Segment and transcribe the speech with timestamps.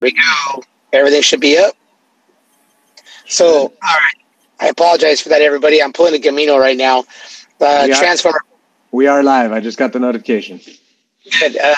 [0.00, 0.62] we go.
[0.92, 1.74] Everything should be up.
[3.26, 4.14] So, all right.
[4.60, 5.82] I apologize for that, everybody.
[5.82, 7.00] I'm pulling a Gamino right now.
[7.60, 8.40] Uh, We are- Transformer.
[8.90, 9.52] We are live.
[9.52, 10.60] I just got the notification.
[11.40, 11.58] Good.
[11.58, 11.76] Um,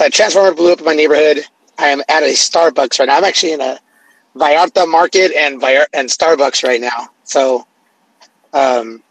[0.00, 1.44] a Transformer blew up in my neighborhood.
[1.78, 3.16] I am at a Starbucks right now.
[3.16, 3.80] I'm actually in a
[4.36, 5.62] Vallarta Market and
[5.92, 7.08] and Starbucks right now.
[7.24, 7.66] So,
[8.52, 9.02] um,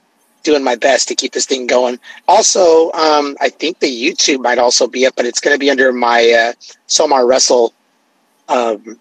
[0.43, 1.99] doing my best to keep this thing going.
[2.27, 5.69] Also, um, I think the YouTube might also be up, but it's going to be
[5.69, 6.53] under my uh,
[6.87, 7.73] Somar Wrestle.
[8.51, 8.99] Um,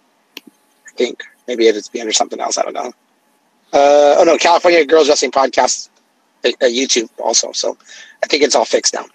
[0.87, 2.56] I think maybe it'll be under something else.
[2.59, 2.93] I don't know.
[3.73, 5.88] Uh, oh no, California Girls Wrestling Podcast,
[6.45, 7.52] uh, uh, YouTube also.
[7.52, 7.77] So
[8.23, 9.07] I think it's all fixed now.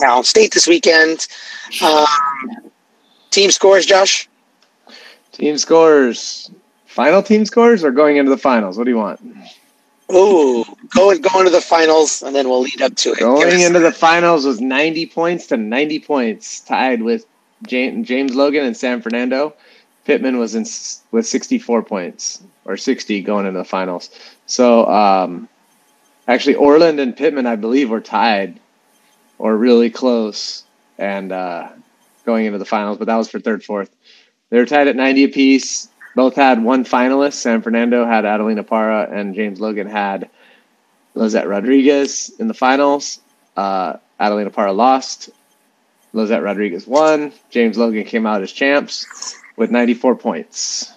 [0.00, 1.26] Now, state this weekend.
[1.82, 2.06] Um,
[3.30, 4.28] team scores, Josh.
[5.32, 6.50] Team scores.
[6.86, 8.76] Final team scores or going into the finals?
[8.76, 9.20] What do you want?
[10.12, 13.18] Ooh, go and go into the finals, and then we'll lead up to it.
[13.18, 17.26] Going into the finals was 90 points to 90 points, tied with
[17.66, 19.54] James, Logan and San Fernando.
[20.04, 20.64] Pitman was in
[21.10, 24.10] with 64 points or 60 going into the finals.
[24.46, 25.48] So um,
[26.26, 28.58] actually, Orland and Pitman, I believe, were tied
[29.38, 30.64] or really close
[30.98, 31.68] and uh,
[32.24, 33.90] going into the finals, but that was for third, fourth.
[34.50, 35.88] They were tied at 90 apiece.
[36.16, 37.34] Both had one finalist.
[37.34, 40.28] San Fernando had Adelina Parra, and James Logan had
[41.14, 43.20] Lizette Rodriguez in the finals.
[43.56, 45.30] Uh, Adelina Parra lost.
[46.12, 47.32] Lizette Rodriguez won.
[47.50, 50.92] James Logan came out as champs with 94 points.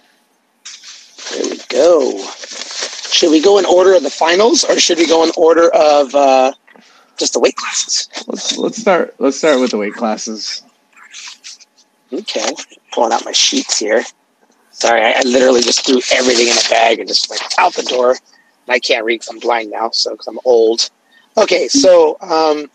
[1.32, 2.26] There we go.
[3.12, 6.16] Should we go in order of the finals, or should we go in order of
[6.16, 6.54] uh,
[7.18, 8.10] just the weight classes?
[8.28, 10.64] Let's let's start let's start with the weight classes.
[12.12, 12.50] Okay,
[12.92, 14.04] pulling out my sheets here.
[14.72, 17.84] Sorry, I, I literally just threw everything in a bag and just like out the
[17.84, 18.16] door.
[18.68, 20.90] I can't read because I'm blind now, so because I'm old.
[21.38, 22.70] Okay, so um,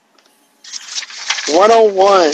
[1.48, 2.33] 101.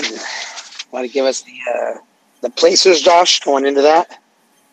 [0.90, 1.98] Want to give us the uh,
[2.40, 3.40] the placers, Josh?
[3.40, 4.22] Going into that.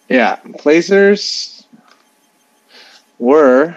[0.08, 1.66] Yeah, placers
[3.20, 3.76] were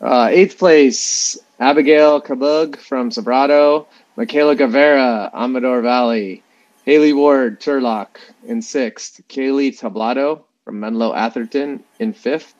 [0.00, 6.42] uh, eighth place Abigail Kabug from Sobrato, Michaela Guevara, Amador Valley,
[6.84, 12.54] Haley Ward, Turlock in sixth, Kaylee Tablado from Menlo Atherton in fifth,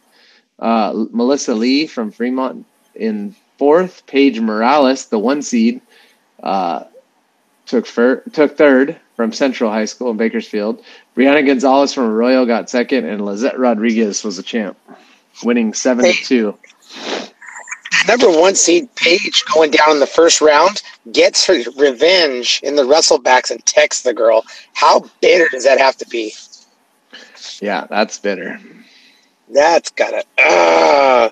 [0.59, 5.81] uh, Melissa Lee from Fremont in fourth, Paige Morales, the one seed,
[6.45, 6.85] uh,
[7.67, 10.85] took fir- took third from Central High School in Bakersfield.
[11.17, 14.79] Brianna Gonzalez from Arroyo got second, and Lizette Rodriguez was the champ,
[15.43, 16.59] winning seven to two.
[18.07, 22.83] Number one seed Paige going down in the first round gets her revenge in the
[22.83, 24.45] wrestlebacks and texts the girl.
[24.75, 26.35] How bitter does that have to be?
[27.61, 28.61] Yeah, that's bitter.
[29.49, 31.31] That's gotta uh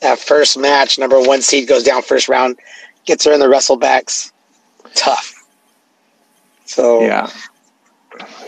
[0.00, 2.58] that first match, number one seed goes down first round,
[3.06, 4.29] gets her in the wrestlebacks.
[4.94, 5.34] Tough.
[6.64, 7.30] So Yeah,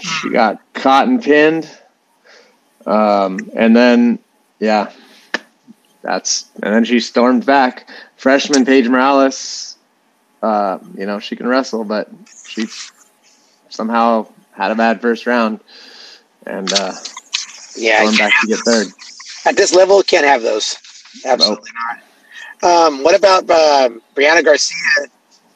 [0.00, 1.68] she got caught and pinned,
[2.86, 4.18] um, and then
[4.60, 4.92] yeah,
[6.02, 7.88] that's and then she stormed back.
[8.16, 9.76] Freshman Paige Morales,
[10.42, 12.08] uh, you know she can wrestle, but
[12.46, 12.66] she
[13.68, 15.60] somehow had a bad first round,
[16.46, 16.92] and uh,
[17.76, 18.86] yeah, stormed back to get third.
[19.46, 20.76] at this level can't have those.
[21.24, 22.02] Absolutely not.
[22.64, 25.08] Um, what about uh, Brianna Garcia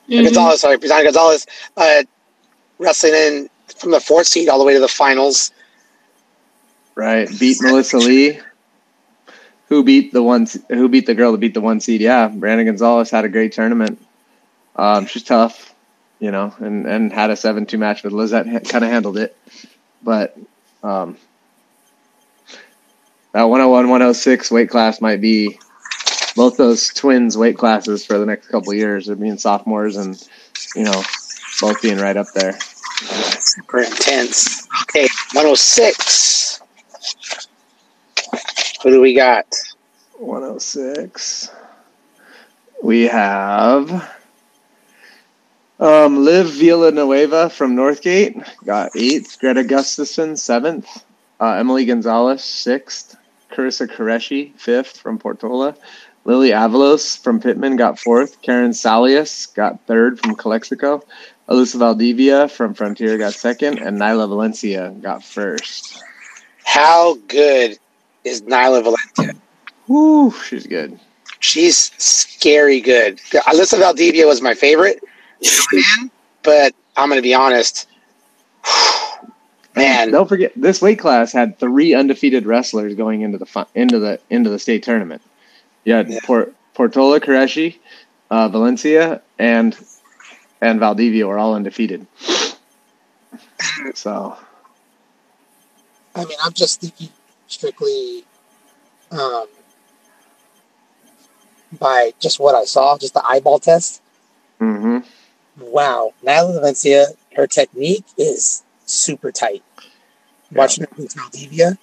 [0.08, 0.24] Mm-hmm.
[0.24, 0.60] Gonzalez?
[0.60, 1.46] Sorry, Brianna Gonzalez
[1.76, 2.02] uh,
[2.78, 5.50] wrestling in from the fourth seed all the way to the finals.
[6.94, 8.40] Right, beat Melissa Lee.
[9.68, 10.46] Who beat the one?
[10.68, 12.00] Who beat the girl that beat the one seed?
[12.00, 14.00] Yeah, Brandon Gonzalez had a great tournament.
[14.76, 15.74] Um, she's tough,
[16.20, 18.46] you know, and and had a seven-two match with Lizette.
[18.68, 19.36] Kind of handled it,
[20.02, 20.38] but
[20.82, 21.18] um,
[23.32, 25.58] that 101, 106 weight class might be
[26.36, 29.06] both those twins weight classes for the next couple of years.
[29.06, 30.22] They're being sophomores, and
[30.76, 31.02] you know,
[31.60, 32.56] both being right up there.
[33.40, 34.68] Super intense.
[34.82, 36.60] Okay, 106.
[38.82, 39.46] Who do we got?
[40.18, 41.50] 106.
[42.82, 44.10] We have
[45.80, 49.38] um, Liv Villanueva from Northgate, got eighth.
[49.40, 51.04] Greta Gustafson, seventh.
[51.40, 53.16] Uh, Emily Gonzalez, sixth.
[53.50, 55.76] Carissa Koreshi, fifth from Portola.
[56.26, 58.42] Lily Avalos from Pitman got fourth.
[58.42, 61.00] Karen Salias got third from Calexico.
[61.48, 63.78] Alyssa Valdivia from Frontier got second.
[63.78, 66.02] And Nyla Valencia got first.
[66.64, 67.78] How good
[68.24, 69.40] is Nyla Valencia?
[69.86, 70.98] Woo, she's good.
[71.38, 73.18] She's scary good.
[73.18, 74.98] Alyssa Valdivia was my favorite,
[76.42, 77.86] but I'm going to be honest.
[79.76, 84.18] Man, don't forget this weight class had three undefeated wrestlers going into the into the
[84.28, 85.22] into the state tournament.
[85.86, 86.02] Yeah.
[86.24, 87.78] Port, Portola, Koreshi,
[88.30, 89.74] uh, Valencia, and
[90.60, 92.06] and Valdivia were all undefeated.
[93.94, 94.36] So
[96.14, 97.10] I mean, I'm just thinking
[97.46, 98.24] strictly
[99.10, 99.46] um,
[101.78, 104.02] by just what I saw, just the eyeball test.
[104.58, 104.98] hmm
[105.58, 109.62] Wow, Natalie Valencia, her technique is super tight.
[110.50, 110.58] Yeah.
[110.58, 111.78] Watching her against Valdivia,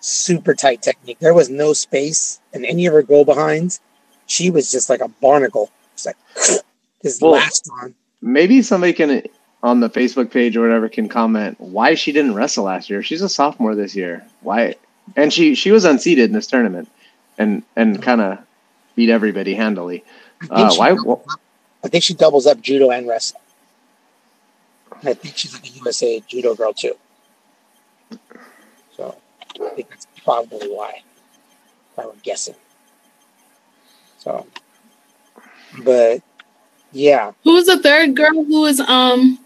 [0.00, 1.18] super tight technique.
[1.20, 3.80] There was no space in any of her goal behinds.
[4.26, 5.70] She was just like a barnacle.
[5.94, 6.16] It's like
[7.02, 7.94] just Well- latched on.
[8.22, 9.22] maybe somebody can
[9.62, 13.02] on the Facebook page or whatever can comment why she didn't wrestle last year.
[13.02, 14.24] She's a sophomore this year.
[14.40, 14.74] Why?
[15.16, 16.88] And she she was unseeded in this tournament,
[17.36, 18.38] and and kind of
[18.96, 20.04] beat everybody handily.
[20.50, 20.92] Uh, why?
[20.92, 21.26] up-
[21.84, 23.42] I think she doubles up judo and wrestling.
[25.02, 26.94] I think she's like a USA judo girl too.
[29.60, 31.02] So I think that's probably why.
[31.92, 32.54] If I were guessing.
[34.18, 34.46] So,
[35.84, 36.22] but
[36.92, 39.38] yeah, Who was the third girl who was um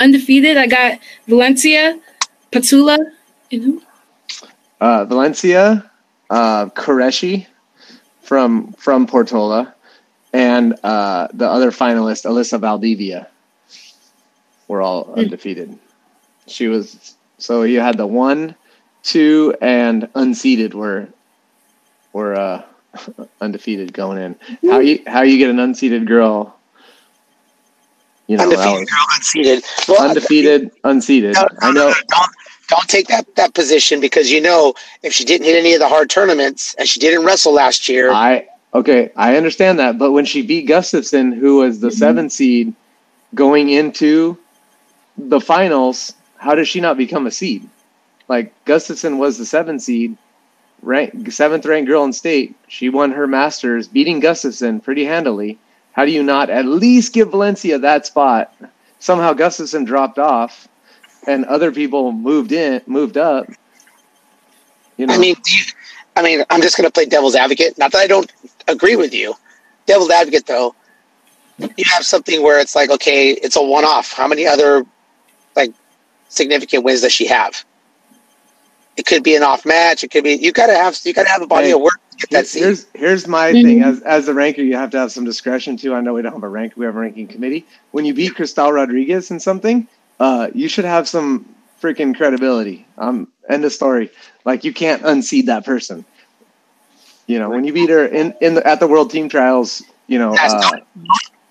[0.00, 0.56] undefeated?
[0.56, 0.98] I got
[1.28, 2.00] Valencia,
[2.50, 2.98] Patula,
[3.52, 3.82] and who?
[4.80, 5.90] Uh, Valencia,
[6.30, 7.46] uh, Koreshi
[8.22, 9.74] from from Portola,
[10.32, 13.28] and uh, the other finalist, Alyssa Valdivia,
[14.68, 15.20] were all Hmm.
[15.20, 15.78] undefeated.
[16.46, 18.54] She was so you had the one,
[19.02, 21.08] two, and unseeded were
[22.12, 22.62] were uh,
[23.40, 24.36] undefeated going in.
[24.70, 26.56] How you how you get an unseeded girl?
[28.26, 29.64] You know, undefeated was girl, unseated.
[29.88, 31.34] Well, undefeated, unseeded.
[31.34, 31.88] No, no, I know.
[31.88, 32.30] no, don't
[32.68, 35.88] don't take that that position because you know if she didn't hit any of the
[35.88, 40.24] hard tournaments and she didn't wrestle last year, I okay, I understand that, but when
[40.24, 41.92] she beat Gustafson, who was the Mhm.
[41.98, 42.72] seventh seed,
[43.34, 44.38] going into
[45.18, 47.68] the finals, how does she not become a seed?
[48.30, 50.16] Like Gustafson was the seventh seed,
[50.82, 52.54] rank seventh ranked girl in state.
[52.68, 55.58] She won her masters, beating Gustafson pretty handily.
[55.90, 58.54] How do you not at least give Valencia that spot?
[59.00, 60.68] Somehow Gustafson dropped off,
[61.26, 63.48] and other people moved in, moved up.
[64.96, 65.64] You know, I mean, do you,
[66.14, 67.78] I mean, I'm just going to play devil's advocate.
[67.78, 68.32] Not that I don't
[68.68, 69.34] agree with you.
[69.86, 70.76] Devil's advocate, though,
[71.58, 74.12] you have something where it's like, okay, it's a one-off.
[74.12, 74.86] How many other
[75.56, 75.72] like
[76.28, 77.64] significant wins does she have?
[78.96, 80.04] It could be an off match.
[80.04, 81.80] It could be you got to have you got to have a body Hey, of
[81.80, 82.62] work to get that seed.
[82.62, 83.62] Here's here's my Mhm.
[83.62, 85.94] thing as as a ranker, you have to have some discretion too.
[85.94, 87.66] I know we don't have a rank; we have a ranking committee.
[87.92, 89.86] When you beat Cristal Rodriguez in something,
[90.18, 91.46] uh, you should have some
[91.82, 92.86] freaking credibility.
[92.98, 94.10] Um, end of story.
[94.44, 96.04] Like you can't unseed that person.
[97.26, 100.18] You know, when you beat her in in the, at the World Team Trials, you
[100.18, 100.82] know, That's uh, not-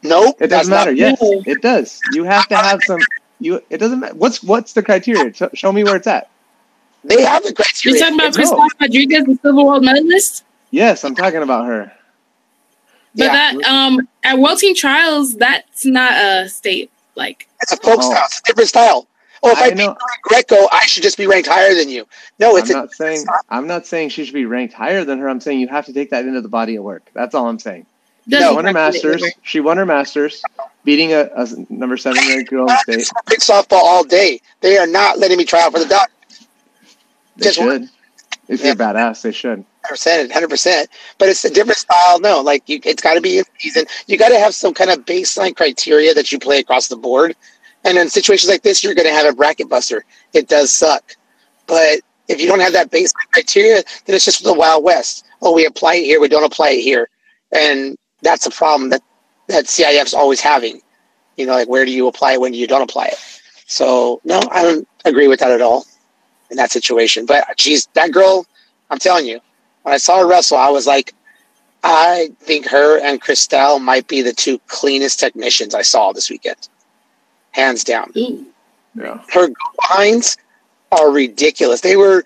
[0.03, 0.91] Nope, it doesn't matter.
[0.93, 1.41] Yes, No.
[1.45, 1.99] it does.
[2.13, 2.99] You have to have some.
[3.39, 4.15] You it doesn't matter.
[4.15, 5.33] What's what's the criteria?
[5.33, 6.29] Show- show me where it's at.
[7.03, 7.53] They have the
[7.83, 8.31] You're talking about No.
[8.31, 10.43] Cristal Rodriguez, the silver world medalist?
[10.71, 11.91] Yes, I'm talking about her.
[13.15, 17.77] But yeah, that um at World Team Trials, that's not a state like it's a
[17.77, 18.11] folk Oh.
[18.11, 18.23] style.
[18.25, 19.07] It's a different style.
[19.41, 19.89] Oh, if I, I beat.
[20.23, 22.05] Greco, I should just be ranked higher than you.
[22.39, 25.17] No, it's I'm a not saying I'm not saying she should be ranked higher than
[25.19, 25.29] her.
[25.29, 27.09] I'm saying you have to take that into the body of work.
[27.13, 27.85] That's all I'm saying.
[28.25, 29.23] She doesn't won her masters.
[29.41, 30.43] She won her masters,
[30.83, 33.09] beating a, a number seven ranked girl in the state.
[33.27, 34.41] big softball all day.
[34.61, 36.07] They are not letting me try out for the dog.
[37.39, 37.89] They Just should.
[38.47, 39.63] If you're badass, they should.
[39.83, 40.89] percent, hundred percent.
[41.19, 42.19] But it's a different style.
[42.19, 43.85] No, like you, it's got to be in season.
[44.07, 47.35] You got to have some kind of baseline criteria that you play across the board.
[47.85, 50.03] And in situations like this, you're going to have a bracket buster.
[50.33, 51.15] It does suck,
[51.67, 55.25] but if you don't have that baseline criteria, then it's just the Wild West.
[55.41, 57.07] Oh, we apply it here, we don't apply it here,
[57.51, 59.01] and that's a problem that
[59.47, 60.81] that CIF's always having.
[61.37, 63.17] You know, like where do you apply it when you don't apply it?
[63.67, 65.85] So no, I don't agree with that at all
[66.49, 67.25] in that situation.
[67.25, 68.45] But she's that girl.
[68.89, 69.39] I'm telling you,
[69.83, 71.13] when I saw her wrestle, I was like,
[71.83, 76.67] I think her and Cristal might be the two cleanest technicians I saw this weekend,
[77.51, 78.11] hands down.
[78.17, 78.45] Ooh.
[78.95, 79.21] Yeah.
[79.31, 79.49] Her
[79.89, 80.37] lines
[80.91, 81.81] are ridiculous.
[81.81, 82.25] They were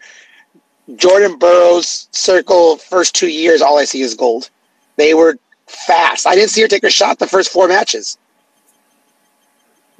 [0.96, 3.62] Jordan Burroughs circle first two years.
[3.62, 4.50] All I see is gold.
[4.96, 5.38] They were
[5.68, 6.25] fast.
[6.25, 8.18] I didn't see her take a shot the first four matches.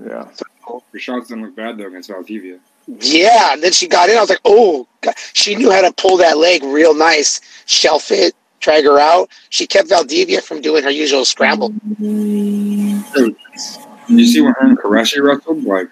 [0.03, 0.27] Yeah.
[0.68, 2.60] Her shots didn't look bad though against Valdivia.
[2.88, 4.18] Yeah, and then she got in.
[4.18, 5.16] I was like, oh, God.
[5.34, 9.30] she knew how to pull that leg real nice, shelf it, drag her out.
[9.50, 11.70] She kept Valdivia from doing her usual scramble.
[12.00, 13.36] Did
[14.10, 15.63] you see when her and Koreshi wrestled?
[15.63, 15.90] Like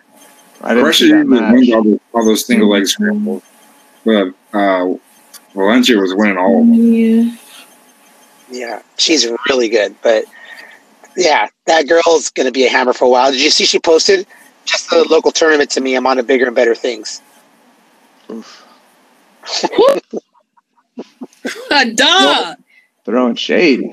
[0.61, 1.71] I didn't Koreshi see that usually match.
[1.73, 3.43] all those, all those single leg scrambles,
[4.03, 4.93] but uh,
[5.53, 6.73] Valencia was winning all of them.
[6.75, 7.35] Yeah.
[8.51, 9.95] Yeah, she's really good.
[10.01, 10.25] But
[11.15, 13.31] yeah, that girl's going to be a hammer for a while.
[13.31, 14.27] Did you see she posted
[14.71, 15.95] just the local tournament to me?
[15.95, 17.21] I'm on to bigger and better things.
[18.29, 18.65] Oof.
[21.71, 22.57] A.
[23.05, 23.83] Throwing shade.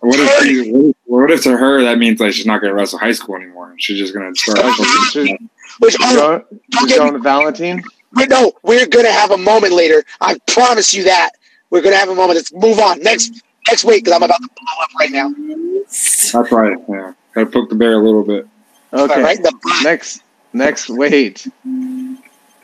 [0.00, 2.70] What if, she, what if what if to her that means like she's not going
[2.70, 3.74] to wrestle high school anymore?
[3.78, 4.74] She's just going to start.
[5.12, 5.30] She's,
[5.78, 7.82] Which You oh, going, don't get going me, to Valentine?
[8.12, 10.02] we no, we're gonna have a moment later.
[10.20, 11.32] I promise you that.
[11.70, 12.36] We're gonna have a moment.
[12.36, 15.30] Let's move on next next week because I'm about to blow up right now.
[15.84, 16.76] That's right.
[16.88, 18.48] Yeah, gotta poke the bear a little bit.
[18.92, 19.22] Okay.
[19.22, 19.38] Right.
[19.82, 21.46] Next, next weight.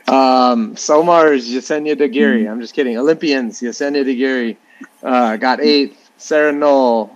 [0.07, 2.49] Um, Somar's Yesenia Dagiri.
[2.49, 2.97] I'm just kidding.
[2.97, 4.57] Olympians Yesenia Dagiri
[5.03, 6.11] uh, got eighth.
[6.17, 7.15] Sarah Knoll,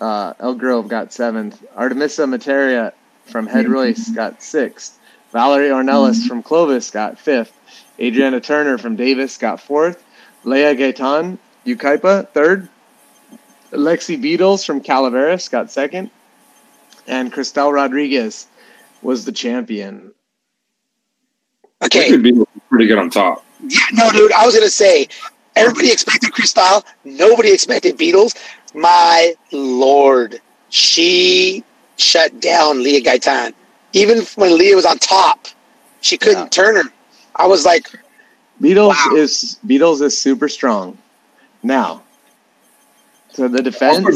[0.00, 1.62] uh, Elk Grove got seventh.
[1.76, 2.92] Artemisa Materia
[3.26, 4.98] from Head Royce got sixth.
[5.32, 7.52] Valerie Ornelas from Clovis got fifth.
[8.00, 10.02] Adriana Turner from Davis got fourth.
[10.44, 12.68] Leah Gaitan, Yucaipa, third.
[13.72, 16.10] Lexi Beatles from Calaveras got second.
[17.08, 18.46] And Cristal Rodriguez
[19.02, 20.12] was the champion.
[21.82, 22.10] Okay.
[22.12, 23.44] Wicked Beatles is pretty good on top.
[23.66, 24.32] Yeah, no, dude.
[24.32, 25.08] I was gonna say
[25.56, 26.84] everybody expected Cristal.
[27.04, 28.36] Nobody expected Beatles.
[28.74, 31.64] My lord, she
[31.96, 33.54] shut down Leah Gaitan.
[33.94, 35.48] Even when Leah was on top,
[36.02, 36.48] she couldn't Yeah.
[36.48, 36.92] turn her.
[37.36, 37.88] I was like,
[38.60, 39.16] Beatles Wow.
[39.16, 40.98] is Beatles is super strong.
[41.62, 42.02] Now,
[43.34, 44.10] to the defense, Also,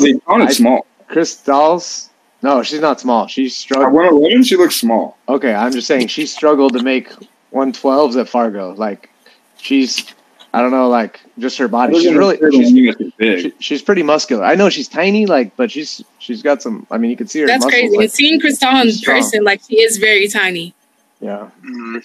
[2.42, 2.58] they I- sounded small.
[2.58, 3.26] Cristal's no, she's not small.
[3.28, 5.16] She At 111, she looks small.
[5.28, 7.10] Okay, I'm just saying she struggled to make
[7.52, 8.74] 112s at Fargo.
[8.74, 9.10] Like
[9.58, 10.04] she's,
[10.52, 11.98] I don't know, like just her body.
[12.00, 13.40] She's really, she's, she's big.
[13.40, 14.44] she, she's pretty muscular.
[14.44, 16.86] I know she's tiny, like, but she's she's got some.
[16.90, 17.46] I mean, you can see her.
[17.46, 17.96] That's muscles, crazy.
[17.96, 19.18] like- and seeing Cristal in she's strong.
[19.20, 20.74] person, like she is very tiny.
[21.20, 22.02] yeah, mm,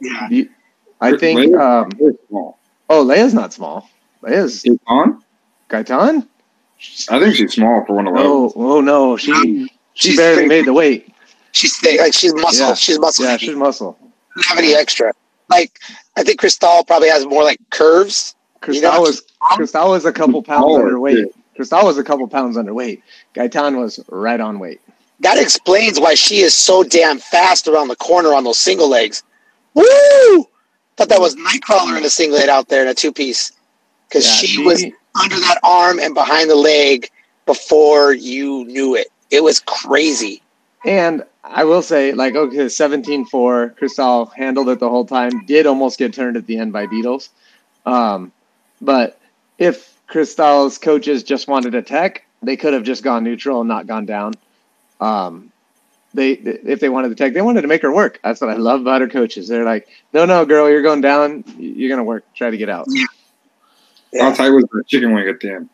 [0.00, 0.28] yeah.
[0.30, 0.48] You-
[1.00, 1.40] I think.
[1.40, 2.58] Leia- Um, Very small.
[2.88, 3.88] oh, Leia's not small.
[4.22, 5.22] Leia's Is on?
[5.68, 6.26] Gaitan.
[7.10, 8.30] I think she's small for 111.
[8.30, 10.48] Oh, oh no, she she barely big.
[10.48, 11.12] made the weight.
[11.52, 12.68] She's thick, like she's muscle.
[12.68, 12.74] Yeah.
[12.74, 13.24] She's muscle.
[13.24, 13.46] Yeah, heavy.
[13.46, 13.98] she's muscle.
[14.36, 15.12] doesn't have any extra.
[15.48, 15.78] Like
[16.16, 18.34] I think Cristal probably has more like curves.
[18.60, 19.22] Cristal know, was
[19.56, 21.14] Cristal was a couple pounds Smaller, underweight.
[21.14, 21.34] too.
[21.56, 23.02] Cristal was a couple pounds underweight.
[23.34, 24.80] Gaitan was right on weight.
[25.20, 29.22] That explains why she is so damn fast around the corner on those single legs.
[29.74, 29.84] Woo!
[30.96, 33.52] Thought that was Nightcrawler in a singlet out there in a two piece.
[34.08, 34.84] Because Yeah, she was
[35.20, 37.10] under that arm and behind the leg
[37.46, 39.08] before you knew it.
[39.30, 40.42] It was crazy.
[40.84, 45.44] And I will say, like, okay, 17-4, Cristal handled it the whole time.
[45.46, 47.30] Did almost get turned at the end by Beatles.
[47.86, 48.32] Um,
[48.80, 49.18] but
[49.58, 53.86] if Cristal's coaches just wanted a tech, they could have just gone neutral and not
[53.86, 54.34] gone down.
[55.00, 55.50] Um,
[56.12, 58.20] they if they wanted to tech, they wanted to make her work.
[58.22, 59.48] That's what I love about her coaches.
[59.48, 61.44] They're like, no, no, girl, you're going down.
[61.58, 62.24] You're gonna work.
[62.34, 62.86] Try to get out.
[62.86, 63.06] How
[64.14, 64.32] Yeah.
[64.34, 65.68] tight was the chicken wing at the end?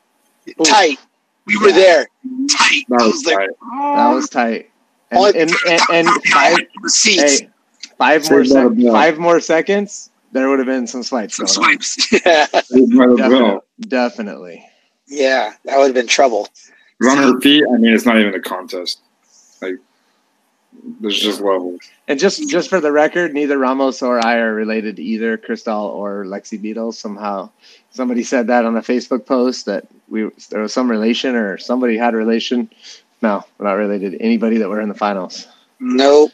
[0.65, 0.99] Tight.
[1.47, 1.75] We were Yeah.
[1.75, 2.09] there.
[2.51, 2.85] Tight.
[2.89, 3.49] That I was was like, tight.
[3.97, 4.71] That was tight.
[5.11, 7.41] And oh, Only- and, and, and five, seats.
[7.41, 7.51] hey,
[7.99, 12.13] five more sec- five more seconds, there would have been some swipes Some swipes.
[12.25, 12.47] yeah.
[12.47, 14.67] Saved by the Definitely, definitely.
[15.09, 16.49] yeah, that would have been trouble.
[17.03, 19.01] On her feet, I mean, it's not even a contest.
[19.61, 19.77] Like,
[21.01, 21.81] there's just levels.
[22.07, 25.87] And just just for the record, neither Ramos or I are related to either Cristal
[25.87, 26.95] or Lexi Beatles.
[26.95, 27.51] Somehow,
[27.91, 31.97] somebody said that on a Facebook post that we there was some relation or somebody
[31.97, 32.71] had a relation.
[33.23, 35.47] No, we're not related to anybody that were in the finals.
[35.79, 36.33] Nope.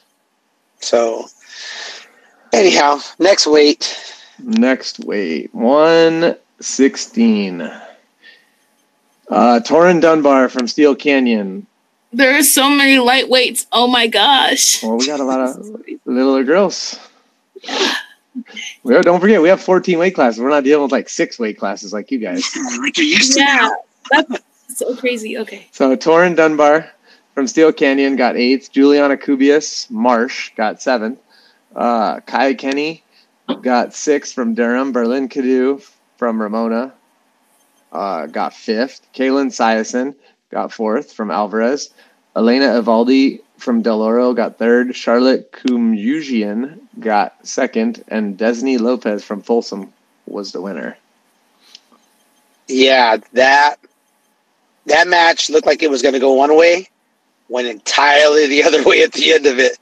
[0.80, 1.26] So,
[2.52, 3.98] anyhow, next weight.
[4.38, 7.62] Next weight, one sixteen.
[9.28, 11.66] Uh, Torin Dunbar from Steele Canyon.
[12.12, 13.66] There are so many lightweights.
[13.72, 14.82] Oh my gosh.
[14.82, 15.56] Well, we got a lot of
[16.04, 16.98] littler girls.
[17.54, 17.68] We
[18.90, 20.40] have, don't forget, we have 14 weight classes.
[20.40, 22.44] We're not dealing with like six weight classes like you guys.
[22.80, 23.70] Like you're used to Yeah,
[24.10, 25.38] that's so crazy.
[25.38, 25.66] Okay.
[25.72, 26.90] So Torin Dunbar
[27.34, 28.72] from Steele Canyon got eighth.
[28.72, 31.18] Juliana Kubius Marsh got seventh.
[31.74, 33.02] Uh, Kai Kenny
[33.62, 34.92] got sixth from Durham.
[34.92, 35.80] Berlin Cadu
[36.16, 36.92] from Ramona
[37.92, 39.06] uh, got fifth.
[39.14, 40.14] Kaylin Siason
[40.50, 41.90] got fourth from Alvarez.
[42.34, 44.94] Elena Evaldi from Del Oro got third.
[44.94, 48.04] Charlotte Kumjugian got second.
[48.08, 49.92] And Desney Lopez from Folsom
[50.26, 50.96] was the winner.
[52.68, 53.76] Yeah, that
[54.86, 56.88] that match looked like it was going to go one way,
[57.48, 59.78] went entirely the other way at the end of it.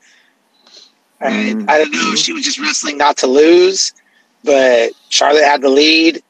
[1.21, 1.71] I, Mm.
[1.71, 2.14] I don't know.
[2.16, 3.93] She was just wrestling not to lose,
[4.43, 6.23] but Charlotte had the lead,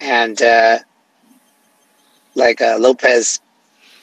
[0.00, 0.78] and uh,
[2.34, 3.40] like uh, Lopez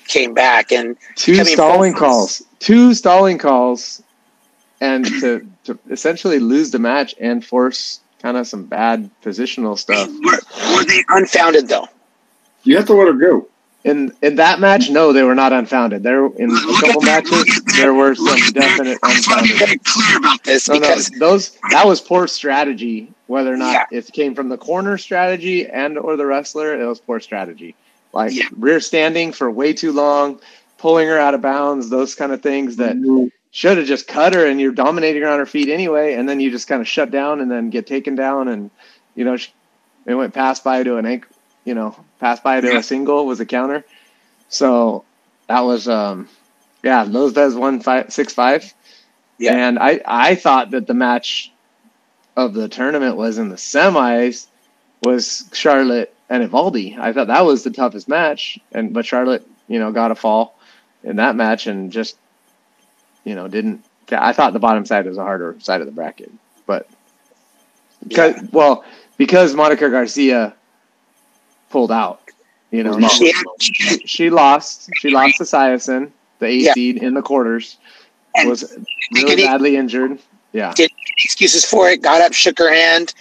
[0.07, 4.01] came back and two I stalling calls two stalling calls
[4.81, 10.09] and to, to essentially lose the match and force kind of some bad positional stuff
[10.23, 11.87] were, were they unfounded though?
[12.63, 13.47] You have to let her go.
[13.83, 17.01] in in that match no they were not unfounded there in a Look at couple
[17.01, 18.53] that, matches that, there were some at that.
[18.53, 21.57] definite I just want to be unfounded very clear about this no, no, because those
[21.71, 23.99] that was poor strategy whether or not Yeah.
[23.99, 27.75] it came from the corner strategy and or the wrestler it was poor strategy
[28.13, 28.45] like Yeah.
[28.57, 30.39] rear standing for way too long
[30.77, 32.95] pulling her out of bounds those kind of things that
[33.55, 36.13] should have just cut her and you're dominating her on her feet anyway.
[36.15, 38.49] And then you just kind of shut down and then get taken down.
[38.49, 38.69] And,
[39.15, 39.49] you know, she,
[40.05, 41.31] it went pass by to an ankle,
[41.63, 43.85] you know, pass by to a single was a counter.
[44.49, 45.05] So
[45.47, 46.27] that was, um,
[46.83, 48.73] yeah, Lopez won five, six, five.
[49.37, 49.53] Yeah.
[49.53, 51.49] And I, I thought that the match
[52.35, 54.47] of the tournament was in the semis
[55.01, 56.97] was Charlotte and Evaldi.
[56.99, 58.59] I thought that was the toughest match.
[58.73, 60.59] And, but Charlotte, you know, got a fall
[61.05, 62.17] in that match and just
[63.25, 63.83] you know, didn't.
[64.11, 66.31] I thought the bottom side was a harder side of the bracket,
[66.67, 66.87] but
[68.07, 68.43] because Yeah.
[68.51, 68.83] well,
[69.17, 70.55] because Monica Garcia
[71.69, 72.21] pulled out,
[72.71, 74.89] you know, She she, she lost.
[74.95, 76.73] She lost to Siasen, the eight Yeah.
[76.73, 77.77] seed in the quarters,
[78.35, 78.77] And was
[79.11, 80.19] really badly injured.
[80.53, 80.73] Yeah,
[81.23, 82.01] excuses for it.
[82.01, 83.13] Got up, shook her hand,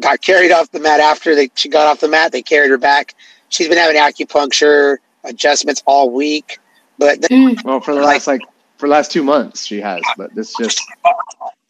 [0.00, 2.32] got carried off the mat after they she got off the mat.
[2.32, 3.14] They carried her back.
[3.48, 6.58] She's been having acupuncture adjustments all week,
[6.98, 7.64] but then, Mm.
[7.64, 8.40] well, for the last like
[8.78, 10.82] for the last two months she has, but this just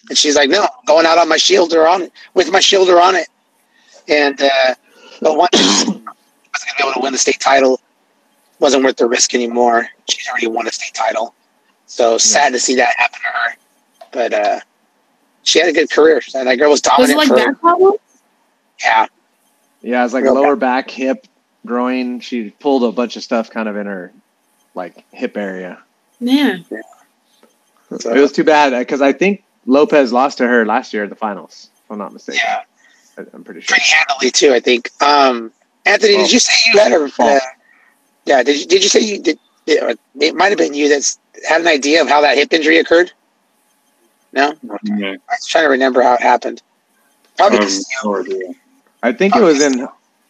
[0.09, 3.14] and she's like, "No, going out on my shielder on it with my shielder on
[3.16, 3.28] it."
[4.09, 4.75] And uh,
[5.21, 7.80] but once she wasn't gonna be able to win the state title,
[8.61, 9.88] wasn't worth the risk anymore.
[10.09, 11.35] She's already won a state title,
[11.87, 13.56] so sad to see that happen to her.
[14.12, 14.61] But uh,
[15.42, 16.23] she had a good career.
[16.35, 17.99] And that girl was Was dominant it like for back problems?
[18.80, 19.06] yeah.
[19.83, 21.26] yeah, it's like Real lower back, hip,
[21.66, 22.21] groin.
[22.21, 24.12] She pulled a bunch of stuff kind of in her
[24.76, 25.78] like hip area.
[26.21, 26.64] Man.
[27.99, 31.11] So- It was too bad because I think Lopez lost to her last year at
[31.11, 31.71] the finals.
[31.85, 32.40] If I'm not mistaken.
[32.45, 32.62] Yeah.
[33.18, 33.75] I- I'm pretty sure.
[33.76, 34.52] pretty handily too.
[34.52, 34.90] I think.
[35.02, 35.52] Um,
[35.85, 37.11] Anthony, Well, did you say you had a?
[37.18, 37.38] Uh,
[38.25, 38.42] yeah.
[38.42, 39.38] Did you, did you say you did?
[39.66, 41.18] It, it might have been you that's
[41.49, 43.12] had an idea of how that hip injury occurred.
[44.33, 44.54] No,
[44.85, 45.12] Yeah.
[45.12, 46.61] I was trying to remember how it happened.
[47.38, 48.52] Probably Um, 'cause you- no idea.
[49.02, 49.88] I think it was in.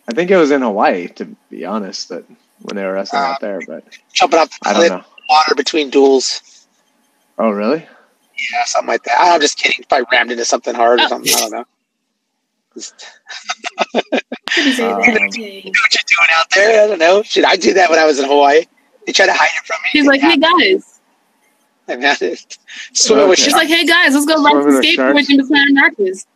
[0.09, 2.11] I think it was in Hawaii, to be honest.
[2.11, 2.25] That
[2.63, 5.05] when they were wrestling out there, but jumping off the I don't cliff, know.
[5.29, 6.67] water between duels.
[7.39, 7.79] Oh, really?
[8.53, 9.17] Yeah, something like that.
[9.19, 9.85] I'm just kidding.
[9.89, 11.33] Probably rammed into something hard or something.
[11.35, 11.65] I don't know.
[12.75, 13.07] Just,
[13.93, 15.31] Couldn't say Um, that.
[15.33, 15.33] Dang.
[15.33, 16.85] what you doing out there?
[16.85, 17.23] I don't know.
[17.23, 18.65] Should I do that when I was in Hawaii?
[19.07, 19.89] They tried to hide it from me.
[19.93, 21.01] He's like, hey guys.
[21.89, 22.37] I mean,
[22.93, 23.45] swimming with Okay.
[23.45, 25.31] He's like, hey guys, let's go Swim ride with some the skateboard sharks.
[25.31, 26.27] in between Marcus.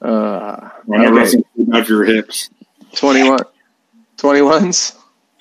[0.00, 1.12] Uh, When I okay.
[1.14, 2.50] wrestle out your hips.
[2.96, 3.38] 21,
[4.16, 4.96] 21s,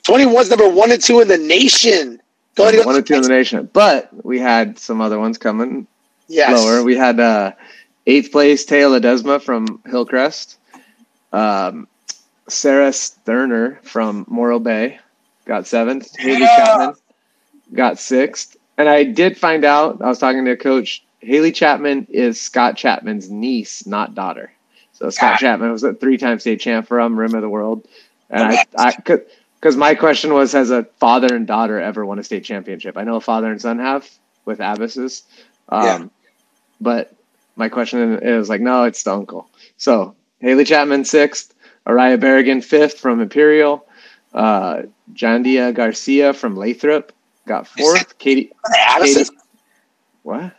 [0.08, 2.22] 21's number one and two in the nation.
[2.56, 3.70] Go ahead and one or two in the nation.
[3.72, 5.88] But we had some other ones coming
[6.28, 6.58] Yes.
[6.58, 6.84] lower.
[6.84, 7.52] We had uh,
[8.08, 10.58] eighth place Taya Ledesma from Hillcrest.
[11.34, 11.88] Um,
[12.48, 15.00] Sarah Sterner from Morro Bay
[15.46, 16.16] got seventh.
[16.18, 16.58] Haley Yeah.
[16.58, 16.96] Chapman
[17.74, 18.56] got sixth.
[18.78, 22.76] And I did find out, I was talking to a coach, Haley Chapman is Scott
[22.78, 24.52] Chapman's niece, not daughter.
[25.10, 25.40] Scott.
[25.40, 27.88] Chapman was a three time state champ from Rim of the World.
[28.30, 29.26] And I, I could,
[29.60, 32.98] because my question was, has a father and daughter ever won a state championship?
[32.98, 34.10] I know a father and son have
[34.46, 35.24] with Abysses.
[35.70, 36.06] Um, Yeah.
[36.80, 37.16] But
[37.56, 39.50] my question is like, no, it's the uncle.
[39.78, 41.54] So Haley Chapman sixth,
[41.86, 43.86] Araya Berrigan fifth from Imperial,
[44.34, 44.84] uh,
[45.14, 47.12] Jandia Garcia from Lathrop
[47.48, 48.18] got fourth.
[48.18, 49.38] Katie, Abbas Katie
[50.24, 50.56] what?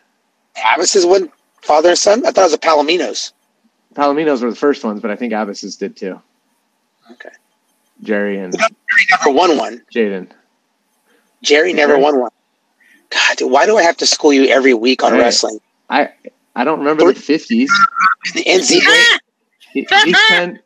[0.75, 1.31] Abbas is one
[1.63, 2.27] father and son?
[2.27, 3.33] I thought it was a Palominos.
[3.95, 6.21] Palominos were the first ones, but I think Abysses did too.
[7.13, 7.31] Okay.
[8.03, 9.83] Jerry and Jerry never won one.
[9.95, 10.31] Jaden.
[11.43, 12.03] Jerry never Okay.
[12.03, 12.31] won one.
[13.11, 15.21] God, why do I have to school you every week on Right.
[15.21, 15.59] wrestling?
[15.91, 16.11] I
[16.55, 17.71] I don't remember the fifties.
[18.35, 19.05] The NCAA,
[19.73, 20.61] He, he's ten.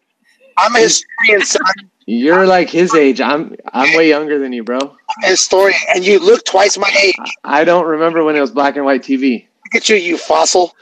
[0.57, 1.63] I'm a historian, son.
[2.07, 3.21] You're like his age.
[3.21, 4.79] I'm I'm way younger than you, bro.
[4.79, 7.17] I'm a historian, and you look twice my age.
[7.45, 9.47] I don't remember when it was black and white TV.
[9.65, 10.75] Look at you, you fossil.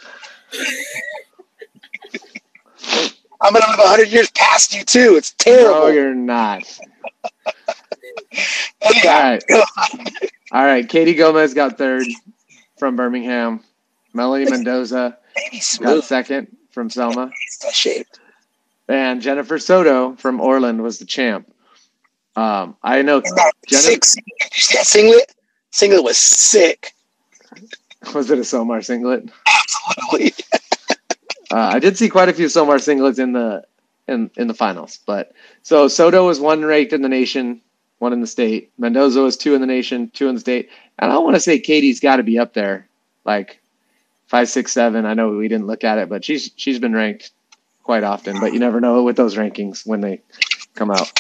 [3.45, 5.15] I'm gonna live hundred years past you too.
[5.17, 5.81] It's terrible.
[5.81, 6.63] No, you're not.
[8.81, 9.45] Anyhow, All right.
[10.53, 10.89] All right.
[10.89, 12.05] Katie Gomez got third
[12.79, 13.61] from Birmingham.
[14.13, 15.19] Melanie Mendoza
[15.81, 17.31] got second from Selma.
[18.89, 21.51] And Jennifer Soto from Orland was the champ.
[22.37, 24.15] Um, I know And that Jenna- six.
[24.15, 25.35] Did you see that singlet?
[25.71, 26.93] Singlet was sick.
[28.15, 29.29] was it a Somar singlet?
[29.47, 30.33] Absolutely.
[31.55, 33.65] Uh, I did see quite a few Somar singlets in the
[34.09, 34.99] in in the finals.
[35.07, 37.61] But so Soto was one ranked in the nation,
[38.01, 38.73] one in the state.
[38.77, 40.69] Mendoza was two in the nation, two in the state.
[40.99, 42.89] And I want to say Katie's got to be up there,
[43.25, 43.61] like
[44.27, 45.07] five, six, seven.
[45.07, 47.31] I know we didn't look at it, but she's she's been ranked
[47.85, 48.41] quite often.
[48.41, 50.23] But you never know with those rankings when they
[50.75, 51.13] come out.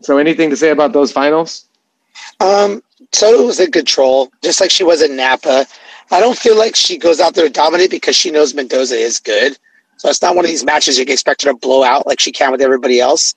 [0.00, 1.66] So anything to say about those finals?
[2.40, 5.66] Um, Soto was in control, just like she was in Napa.
[6.10, 9.20] I don't feel like she goes out there to dominate because she knows Mendoza is
[9.20, 9.58] good.
[9.96, 12.20] So it's not one of these matches you can expect her to blow out like
[12.20, 13.34] she can with everybody else.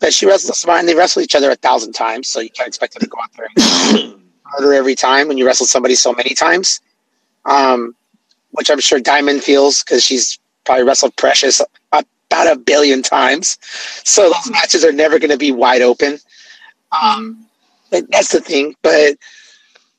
[0.00, 2.66] But she wrestles smart and they wrestle each other a thousand times, so you can't
[2.66, 6.12] expect her to go out there and harder every time when you wrestle somebody so
[6.12, 6.80] many times.
[7.44, 7.94] Um,
[8.50, 11.60] which I'm sure Diamond feels because she's probably wrestled Precious
[11.92, 13.58] about a billion times.
[14.04, 16.18] So those matches are never going to be wide open.
[16.90, 17.46] Um,
[17.90, 18.74] but that's the thing.
[18.82, 19.16] But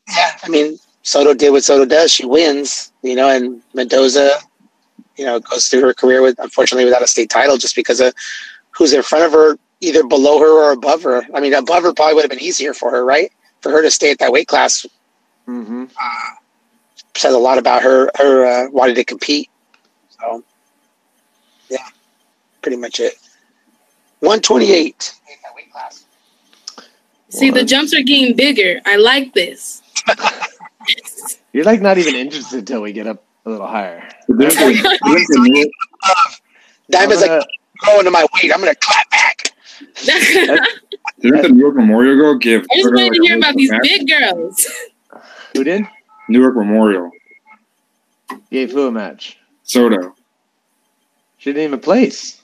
[0.09, 2.11] yeah, I mean, Soto did what Soto does.
[2.11, 4.39] She wins, you know, and Mendoza,
[5.15, 8.13] you know, goes through her career with unfortunately without a state title just because of
[8.71, 11.23] who's in front of her, either below her or above her.
[11.33, 13.31] I mean, above her probably would have been easier for her, right?
[13.61, 14.85] For her to stay at that weight class.
[15.47, 15.85] Mm-hmm.
[15.99, 16.35] Uh,
[17.15, 19.49] says a lot about her her uh, wanting to compete.
[20.09, 20.43] So,
[21.69, 21.87] yeah,
[22.61, 23.13] pretty much it.
[24.19, 25.13] One twenty eight.
[27.29, 28.79] See, the jumps are getting bigger.
[28.85, 29.81] I like this.
[31.53, 34.07] You're like not even interested until we get up a little higher.
[34.27, 35.71] Didn't the- didn't New-
[36.89, 38.51] Diamond's like gonna- my weight.
[38.53, 39.49] I'm gonna clap back.
[40.07, 40.59] I
[41.19, 42.65] didn't the Newark Memorial go give?
[42.71, 43.81] I just wanted like, to hear about these match?
[43.83, 44.65] big girls.
[45.53, 45.83] who did?
[46.29, 47.11] Newark Memorial.
[48.51, 49.37] Gave who a match?
[49.63, 50.15] Soto.
[51.37, 52.41] She didn't even place.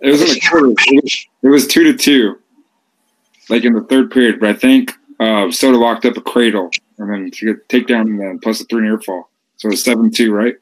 [0.00, 0.74] It was in the quarters.
[0.86, 2.38] It was, it was two to two,
[3.48, 4.38] like in the third period.
[4.38, 8.20] But I think uh, Soto locked up a cradle, and then she got takedown and
[8.20, 9.28] then plus a three near fall.
[9.58, 10.56] So it was seven two, right?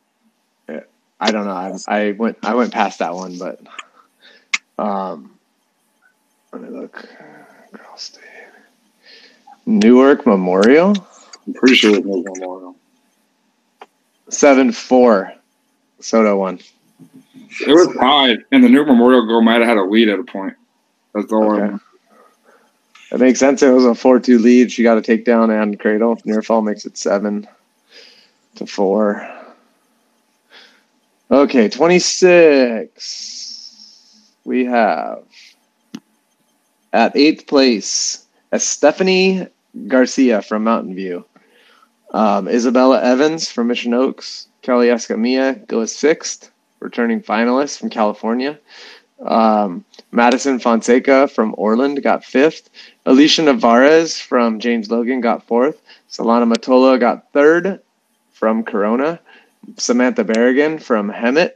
[1.18, 1.52] I don't know.
[1.52, 3.60] I, I went I went past that one, but
[4.78, 5.38] um,
[6.52, 7.08] let me look.
[7.72, 8.22] Girl State.
[9.64, 10.94] Newark Memorial
[11.46, 12.76] I'm pretty sure it was Memorial.
[14.28, 15.32] seven four.
[16.00, 16.60] Soto won.
[17.66, 20.24] It was tied, and the Newark Memorial girl might have had a lead at a
[20.24, 20.54] point.
[21.14, 21.58] That's all.
[21.58, 21.76] Okay.
[23.10, 23.62] That makes sense.
[23.62, 24.70] It was a four two lead.
[24.70, 26.20] She got a takedown and cradle.
[26.26, 27.48] Near fall makes it seven
[28.56, 29.28] to four.
[31.30, 32.92] Okay, twenty six.
[34.44, 35.22] We have
[36.92, 38.24] at eighth place
[38.56, 39.48] Stephanie
[39.86, 41.24] Garcia from Mountain View.
[42.12, 44.48] Um, Isabella Evans from Mission Oaks.
[44.62, 48.58] Kelly Escamilla goes sixth, returning finalist from California.
[49.24, 52.70] Um, Madison Fonseca from Orland got fifth.
[53.04, 55.80] Alicia Navarez from James Logan got fourth.
[56.10, 57.80] Solana Matola got third
[58.36, 59.18] from Corona.
[59.76, 61.52] Samantha Berrigan from Hemet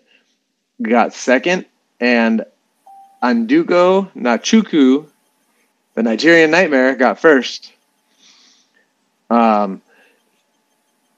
[0.83, 1.67] got second.
[2.01, 2.45] And
[3.23, 5.07] Adaugo Nwachukwu,
[5.95, 7.73] the Nigerian Nightmare, got first.
[9.29, 9.83] Um,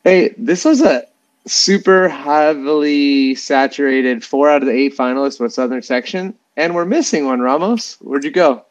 [0.02, 1.06] hey, this was a
[1.46, 7.26] super heavily saturated four out of the eight finalists with Southern Section, and we're missing
[7.26, 7.40] one.
[7.40, 8.64] Ramos, where'd you go?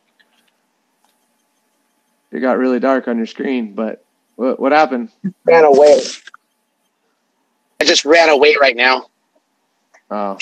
[2.31, 5.09] It got really dark on your screen, but what what happened?
[5.45, 6.01] Ran away.
[7.81, 9.07] I just ran away right now.
[10.11, 10.37] Oh,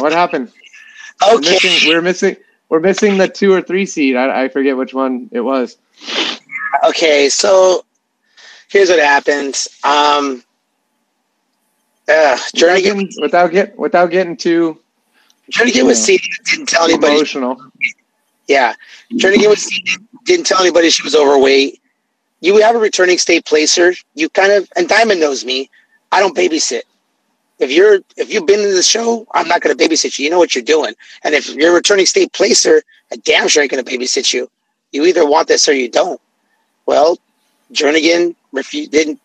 [0.00, 0.52] what happened?
[1.30, 1.50] We're Okay.
[1.52, 2.36] missing, we're missing.
[2.70, 4.16] We're missing the two or three seed.
[4.16, 5.76] I, I forget which one it was.
[6.84, 7.84] Okay, so
[8.68, 9.54] here's what happened.
[9.84, 10.42] Um,
[12.08, 14.78] uh, Without Jernigan, getting, without get without getting too
[15.52, 16.30] Jernigan was seated.
[16.44, 17.12] Didn't tell anybody.
[17.14, 17.62] emotional.
[18.48, 18.74] Yeah,
[19.12, 20.00] Jernigan was seated.
[20.24, 21.80] Didn't tell anybody she was overweight.
[22.40, 23.92] You have a returning state placer.
[24.14, 25.68] You kind of and Diamond knows me.
[26.12, 26.82] I don't babysit.
[27.58, 30.24] If you're if you've been in the show, I'm not going to babysit you.
[30.24, 30.94] You know what you're doing.
[31.24, 34.50] And if you're a returning state placer, I damn sure ain't going to babysit you.
[34.92, 36.20] You either want this or you don't.
[36.86, 37.18] Well,
[37.72, 39.20] Jernigan refused, didn't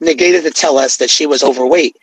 [0.00, 1.96] negated to tell us that she was overweight.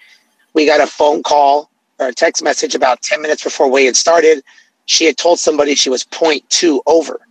[0.54, 1.69] We got a phone call
[2.00, 4.43] or a text message about 10 minutes before weigh-in started.
[4.86, 7.21] She had told somebody she was 0.2 over.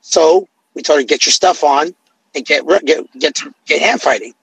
[0.00, 1.94] So we told her, get your stuff on
[2.34, 4.34] and get get get to get hand fighting.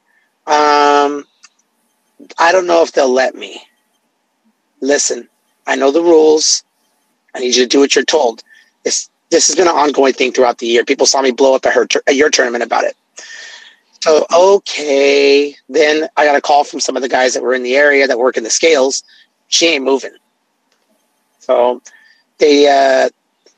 [0.46, 1.26] Um,
[2.38, 3.62] I don't know if they'll let me.
[4.82, 5.28] Listen,
[5.68, 6.64] I know the rules.
[7.34, 8.44] I need you to do what you're told.
[8.84, 10.86] This this has been an ongoing thing throughout the year.
[10.86, 12.96] People saw me blow up at her at your tournament about it.
[14.02, 17.64] So okay, then I got a call from some of the guys that were in
[17.64, 19.04] the area that work in the scales.
[19.48, 20.16] She ain't moving.
[21.40, 21.82] So
[22.38, 23.10] they uh,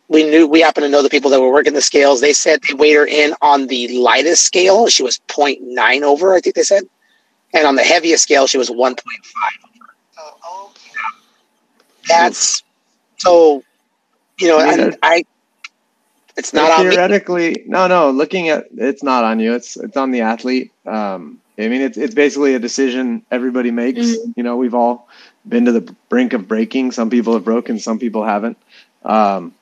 [0.07, 2.21] we knew we happened to know the people that were working the scales.
[2.21, 4.87] They said they weighed her in on the lightest scale.
[4.87, 6.83] She was 0.9 over, I think they said.
[7.57, 9.95] And on the heaviest scale, she was 1.5 over.
[10.11, 10.21] So,
[10.65, 10.91] okay.
[12.07, 12.63] That's
[13.17, 13.63] so,
[14.39, 15.23] you know, I mean, I, I
[16.37, 20.21] it's not theoretically no no looking at it's not on you it's it's on the
[20.21, 24.33] athlete um i mean it's it's basically a decision everybody makes Mhm.
[24.35, 25.07] you know we've all
[25.47, 28.57] been to the brink of breaking some people have broken some people haven't
[29.03, 29.53] um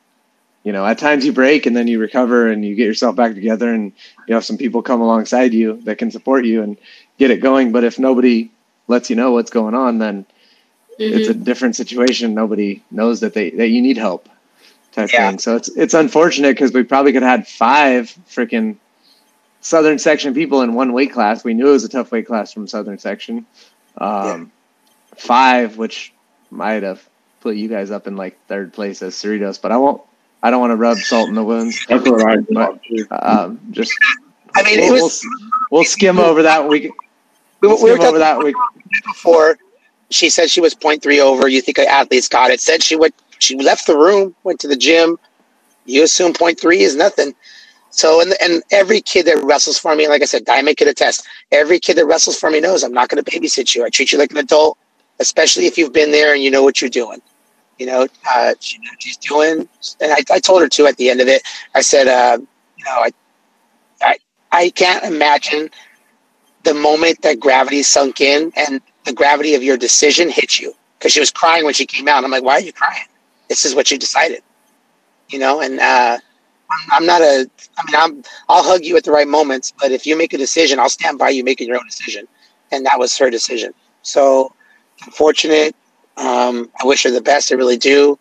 [0.65, 3.33] you know at times you break and then you recover and you get yourself back
[3.35, 3.93] together and
[4.27, 6.77] you have some people come alongside you that can support you and
[7.19, 8.51] get it going but if nobody
[8.87, 10.25] lets you know what's going on then
[10.99, 11.43] it's a Mhm.
[11.45, 12.33] different situation.
[12.35, 14.29] Nobody knows that they that you need help,
[14.93, 15.29] type Yeah.
[15.29, 15.39] thing.
[15.39, 18.77] So it's it's unfortunate because we probably could have had five freaking
[19.61, 21.43] Southern section people in one weight class.
[21.43, 23.45] We knew it was a tough weight class from Southern section.
[23.97, 24.51] Um,
[25.17, 26.13] Five, which
[26.51, 27.07] might have
[27.41, 30.01] put you guys up in like third place as Cerritos, but I won't.
[30.45, 31.83] I don't want to rub salt in the wounds.
[31.87, 32.79] That's what I thought.
[33.09, 33.91] Um, just
[34.55, 35.27] I mean, we'll, it we'll, was
[35.71, 36.69] we'll skim over that.
[36.69, 36.91] We can
[37.61, 38.37] we, we'll we were skim over that.
[38.37, 38.53] We
[39.07, 39.57] before.
[40.11, 41.47] She said she was 0.3 over.
[41.47, 42.61] You think athletes got it?
[42.61, 43.15] Said she went.
[43.39, 45.17] She left the room, went to the gym.
[45.85, 47.33] You assume 0.3 is nothing.
[47.89, 51.25] So and and every kid that wrestles for me, like I said, Diamond could attest.
[51.51, 53.83] Every kid that wrestles for me knows I'm not going to babysit you.
[53.83, 54.77] I treat you like an adult,
[55.19, 57.19] especially if you've been there and you know what you're doing.
[57.77, 59.67] You know, uh, she she's doing,
[60.01, 61.43] and I, I told her too at the end of it.
[61.73, 62.37] I said, uh,
[62.77, 63.11] you know, I,
[64.01, 64.17] I,
[64.51, 65.69] I can't imagine
[66.63, 71.11] the moment that gravity sunk in and the gravity of your decision hit you because
[71.13, 72.23] she was crying when she came out.
[72.23, 73.05] I'm like, why are you crying?
[73.49, 74.41] This is what you decided,
[75.29, 75.61] you know.
[75.61, 76.17] And uh,
[76.71, 77.49] I'm, I'm not a.
[77.77, 78.23] I mean, I'm.
[78.49, 81.19] I'll hug you at the right moments, but if you make a decision, I'll stand
[81.19, 82.27] by you making your own decision.
[82.71, 83.73] And that was her decision.
[84.01, 84.53] So,
[85.05, 85.75] unfortunate.
[86.17, 87.51] Um, I wish her the best.
[87.51, 88.17] I really do,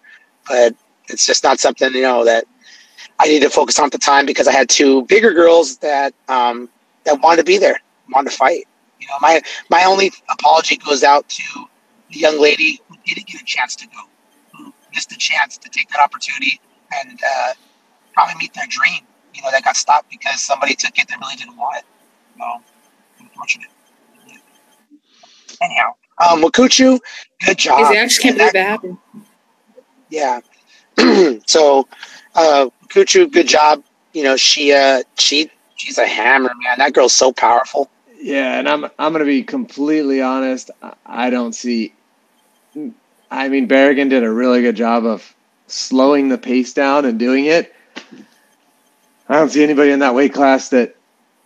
[0.48, 0.74] but
[1.08, 2.44] it's just not something you know that
[3.18, 6.14] I need to focus on at the time because I had two bigger girls that
[6.28, 6.68] um,
[7.04, 7.78] that wanted to be there,
[8.12, 8.66] wanted to fight.
[9.00, 11.66] You know, my my only apology goes out to
[12.10, 14.00] the young lady who didn't get a chance to go,
[14.56, 16.60] who missed a chance to take that opportunity
[17.04, 17.52] and uh,
[18.14, 19.00] probably meet their dream.
[19.34, 21.84] You know, that got stopped because somebody took it that really didn't want it.
[22.38, 22.62] So,
[23.20, 23.68] unfortunate.
[25.62, 26.98] Anyhow, um, Wakuchu,
[27.46, 27.86] good job.
[27.86, 27.98] Crazy.
[28.00, 28.98] I just can't believe that- that happened.
[30.10, 30.40] yeah.
[31.46, 31.88] so,
[32.34, 33.82] uh, Kuchu, good job.
[34.12, 36.78] You know, she, uh, she, she's a hammer, man.
[36.78, 37.90] That girl's so powerful.
[38.20, 40.70] Yeah, and I'm I'm gonna be completely honest.
[40.82, 41.92] I- I don't see.
[43.30, 45.34] I mean, Berrigan did a really good job of
[45.66, 47.74] slowing the pace down and doing it.
[49.28, 50.94] I don't see anybody in that weight class that,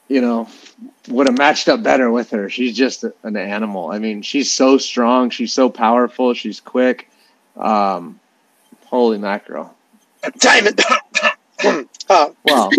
[0.09, 0.49] you know,
[1.09, 2.49] would have matched up better with her.
[2.49, 3.91] She's just an animal.
[3.91, 5.31] I mean, she's so strong.
[5.31, 6.35] She's so powerful.
[6.35, 7.09] She's quick.
[7.57, 8.21] Um,
[8.87, 9.75] holy mackerel!
[10.39, 10.81] Diamond.
[12.09, 12.71] uh, Well,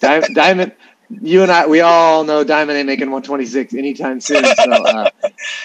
[0.00, 0.72] Di- Diamond.
[1.20, 4.42] You and I, we all know Diamond ain't making 126 anytime soon.
[4.42, 5.10] So, uh,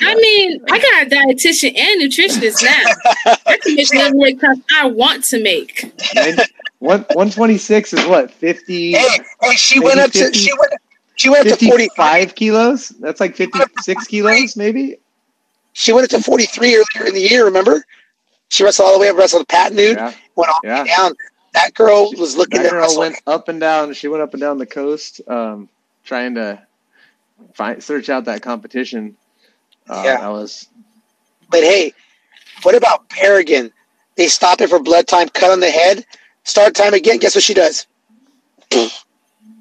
[0.02, 3.36] I mean, I got a dietitian and nutritionist now.
[3.48, 5.94] I can make whatever weight class I want to make.
[6.80, 10.74] 126 is what fifty hey, hey, she went up to, 50 she went,
[11.20, 12.36] she went up to 45.
[12.36, 12.90] kilos.
[12.90, 14.98] That's like fifty six kilos, maybe.
[15.74, 17.84] She went up to 43 earlier in the year, remember?
[18.50, 20.84] She wrestled all the way up, wrestled Pat Nude, Yeah, went all Yeah.
[20.86, 21.14] down.
[21.54, 23.02] That girl was looking that girl wrestle.
[23.02, 23.94] went up and down.
[23.94, 25.70] She went up and down the coast, um,
[26.06, 26.66] trying to
[27.54, 29.18] find search out that competition.
[29.90, 30.18] Uh, Yeah.
[30.18, 30.68] that was
[31.50, 31.94] But hey,
[32.64, 33.72] what about Berrigan?
[34.16, 36.06] They stop it for blood time, cut on the head,
[36.44, 37.18] start time again.
[37.18, 37.88] Guess what she does?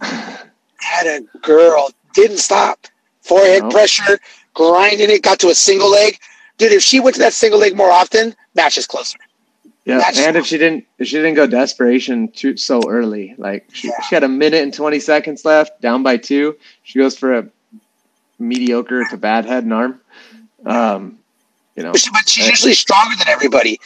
[0.80, 2.86] Had a girl, didn't stop.
[3.22, 3.72] Forehead Nope.
[3.72, 4.18] pressure,
[4.54, 6.18] grinding it, got to a single leg.
[6.56, 9.18] Dude, if she went to that single leg more often, match is closer.
[9.84, 9.98] yeah.
[9.98, 13.88] That's- And if she didn't, if she didn't go desperation too so early, like she,
[13.88, 14.00] Yeah.
[14.08, 16.56] she had a minute and twenty seconds left, down by two.
[16.82, 17.46] She goes for a
[18.38, 20.00] mediocre to bad head and arm.
[20.66, 21.18] Um,
[21.76, 23.80] you know, But, she, but she's usually stronger than everybody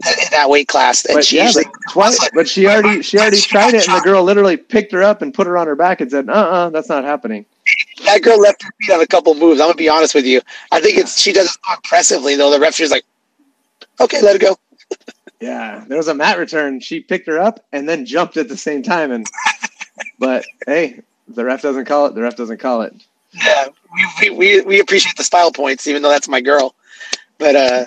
[0.00, 1.04] that weight class.
[1.04, 4.02] And But she yeah, but, twice, but she already she already tried it, and the
[4.02, 6.70] girl literally picked her up and put her on her back and said, "Uh, uh
[6.70, 7.46] that's not happening."
[8.04, 9.60] that girl left her feet on a couple moves.
[9.60, 10.40] I'm gonna be honest with you.
[10.70, 12.50] I think it's she does it so impressively though.
[12.50, 13.04] The referee's like,
[14.00, 14.56] okay, let it go.
[15.40, 16.80] Yeah, there was a mat return.
[16.80, 19.26] She picked her up and then jumped at the same time, and
[20.18, 22.14] but hey, the ref doesn't call it.
[22.14, 22.94] The ref doesn't call it.
[23.32, 26.74] Yeah, we, we, we, we appreciate the style points, even though that's my girl.
[27.36, 27.84] But uh,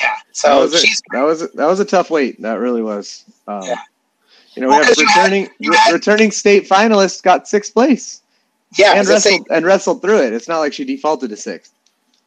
[0.00, 0.14] yeah.
[0.26, 2.40] that So was she's that was a, that was a tough weight.
[2.42, 3.24] That really was.
[3.48, 3.76] Um, Yeah.
[4.54, 7.48] You know, Well, we have 'cause you had- returning you had- returning state finalists got
[7.48, 8.20] sixth place
[8.76, 10.32] yeah, and as I say, wrestled and wrestled through it.
[10.32, 11.72] It's not like she defaulted to sixth.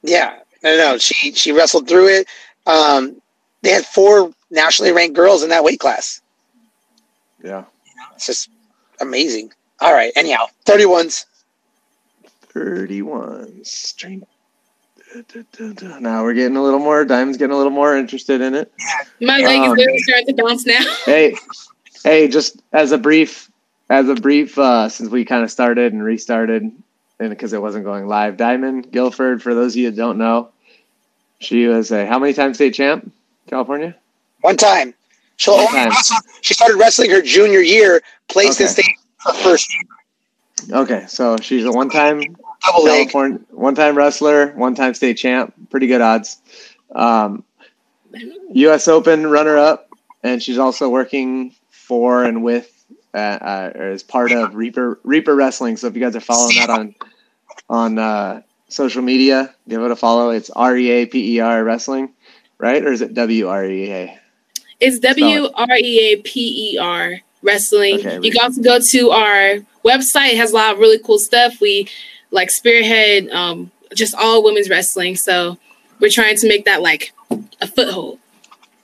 [0.03, 0.39] yeah.
[0.63, 2.27] No, no, she she wrestled through it.
[2.65, 3.21] Um,
[3.61, 6.19] they had four nationally ranked girls in that weight class.
[7.43, 7.63] Yeah,
[8.15, 8.49] It's just
[8.99, 9.51] amazing.
[9.79, 10.11] All right.
[10.15, 11.25] Anyhow, thirty ones.
[12.53, 13.63] thirty-one.
[13.63, 14.25] String.
[15.99, 17.05] Now we're getting a little more.
[17.05, 18.71] Diamond's getting a little more interested in it.
[19.21, 20.95] My leg Um, is literally starting to bounce now.
[21.05, 21.35] hey,
[22.03, 23.49] hey, just as a brief,
[23.89, 26.63] as a brief, uh, since we kind of started and restarted,
[27.19, 30.49] and because it wasn't going live, Diamond Guilford, for those of you that don't know,
[31.39, 33.11] she was a how many time state champ,
[33.47, 33.95] California?
[34.41, 34.93] One time.
[35.37, 36.21] She'll One only time.
[36.41, 38.01] She started wrestling her junior year.
[38.27, 38.85] Placed in state
[39.19, 39.83] her first year.
[40.79, 43.09] Okay, so she's a one-time double leg.
[43.09, 46.41] California, one-time wrestler, one-time state champ, pretty good odds.
[46.93, 47.43] Um,
[48.51, 48.87] U.S.
[48.87, 49.89] Open runner-up,
[50.23, 52.73] and she's also working for and with
[53.13, 55.77] uh, uh, is part of Reaper Reaper Wrestling.
[55.77, 56.95] So if you guys are following that on
[57.69, 60.29] on uh, social media, give it a follow.
[60.29, 62.13] It's R E A P E R Wrestling,
[62.57, 62.83] right?
[62.83, 64.19] Or is it W R E A?
[64.79, 67.95] It's W R E A P E R Wrestling.
[67.99, 70.33] Okay, you can also go to our website.
[70.33, 71.59] It has a lot of really cool stuff.
[71.61, 71.87] We
[72.31, 75.15] like spearhead um, just all women's wrestling.
[75.15, 75.57] So
[75.99, 77.13] we're trying to make that like
[77.61, 78.19] a foothold.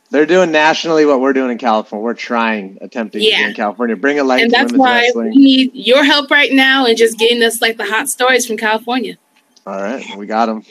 [0.09, 2.03] They're doing nationally what we're doing in California.
[2.03, 3.47] We're trying, attempting to do Yeah.
[3.47, 3.95] in California.
[3.95, 6.95] Bring a light and to that's women's why we need your help right now and
[6.95, 9.17] just getting us like the hot stories from California.
[9.65, 10.63] All right, we got them.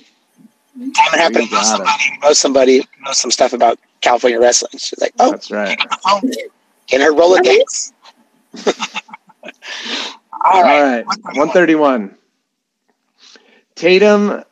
[0.81, 4.39] I'm gonna have to We know got somebody, know somebody, know some stuff about California
[4.41, 4.71] wrestling.
[4.79, 5.77] She's like, oh, That's right.
[6.93, 7.93] in her Rolodex.
[8.65, 8.65] All
[10.45, 11.05] All right.
[11.05, 12.17] right, 131.
[13.83, 14.45] Tatum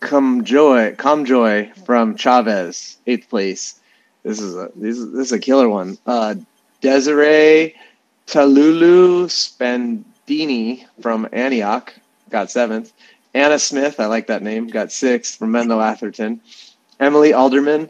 [0.00, 3.80] Comjoy, Comjoy from Chavez, eighth place.
[4.24, 5.96] This is a this is, this is a killer one.
[6.04, 6.34] Uh,
[6.82, 7.74] Desiree
[8.26, 11.94] Talulu Spandini from Antioch
[12.28, 12.92] got seventh.
[13.32, 16.42] Anna Smith, I like that name, got sixth from Menlo Atherton.
[17.00, 17.88] Emily Alderman,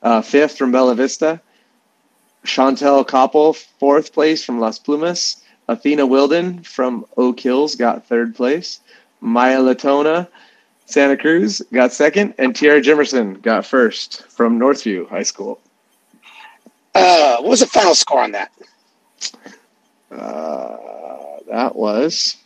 [0.00, 1.38] uh, fifth from Bella Vista.
[2.46, 5.42] Chantel Koppel, fourth place from Las Plumas.
[5.68, 8.80] Athena Wilden from Oak Hills got third place.
[9.24, 10.28] Maya Latona,
[10.84, 15.60] Santa Cruz got second, and Tiara Jimerson got first from Northview High School.
[16.94, 18.52] Uh, what was the final score on that?
[20.10, 20.76] Uh,
[21.50, 22.36] that was.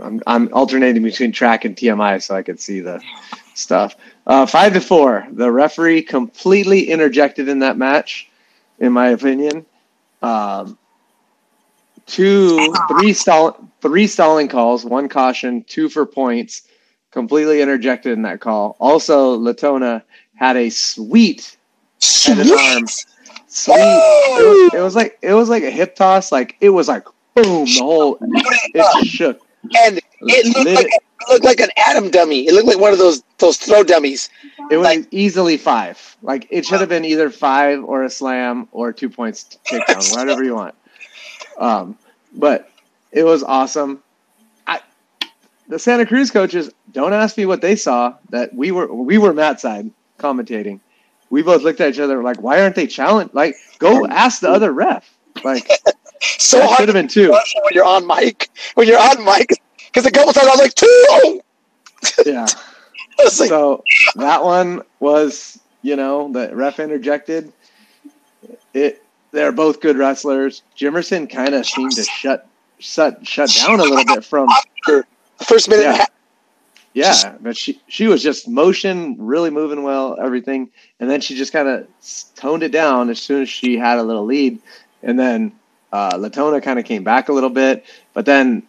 [0.00, 3.02] I'm, I'm alternating between track and TMI so I could see the
[3.54, 3.96] stuff.
[4.26, 5.26] Uh, five to four.
[5.32, 8.28] The referee completely interjected in that match,
[8.78, 9.64] in my opinion.
[10.20, 10.78] Um,
[12.06, 16.62] two, three stall, three stalling calls, one caution, two for points.
[17.10, 18.74] Completely interjected in that call.
[18.80, 20.02] Also, Latona
[20.34, 21.56] had a sweet
[22.24, 22.86] head and arm
[23.52, 23.76] sweet.
[23.76, 26.32] It was, it was like it was like a hip toss.
[26.32, 27.66] Like it was like boom.
[27.66, 29.40] The whole it shook.
[29.78, 31.02] And it looked Lit like it.
[31.20, 32.46] it looked like an atom dummy.
[32.48, 34.30] It looked like one of those those throw dummies.
[34.70, 36.16] It was like- easily five.
[36.22, 40.42] Like it should have been either five or a slam or two points takedown, whatever
[40.42, 40.74] you want.
[41.62, 41.96] Um,
[42.34, 42.68] but
[43.12, 44.02] it was awesome.
[44.66, 44.80] I
[45.68, 48.14] the Santa Cruz coaches don't ask me what they saw.
[48.30, 50.80] That we were we were mat side commentating.
[51.30, 53.32] We both looked at each other like, why aren't they challenged?
[53.32, 55.08] Like, go ask the other ref.
[55.44, 55.66] Like
[56.22, 57.30] So that should have been two.
[57.30, 58.50] when you're on mic.
[58.74, 59.48] When you're on mic,
[59.86, 61.40] because a couple times I was like two.
[62.26, 62.46] Yeah.
[63.18, 63.84] Was like, so
[64.16, 67.52] that one was, you know, the ref interjected.
[68.74, 69.01] It
[69.32, 70.62] they're both good wrestlers.
[70.78, 72.46] Jimerson kind of seemed to shut
[72.78, 74.48] shut shut down a little bit from
[74.86, 75.04] the
[75.44, 76.06] first minute Yeah.
[77.24, 81.52] yeah, but she she was just motion, really moving well, everything, and then she just
[81.52, 81.86] kind of
[82.36, 84.60] toned it down as soon as she had a little lead,
[85.02, 85.52] and then
[85.92, 88.62] uh, Latona kind of came back a little bit, but then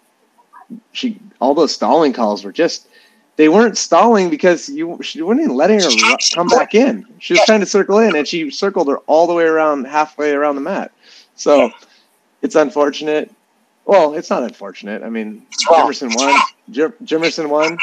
[0.94, 2.88] she all those stalling calls were just
[3.36, 7.06] they weren't stalling because you she wasn't even letting her ru- come back in.
[7.20, 10.32] She was trying to circle in, and she circled her all the way around halfway
[10.32, 10.92] around the mat.
[11.36, 11.72] So
[12.42, 13.32] it's unfortunate.
[13.86, 15.04] Well, it's not unfortunate.
[15.04, 16.40] I mean, Jimerson won.
[16.72, 17.78] Jim, Jimerson won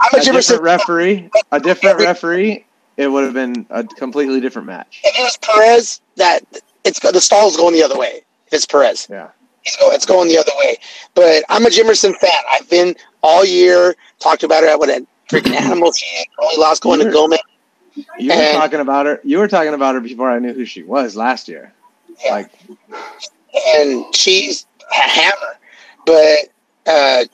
[0.00, 0.60] I'm a a different Jimerson.
[0.62, 2.64] referee, a different referee,
[2.96, 5.00] it would have been a completely different match.
[5.04, 6.40] If it was Perez, that
[6.84, 8.22] it's the stall's going the other way.
[8.48, 9.28] If it's Perez, Yeah.
[9.66, 10.76] It's going, it's going the other way.
[11.14, 12.30] But I'm a Jimerson fan.
[12.50, 16.26] I've been all year talked about her at what a freaking animal she is.
[16.38, 17.10] Only lost going to.
[17.10, 17.40] Gomez.
[18.18, 19.20] You were talking about her.
[19.24, 21.72] You were talking about her before I knew who she was last year.
[22.24, 22.32] Yeah.
[22.32, 22.50] Like,
[23.68, 25.58] and she's a hammer.
[26.04, 26.38] But
[26.86, 27.24] uh,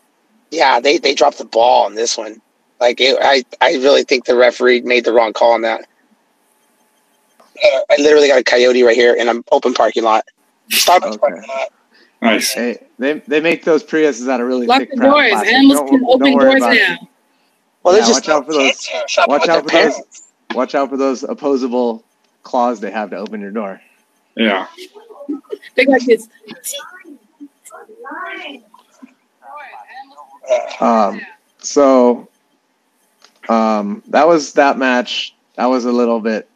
[0.51, 2.41] yeah, they, they dropped the ball on this one.
[2.81, 5.87] Like it, I I really think the referee made the wrong call on that.
[7.65, 10.25] Uh, I literally got a coyote right here in an open parking lot.
[10.71, 11.19] Starbucks Okay.
[11.19, 11.69] parking lot.
[12.23, 12.53] Nice.
[12.53, 15.31] hey, they they make those Priuses out of really Lock thick the crap doors.
[15.31, 15.53] plastic.
[15.55, 16.79] Animals Don't- can open doors about it.
[16.89, 17.09] now.
[17.83, 20.23] Well, Yeah, just watch out for those- kids here shopping watch out their for those-
[20.55, 22.05] Watch out for those opposable
[22.43, 23.81] claws they have to open your door.
[24.37, 24.67] Yeah.
[25.75, 26.29] They got kids.
[30.81, 31.21] Um,
[31.59, 32.29] so
[33.49, 35.35] um, that was that match.
[35.57, 36.49] That was a little bit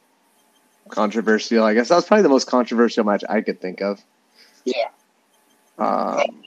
[0.89, 1.63] controversial.
[1.65, 4.03] I guess that was probably the most controversial match I could think of.
[4.65, 4.89] Yeah.
[5.79, 6.45] Um,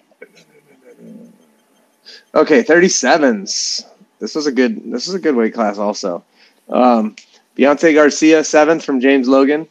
[2.34, 3.86] okay, thirty sevens.
[4.20, 4.92] This was a good.
[4.92, 6.24] This was a good weight class also.
[6.70, 7.16] Um,
[7.58, 9.68] Beyonce Garcia seventh from James Logan.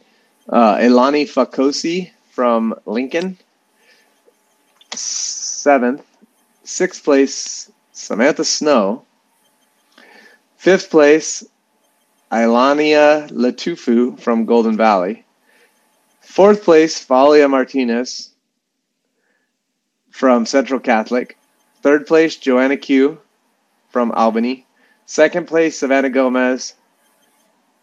[0.47, 3.37] Uh, Elani Fakosi from Lincoln
[4.93, 6.05] seventh.
[6.63, 9.03] Sixth place Samantha Snow.
[10.57, 11.43] Fifth place
[12.31, 15.25] Ilania Latufu from Golden Valley.
[16.21, 18.28] Fourth place, Valia Martinez
[20.09, 21.37] from Central Catholic.
[21.81, 23.19] Third place, Joanna Q
[23.89, 24.65] from Albany.
[25.05, 26.73] Second place, Savannah Gomez.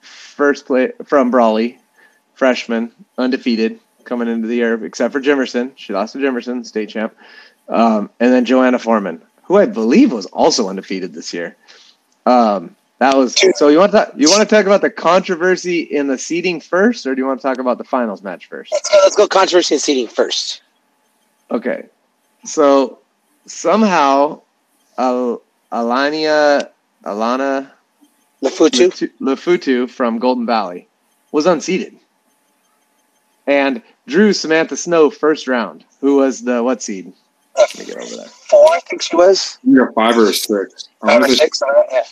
[0.01, 1.79] First place from Brawley,
[2.35, 5.73] freshman, undefeated coming into the year, except for Jimerson.
[5.77, 7.15] She lost to Jimerson, state champ.
[7.69, 11.57] Um, and then Joanna Foreman, who I believe was also undefeated this year.
[12.27, 13.69] Um, that was so.
[13.69, 17.15] You want to you want to talk about the controversy in the seating first, or
[17.15, 18.73] do you want to talk about the finals match first?
[18.73, 20.63] Let's go, let's go controversy in seating first.
[21.51, 21.85] Okay,
[22.49, 22.99] so
[23.47, 24.41] somehow,
[24.99, 25.43] Al-
[25.73, 26.69] Alania
[27.05, 27.71] Alana
[28.43, 28.89] Lafutu.
[28.89, 30.89] Lefu- Lefutu from Golden Valley
[31.33, 31.97] was unseated,
[33.47, 37.13] and drew Samantha Snow first round, who was the what seed?
[37.57, 38.27] Let me get over there.
[38.27, 39.59] Four, I think she was.
[39.65, 40.89] You got five or six.
[41.01, 41.63] Five or six.
[41.91, 42.03] yeah.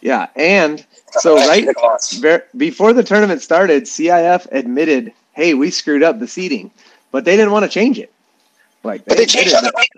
[0.00, 2.14] Yeah, and so right a good loss.
[2.14, 6.72] ver- before the tournament started, CIF admitted, "Hey, we screwed up the seeding,"
[7.12, 8.12] but they didn't want to change it.
[8.82, 9.90] Like But they changed other weight.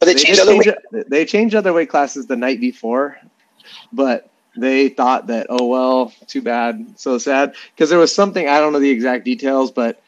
[0.00, 1.10] But they they changed other change weight.
[1.10, 3.18] They changed other weight classes the night before,
[3.92, 8.60] but they thought that oh well, too bad, so sad because there was something I
[8.60, 10.02] don't know the exact details, but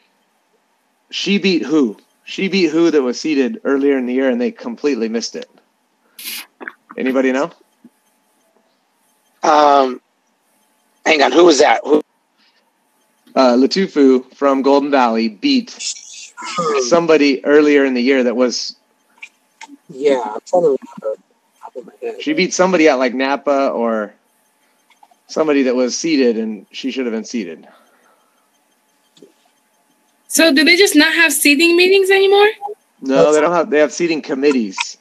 [1.09, 1.97] she beat who?
[2.25, 5.49] She beat who that was seated earlier in the year, and they completely missed it.
[6.97, 7.51] Anybody know?
[9.43, 10.01] Um,
[11.05, 11.31] hang on.
[11.31, 11.81] Who was that?
[11.85, 12.01] Who?
[13.35, 15.69] Uh, Latufu from Golden Valley beat
[16.87, 18.75] somebody earlier in the year that was
[19.89, 21.21] Yeah, I'm trying to remember.
[21.61, 22.21] Top of my head.
[22.21, 24.13] she beat somebody at like Napa or
[25.27, 27.67] somebody that was seated and she should have been seated.
[30.27, 32.47] So do they just not have seating meetings anymore?
[33.01, 33.69] No, they don't have.
[33.69, 34.97] They have seating committees.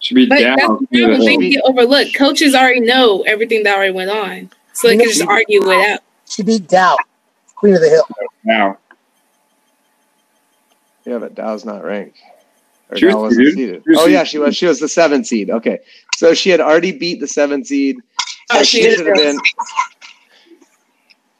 [0.00, 0.56] Should be But down.
[0.56, 1.20] that's the Yeah, problem.
[1.20, 2.14] They Maybe- get overlooked.
[2.14, 6.00] Coaches already know everything that already went on, so they can just argue it out.
[6.28, 6.96] She beat Dow,
[7.56, 8.06] Queen of the Hill.
[8.44, 8.78] now.
[11.04, 12.18] Yeah, but Dow's not ranked.
[12.90, 13.54] Or Dow wasn't seated.
[13.54, 13.84] seated.
[13.86, 14.56] She Oh yeah, she was.
[14.56, 15.50] She was the seventh seed.
[15.50, 15.80] Okay,
[16.16, 17.96] so she had already beat the seventh seed.
[18.48, 19.38] So Oh, she she should have been.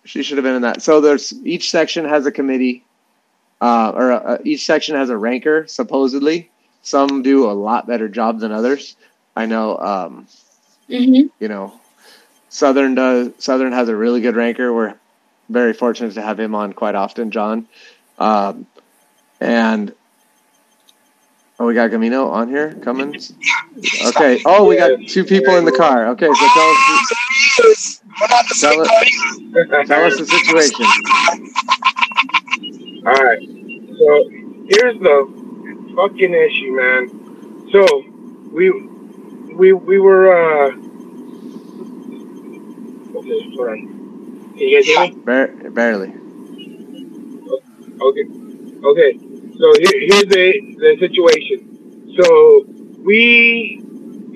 [0.04, 0.82] She should have been in that.
[0.82, 2.84] So there's each section has a committee,
[3.60, 5.66] uh, or uh, each section has a ranker.
[5.66, 6.50] Supposedly,
[6.82, 8.96] some do a lot better job than others.
[9.36, 9.78] I know.
[9.78, 10.26] Um,
[10.88, 11.72] hmm you know,
[12.48, 13.32] Southern does.
[13.38, 14.72] Southern has a really good ranker.
[14.72, 14.94] We're
[15.48, 17.66] very fortunate to have him on quite often, John.
[18.18, 18.66] Um,
[19.40, 19.94] and
[21.58, 22.74] oh, we got Gamino on here.
[22.74, 23.32] Cummins.
[24.06, 24.40] Okay.
[24.44, 26.08] Oh, we got two people in the car.
[26.08, 28.00] Okay, so tell us,
[28.60, 28.88] tell us,
[29.88, 30.86] tell us the situation.
[33.06, 33.40] All right.
[33.98, 34.28] So
[34.68, 37.68] here's the fucking issue, man.
[37.72, 37.86] So
[38.52, 38.70] we
[39.54, 40.70] we we were uh
[43.16, 44.54] okay, hold on.
[44.56, 45.10] Can you guys hear me?
[45.24, 46.14] Bar- barely.
[48.00, 48.43] Okay.
[48.84, 49.18] Okay.
[49.58, 50.46] So here, here's the
[50.78, 52.14] the situation.
[52.20, 52.64] So
[53.02, 53.80] we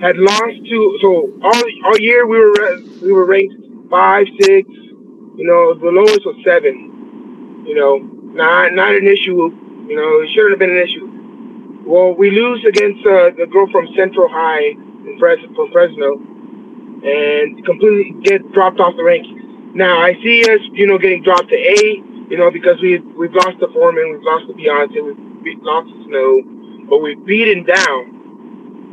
[0.01, 3.55] had lost to so all all year we were we were ranked
[3.91, 4.69] five six.
[4.69, 7.65] You know the lowest was seven.
[7.67, 9.51] You know not not an issue.
[9.89, 11.07] You know it shouldn't have been an issue.
[11.87, 14.77] Well, we lose against uh, the girl from Central High
[15.09, 19.75] in Fres- from Fresno, and completely get dropped off the rankings.
[19.75, 23.33] Now I see us, you know, getting dropped to A, you know, because we we've
[23.33, 27.65] lost the Foreman, we've lost the Beyonce, we've beat, lost the Snow, but we've beaten
[27.65, 27.97] Dow.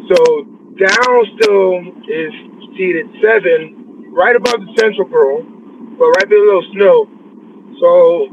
[0.08, 0.44] So
[0.80, 2.34] Dow still is
[2.78, 7.08] seated seven, right above the Central girl, but right below Snow.
[7.80, 8.30] So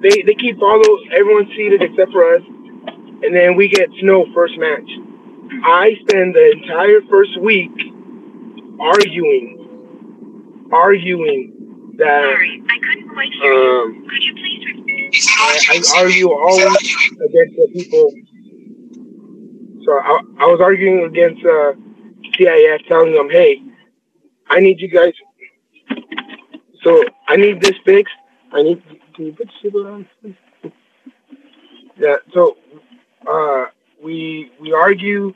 [0.00, 4.26] they they keep all those everyone seated except for us, and then we get Snow
[4.32, 4.88] first match.
[5.64, 7.72] I spend the entire first week
[8.78, 11.59] arguing, arguing
[12.00, 13.82] that Sorry, I couldn't quite hear you.
[13.84, 15.14] um, Could you please repeat?
[15.38, 18.12] I, I argue always against the people.
[19.84, 21.72] So I, I was arguing against uh,
[22.38, 23.62] CIF, telling them, "Hey,
[24.48, 25.12] I need you guys.
[26.82, 28.14] So I need this fixed.
[28.52, 28.82] I need.
[29.14, 30.06] Can you put the shit on?
[30.22, 30.34] please?
[31.98, 32.16] Yeah.
[32.32, 32.56] So
[33.28, 33.66] uh,
[34.02, 35.34] we we argue,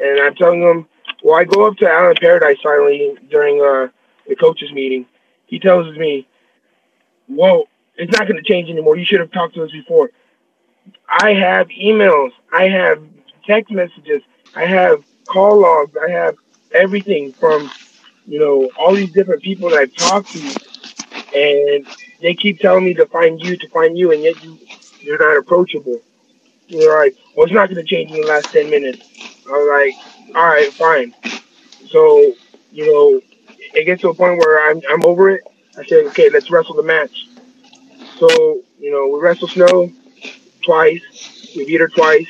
[0.00, 0.88] and I'm telling them.
[1.22, 3.88] Well, I go up to Alan Paradise finally during uh,
[4.28, 5.06] the coaches meeting.
[5.46, 6.26] He tells me,
[7.28, 8.96] "Whoa, it's not going to change anymore.
[8.96, 10.10] You should have talked to us before."
[11.08, 12.32] I have emails.
[12.52, 13.02] I have
[13.44, 14.22] text messages.
[14.54, 15.96] I have call logs.
[15.96, 16.36] I have
[16.72, 17.70] everything from,
[18.26, 20.40] you know, all these different people that I've talked to,
[21.34, 21.86] and
[22.20, 24.58] they keep telling me to find you, to find you, and yet you,
[25.00, 26.00] you're not approachable.
[26.68, 29.08] You're like, well, it's not going to change in the last ten minutes.
[29.48, 31.14] I was like, all right, fine.
[31.88, 32.32] So,
[32.72, 33.20] you know,
[33.76, 35.42] it gets to a point where I'm I'm over it.
[35.78, 37.28] I said, okay, let's wrestle the match.
[38.18, 39.90] So you know, we wrestled Snow
[40.64, 41.02] twice.
[41.54, 42.28] We beat her twice,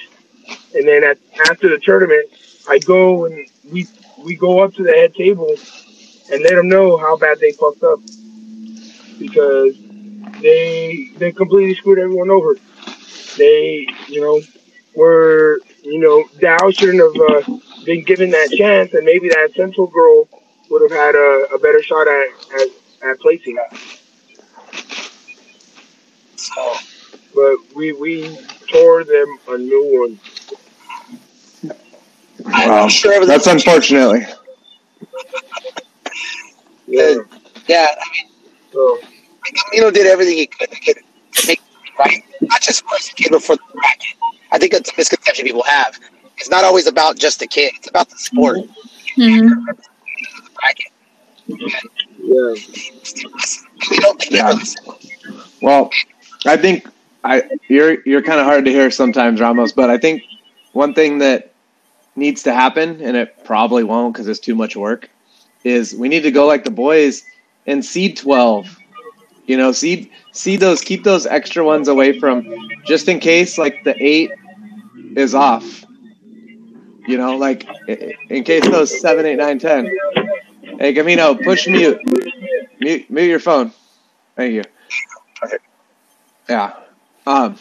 [0.75, 1.19] and then at,
[1.49, 2.29] after the tournament,
[2.69, 3.87] I go and we
[4.25, 5.55] we go up to the head table
[6.33, 8.01] and let them know how bad they fucked up
[9.19, 9.77] because
[10.43, 12.57] they they completely screwed everyone over.
[13.37, 14.41] They you know
[14.97, 19.87] were you know Dow shouldn't have uh, been given that chance, and maybe that Central
[19.87, 20.29] girl
[20.71, 22.27] would have had a, a better shot at,
[22.61, 22.69] at
[23.11, 23.57] at placing.
[26.37, 26.75] So
[27.35, 28.37] But we we
[28.71, 30.21] tore them a new one.
[32.47, 32.89] I'm Wow.
[32.89, 33.33] sure everything.
[33.35, 34.27] That's unfortunately.
[36.87, 37.15] Yeah.
[37.69, 38.31] Yeah, I mean,
[38.73, 38.99] So
[39.71, 42.23] Camino did everything he could to get to make it right.
[42.43, 44.17] Not just for his kid, but for the bracket.
[44.53, 45.99] I think that's a misconception people have.
[46.39, 48.59] It's not always about just the kid; it's about the sport.
[49.19, 49.51] Mhm.
[52.19, 52.55] Yeah.
[54.31, 54.55] yeah.
[55.61, 55.91] Well,
[56.47, 56.89] I think
[57.25, 59.73] I you're you're kind of hard to hear sometimes, Ramos.
[59.73, 60.23] But I think
[60.73, 61.53] one thing that
[62.17, 65.09] needs to happen, and it probably won't because it's too much work,
[65.65, 67.25] is we need to go like the boys
[67.67, 68.79] and seed twelve.
[69.47, 72.47] You know, seed seed those, keep those extra ones away from,
[72.85, 74.33] just in case like the eight
[75.17, 75.85] is off.
[77.07, 79.91] You know, like in case those seven, eight, nine, ten.
[80.79, 82.01] Hey, Camino, push mute.
[82.79, 83.73] Mute, mute your phone.
[84.37, 84.63] Thank you.
[85.43, 85.57] Okay.
[86.51, 86.75] Yeah.
[87.27, 87.57] Um,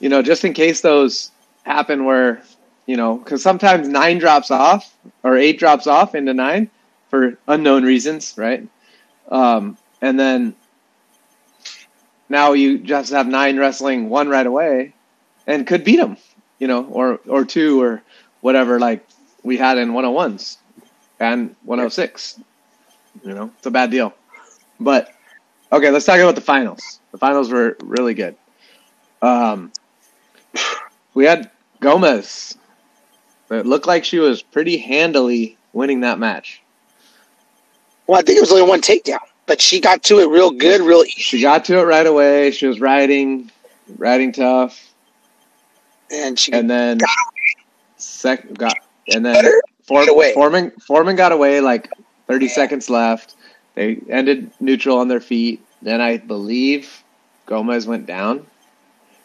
[0.00, 1.30] you know, just in case those
[1.64, 2.42] happen where,
[2.86, 6.70] you know, because sometimes nine drops off or eight drops off into nine
[7.10, 8.66] for unknown reasons, right?
[9.28, 10.54] Um, and then
[12.30, 14.94] now you just have nine wrestling one right away
[15.46, 16.16] and could beat them,
[16.58, 18.02] you know, or, or two or
[18.40, 19.06] whatever, like
[19.42, 20.56] we had in 101s
[21.22, 22.40] and 106.
[23.24, 24.12] You know, it's a bad deal.
[24.80, 25.14] But
[25.70, 27.00] okay, let's talk about the finals.
[27.12, 28.36] The finals were really good.
[29.20, 29.72] Um,
[31.14, 31.50] we had
[31.80, 32.58] Gomez.
[33.50, 36.62] It looked like she was pretty handily winning that match.
[38.06, 40.80] Well, I think it was only one takedown, but she got to it real good,
[40.80, 41.20] real easy.
[41.20, 42.50] She got to it right away.
[42.50, 43.50] She was riding,
[43.98, 44.92] riding tough,
[46.10, 46.98] And she and then
[47.96, 48.74] sec got
[49.14, 50.34] and then Better For, get away.
[50.34, 51.90] Foreman Foreman got away like
[52.28, 53.34] 30 seconds left.
[53.74, 55.64] They ended neutral on their feet.
[55.80, 57.02] Then I believe
[57.46, 58.46] Gomez went down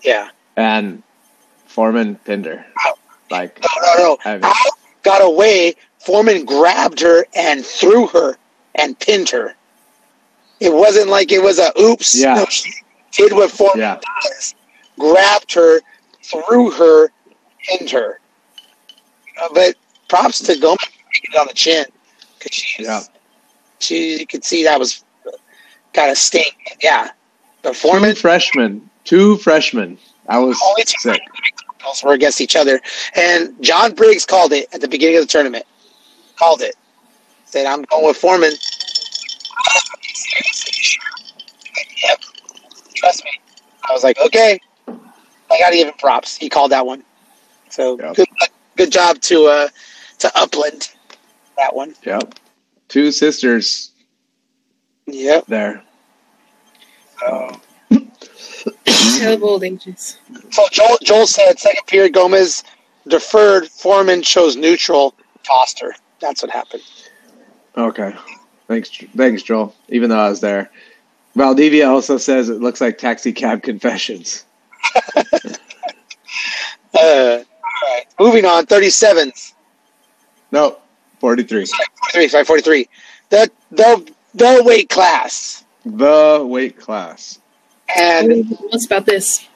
[0.02, 0.30] yeah.
[0.56, 1.04] and
[1.66, 2.66] Foreman pinned her.
[3.30, 4.18] Like No, no, no.
[4.26, 4.54] I mean,
[5.04, 5.76] got away.
[6.00, 8.38] Foreman grabbed her and threw her
[8.76, 9.54] and pinned her.
[10.60, 12.20] It wasn't like it was a oops.
[12.20, 12.36] Yeah.
[12.36, 12.72] No, she
[13.12, 14.00] did what Foreman Yeah.
[14.24, 14.56] does.
[14.98, 15.82] Grabbed her,
[16.24, 17.10] threw her,
[17.64, 18.20] pinned her.
[19.40, 19.76] Uh, but
[20.08, 20.78] props to Gomez
[21.40, 21.86] on the chin.
[22.40, 23.02] Cause she, Yeah.
[23.80, 25.04] she, you could see that was
[25.94, 26.56] kind of stink.
[26.82, 27.12] Yeah.
[27.64, 29.98] The two Foreman freshmen, two freshmen.
[30.30, 31.22] I was Only two sick.
[32.04, 32.82] were against each other.
[33.16, 35.66] And John Briggs called it at the beginning of the tournament.
[36.38, 36.76] Called it.
[37.46, 38.52] Said, I'm going with Foreman.
[42.04, 42.20] Yep.
[42.96, 43.32] Trust me.
[43.90, 44.60] I was like, okay.
[44.88, 46.36] I got to give him props.
[46.36, 47.04] He called that one.
[47.70, 48.16] So Yep.
[48.16, 48.28] good,
[48.76, 49.68] good job to uh,
[50.20, 50.90] to Upland.
[51.58, 51.96] That one.
[52.04, 52.36] Yep.
[52.88, 53.92] Two sisters
[55.08, 55.46] Yep.
[55.48, 55.84] there.
[57.26, 57.62] Um,
[59.18, 60.18] Terrible old ages.
[60.52, 62.64] so Joel, Joel said second period Gomez
[63.08, 63.68] deferred.
[63.70, 65.16] Foreman chose neutral.
[65.44, 65.94] Tossed her.
[66.20, 66.84] That's what happened.
[67.76, 68.14] Okay.
[68.68, 69.74] Thanks, thanks, Joel.
[69.90, 70.70] Even though I was there.
[71.36, 74.46] Valdivia also says it looks like taxi cab confessions.
[76.94, 78.06] Uh, all right.
[78.20, 78.66] Moving on.
[78.66, 79.54] 37s.
[80.52, 80.78] No,
[81.20, 81.66] 43.
[81.66, 82.90] 43, sorry, 43.
[83.30, 85.66] The, the, the weight class.
[85.86, 87.40] The weight class.
[87.96, 89.48] And What's about this?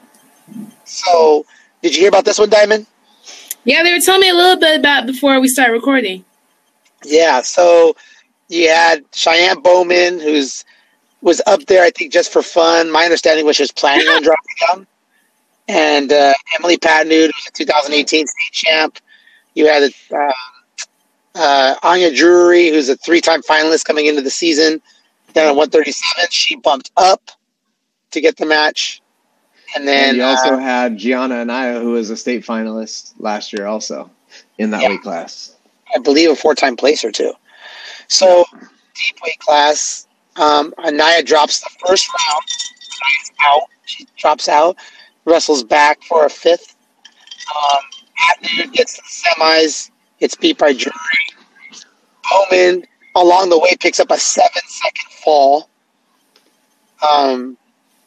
[0.85, 1.45] so,
[1.81, 2.87] did you hear about this one, Diamond?
[3.63, 6.25] Yeah, they were telling me a little bit about before we start recording.
[7.03, 7.41] Yeah.
[7.41, 7.95] So,
[8.47, 10.65] you had Cheyenne Bowman, who's
[11.21, 12.91] was up there, I think, just for fun.
[12.91, 14.87] My understanding was she was planning on dropping down.
[15.67, 18.97] And uh, Emily Patnude, who's a 2018 state champ.
[19.53, 20.31] You had uh,
[21.35, 24.81] uh, Anya Drury, who's a three-time finalist coming into the season.
[25.33, 27.31] Down at 137, she bumped up
[28.11, 29.01] to get the match.
[29.75, 33.53] And then And you also uh, had Gianna Anaya, who was a state finalist last
[33.53, 34.09] year, also
[34.57, 34.89] in that Yeah.
[34.89, 35.55] weight class.
[35.95, 37.33] I believe a four-time placer too.
[38.07, 38.45] So
[38.95, 42.43] deep weight class, um, Anaya drops the first round.
[43.01, 43.63] Anaya's out.
[43.85, 44.75] She drops out.
[45.25, 46.75] Wrestles back for a fifth.
[47.55, 47.79] Um,
[48.19, 49.91] Patnude gets the semis.
[50.21, 50.93] Gets beat by Drury.
[52.29, 55.67] Bowman along the way picks up a seven-second fall.
[57.01, 57.57] Um,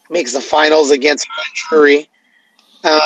[0.08, 2.08] makes the finals against Drury.
[2.84, 3.00] Um,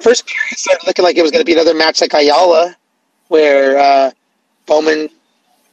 [0.00, 2.76] first period started looking like it was going to be another match like Ayala,
[3.28, 4.10] where uh,
[4.66, 5.08] Bowman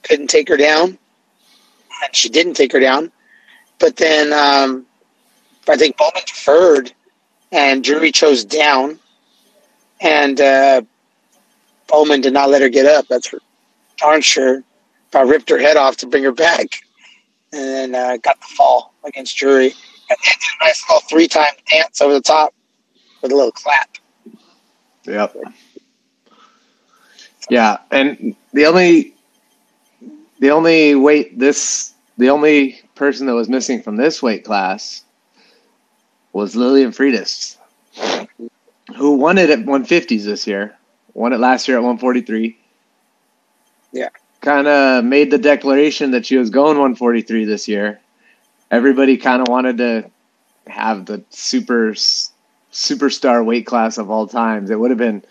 [0.04, 0.98] couldn't take her down,
[2.02, 3.12] and she didn't take her down.
[3.78, 4.86] But then um,
[5.68, 6.94] I think Bowman deferred,
[7.52, 9.00] and Drury chose down,
[10.00, 10.82] and uh,
[11.90, 13.08] Bowman did not let her get up.
[13.08, 13.40] That's for
[13.98, 14.64] darn sure.
[15.14, 16.68] I ripped her head off to bring her back,
[17.52, 19.74] and then uh, got the fall against Drury.
[20.10, 22.54] And then did a nice little three time dance over the top
[23.22, 23.90] with a little clap.
[25.06, 25.36] Yep.
[27.50, 29.16] Yeah, and the only
[30.40, 35.04] the only weight this the only person that was missing from this weight class
[36.34, 37.58] was Lillian Freitas,
[38.96, 40.78] who won it at 150s this year.
[41.20, 42.58] Won it last year at 143.
[43.92, 44.08] Yeah.
[44.40, 48.00] Kind of made the declaration that she was going 143 this year.
[48.72, 50.10] Everybody kind of wanted to
[50.68, 51.92] have the super
[52.72, 54.70] superstar weight class of all times.
[54.70, 55.24] It would have been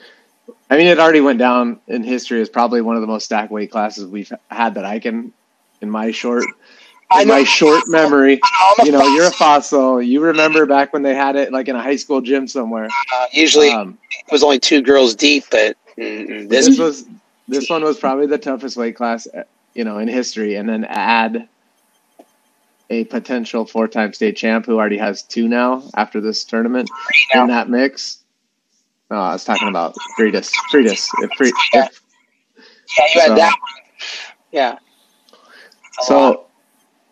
[0.71, 3.51] I mean, it already went down in history as probably one of the most stacked
[3.51, 5.33] weight classes we've had that I can,
[5.81, 6.45] in my short,
[7.19, 8.39] in my short memory.
[8.85, 10.03] You know, you're a fossil.
[10.03, 12.89] You remember back when they had it like in a high school gym somewhere.
[13.15, 17.05] Uh, usually Um, it was only two girls deep, but mm, this this was
[17.49, 19.45] this one was probably the toughest weight class, uh,
[19.75, 20.55] you know, in history.
[20.55, 21.49] And then add
[22.91, 26.91] a potential four-time state champ who already has two now after this tournament
[27.35, 28.19] in that mix.
[29.11, 30.51] No, I was talking about Freitas.
[30.73, 31.09] Freitas.
[31.23, 32.03] If, Fri- if
[32.99, 33.57] yeah, you had so- that.
[34.53, 34.79] Yeah.
[35.97, 36.09] That's.
[36.09, 36.47] So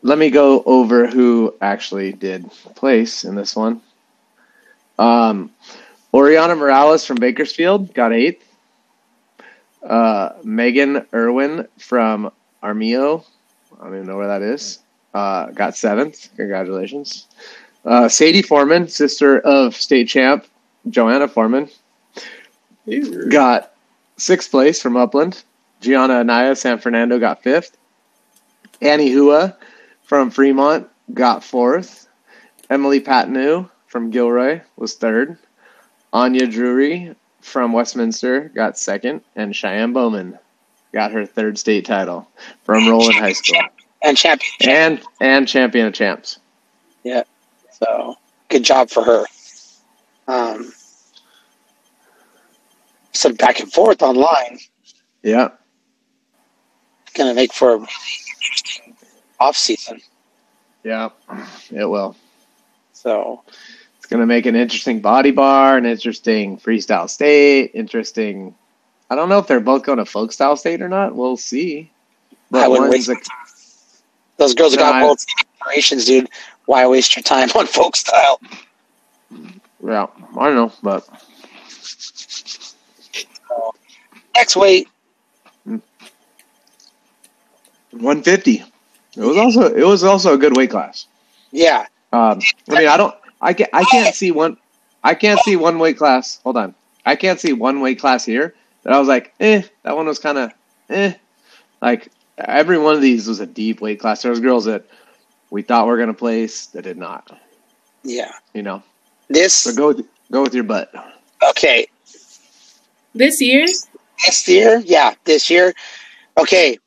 [0.03, 3.80] let me go over who actually did place in this one.
[4.99, 5.51] Um,
[6.14, 8.46] Oriana Morales from Bakersfield got eighth.
[9.87, 12.32] Uh, Megan Irwin from
[12.62, 13.24] Armijo,
[13.78, 14.80] I don't even know where that is,
[15.14, 16.28] uh, got seventh.
[16.37, 17.26] Congratulations.
[17.84, 20.45] Uh, Sadie Foreman, sister of state champ
[20.91, 21.68] Joanna Foreman,
[23.28, 23.74] got
[24.16, 25.43] sixth place from Upland.
[25.80, 27.76] Gianna Anaya, San Fernando, got fifth.
[28.80, 29.57] Annie Hua
[30.03, 32.09] from Fremont got fourth.
[32.70, 35.39] Emily Patnude from Gilroy was third.
[36.12, 37.14] Anya Drury
[37.47, 39.23] from Westminster got second.
[39.37, 40.39] And Cheyenne Bowman
[40.93, 42.29] got her third state title
[42.65, 43.63] from Rowland High School.
[44.03, 44.51] and champion.
[44.69, 46.39] And and champion of champs.
[47.05, 47.23] Yeah.
[47.71, 48.17] So
[48.49, 49.25] good job for her.
[50.27, 50.73] Um,
[53.13, 54.59] some back and forth online.
[55.23, 55.51] Yeah.
[57.15, 57.87] To make for a
[59.41, 60.01] off season.
[60.83, 61.11] Yeah.
[61.71, 62.17] It will.
[62.93, 63.43] So
[64.07, 68.55] It's gonna make an interesting body bar, an interesting freestyle state, interesting
[69.11, 71.17] I don't know if they're both going to folk style state or not.
[71.17, 71.91] We'll see.
[72.53, 73.17] But I wouldn't waste a-
[74.37, 75.27] those girls have No, got both
[75.59, 76.29] inspirations, dude.
[76.67, 78.41] Why waste your time on folk style?
[79.85, 80.07] Yeah,
[80.39, 81.05] I don't know, but
[84.37, 84.87] Next weight,
[85.65, 88.63] 150.
[89.17, 91.07] It was also it was also a good weight class.
[91.51, 91.87] yeah.
[92.13, 92.39] Um,
[92.71, 94.57] I mean, I don't, I can't, I can't see one,
[95.05, 96.41] I can't see one weight class.
[96.43, 96.74] Hold on,
[97.05, 100.18] I can't see one weight class here that I was like, eh, that one was
[100.18, 100.53] kind of,
[100.91, 101.14] eh,
[101.82, 102.09] like
[102.39, 104.22] every one of these was a deep weight class.
[104.22, 104.84] There was girls that
[105.51, 107.39] we thought we were gonna place that did not.
[108.03, 108.32] Yeah.
[108.55, 108.82] You know,
[109.28, 110.93] This so go with, go with your butt.
[111.51, 111.87] okay.
[113.14, 113.66] This year,
[114.24, 115.74] This year, yeah, this year.
[116.39, 116.78] Okay.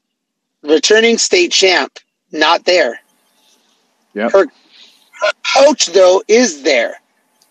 [0.61, 1.99] Returning state champ,
[2.31, 2.99] not there.
[4.13, 4.31] Yep.
[4.31, 4.51] Her, her
[5.55, 6.95] coach though is there.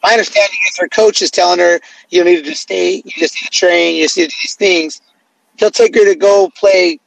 [0.03, 3.47] My understanding is her coach is telling her you need to stay, you just need
[3.47, 5.01] to train, you just need to do these things.
[5.57, 7.01] He'll take her to go play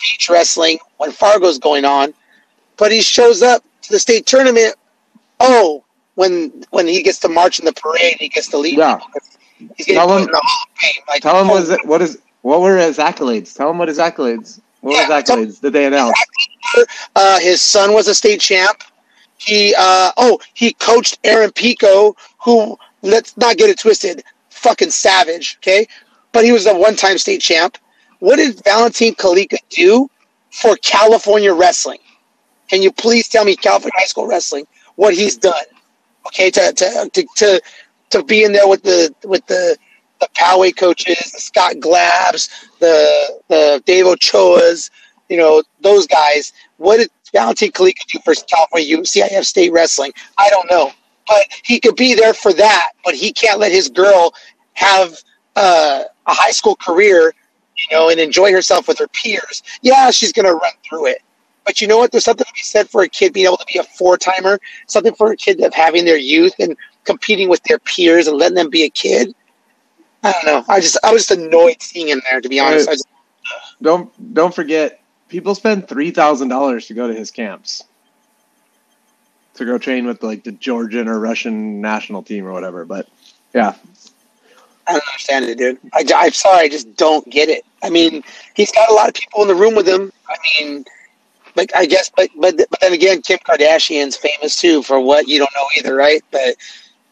[0.00, 2.14] beach wrestling when Fargo's going on,
[2.76, 4.74] but he shows up to the state tournament.
[5.40, 5.84] Oh,
[6.14, 8.78] when when he gets to march in the parade, he gets to lead.
[8.78, 9.00] Yeah.
[9.76, 11.02] He's getting Tell him- in the Hall of Fame.
[11.08, 13.54] Like, Tell him oh, what is what is what were his accolades?
[13.56, 14.60] Tell him what his accolades.
[14.80, 16.16] What Yeah, was accolades did they announce?
[17.16, 18.82] Uh, his son was a state champ.
[19.44, 22.14] He uh, oh he coached Aaron Pico,
[22.44, 25.56] who let's not get it twisted, fucking savage.
[25.58, 25.86] Okay,
[26.32, 27.76] but he was a one-time state champ.
[28.20, 30.08] What did Valentin Kalika do
[30.52, 31.98] for California wrestling?
[32.68, 35.64] Can you please tell me California high school wrestling what he's done?
[36.28, 37.62] Okay, to to to to,
[38.10, 39.76] to be in there with the with the
[40.20, 44.88] the Poway coaches, the Scott Glabs, the the Dave Ochoas,
[45.28, 46.52] you know those guys.
[46.76, 50.12] What did Valentin Kalika do for California CIF State Wrestling?
[50.38, 50.92] I don't know,
[51.26, 52.90] but he could be there for that.
[53.04, 54.34] But he can't let his girl
[54.74, 55.16] have
[55.56, 57.34] uh, a high school career,
[57.76, 59.62] you know, and enjoy herself with her peers.
[59.82, 61.22] Yeah, she's gonna run through it,
[61.64, 62.12] But you know what?
[62.12, 64.58] There's something to be said for a kid being able to be a four timer,
[64.86, 68.56] something for a kid of having their youth and competing with their peers and letting
[68.56, 69.34] them be a kid.
[70.22, 70.64] I don't know.
[70.68, 72.40] I just I was just annoyed seeing him there.
[72.40, 73.08] To be honest, just,
[73.82, 75.01] Don't don't forget,
[75.32, 77.82] people spend three thousand dollars to go to his camps.
[79.54, 82.84] To go train with like the Georgian or Russian national team or whatever.
[82.84, 83.08] But
[83.52, 83.74] yeah.
[84.86, 85.78] I don't understand it, dude.
[85.92, 87.64] I, I'm sorry, I just don't get it.
[87.82, 88.22] I mean,
[88.54, 90.12] he's got a lot of people in the room with him.
[90.28, 90.84] I mean,
[91.56, 95.38] like I guess, but but but then again, Kim Kardashian's famous too for what you
[95.38, 96.22] don't know either, right?
[96.30, 96.56] But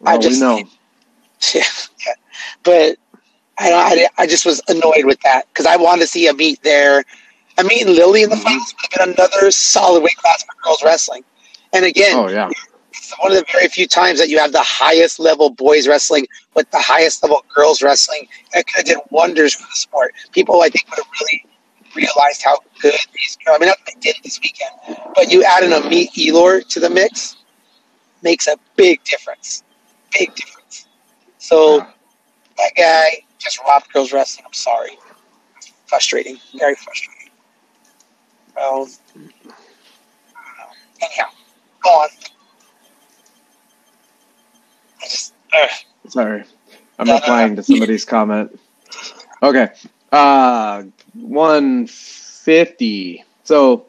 [0.05, 0.63] I Well, just we know.
[1.55, 1.63] Yeah,
[2.07, 2.13] yeah.
[2.65, 2.99] But
[3.59, 7.05] I, I, I just was annoyed with that because I wanted to see Amit there.
[7.63, 10.83] Meet in Lily in the finals would have been another solid weight class for girls
[10.85, 11.25] wrestling.
[11.73, 12.49] And again, Oh yeah.
[12.91, 16.27] it's one of the very few times that you have the highest level boys wrestling
[16.55, 18.27] with the highest level girls wrestling.
[18.53, 20.15] That could have did wonders for the sport.
[20.33, 21.45] People, I think, would have really
[21.95, 23.57] realized how good these girls.
[23.57, 24.71] I mean, not that they did this weekend,
[25.15, 27.37] but you add in Amit Elor to the mix
[28.23, 29.63] makes a big difference.
[30.19, 30.87] Big difference.
[31.39, 31.79] So
[32.59, 34.45] that guy just robbed girls wrestling.
[34.47, 34.99] I'm sorry.
[35.87, 36.39] Frustrating.
[36.59, 37.20] Very frustrating.
[38.57, 38.89] Well,
[41.01, 41.25] anyhow,
[41.83, 42.09] go on.
[45.01, 45.71] I just, ugh.
[46.09, 46.45] Sorry.
[46.99, 47.15] I'm no.
[47.15, 48.59] replying to somebody's comment.
[49.43, 49.69] Okay.
[50.13, 50.85] Uh
[51.15, 53.25] 150.
[53.45, 53.87] So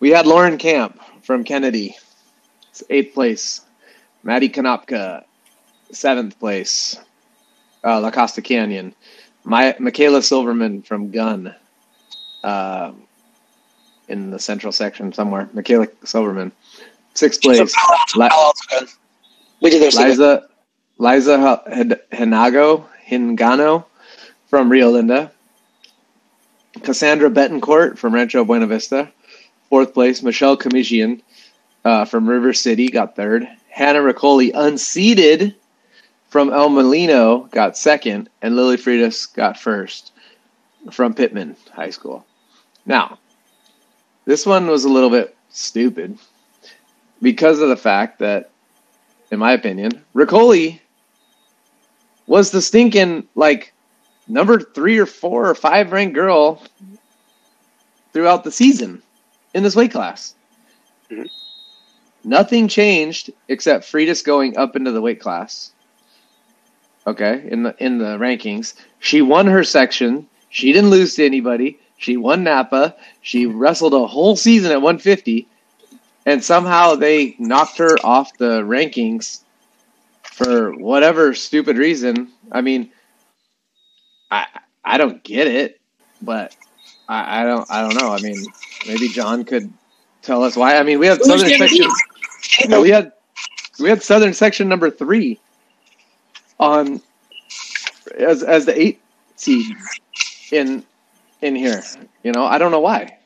[0.00, 1.96] we had Lauren Camp from Kennedy.
[2.70, 3.60] It's eighth place.
[4.22, 5.24] Maddie Konopka,
[5.92, 6.96] seventh place.
[7.84, 8.94] Uh, La Costa Canyon.
[9.44, 11.54] My Michaela Silverman from Gunn.
[12.44, 12.92] Uh,
[14.08, 15.48] in the central section somewhere.
[15.54, 16.52] Michaela Silverman.
[17.14, 17.74] Sixth place.
[18.16, 18.88] La- Palo Alto Gunn.
[19.62, 20.10] We did second.
[20.10, 20.48] Liza
[20.98, 21.62] Liza
[22.12, 23.86] Hinago Hingano
[24.48, 25.32] from Rio Linda.
[26.82, 29.10] Cassandra Betancourt from Rancho Buena Vista,
[29.70, 30.22] fourth place.
[30.22, 31.22] Michelle Comisian
[31.84, 33.48] uh, from River City got third.
[33.70, 35.54] Hannah Riccoli, unseeded
[36.28, 40.12] from El Molino, got second, and Lily Freitas got first
[40.90, 42.26] from Pitman High School.
[42.86, 43.18] Now,
[44.24, 46.18] this one was a little bit stupid
[47.22, 48.50] because of the fact that
[49.34, 50.02] in my opinion.
[50.14, 50.80] Riccoli
[52.26, 53.72] was the stinking like
[54.28, 56.62] number three or four or five ranked girl
[58.12, 59.02] throughout the season
[59.52, 60.34] in this weight class.
[61.10, 61.28] Mhm.
[62.24, 65.72] Nothing changed except Freitas going up into the weight class.
[67.06, 70.26] Okay, in the in the rankings, she won her section.
[70.48, 71.78] She didn't lose to anybody.
[71.96, 72.94] She won Napa.
[73.22, 75.48] She wrestled a whole season at 150
[76.26, 79.40] and somehow they knocked her off the rankings
[80.22, 82.30] for whatever stupid reason.
[82.50, 82.90] I mean,
[84.30, 84.46] I
[84.84, 85.80] I don't get it,
[86.22, 86.56] but
[87.08, 88.12] I, I don't I don't know.
[88.12, 88.44] I mean,
[88.86, 89.72] maybe John could
[90.22, 90.76] tell us why.
[90.76, 91.88] I mean, we had Who's Southern section.
[92.68, 92.80] beat?
[92.80, 93.12] we had
[93.78, 95.38] we had Southern section number three
[96.58, 97.00] on
[98.18, 99.00] as as the eight
[99.36, 99.76] seed
[100.52, 100.84] in
[101.44, 101.82] in here.
[102.22, 103.18] You know, I don't know why.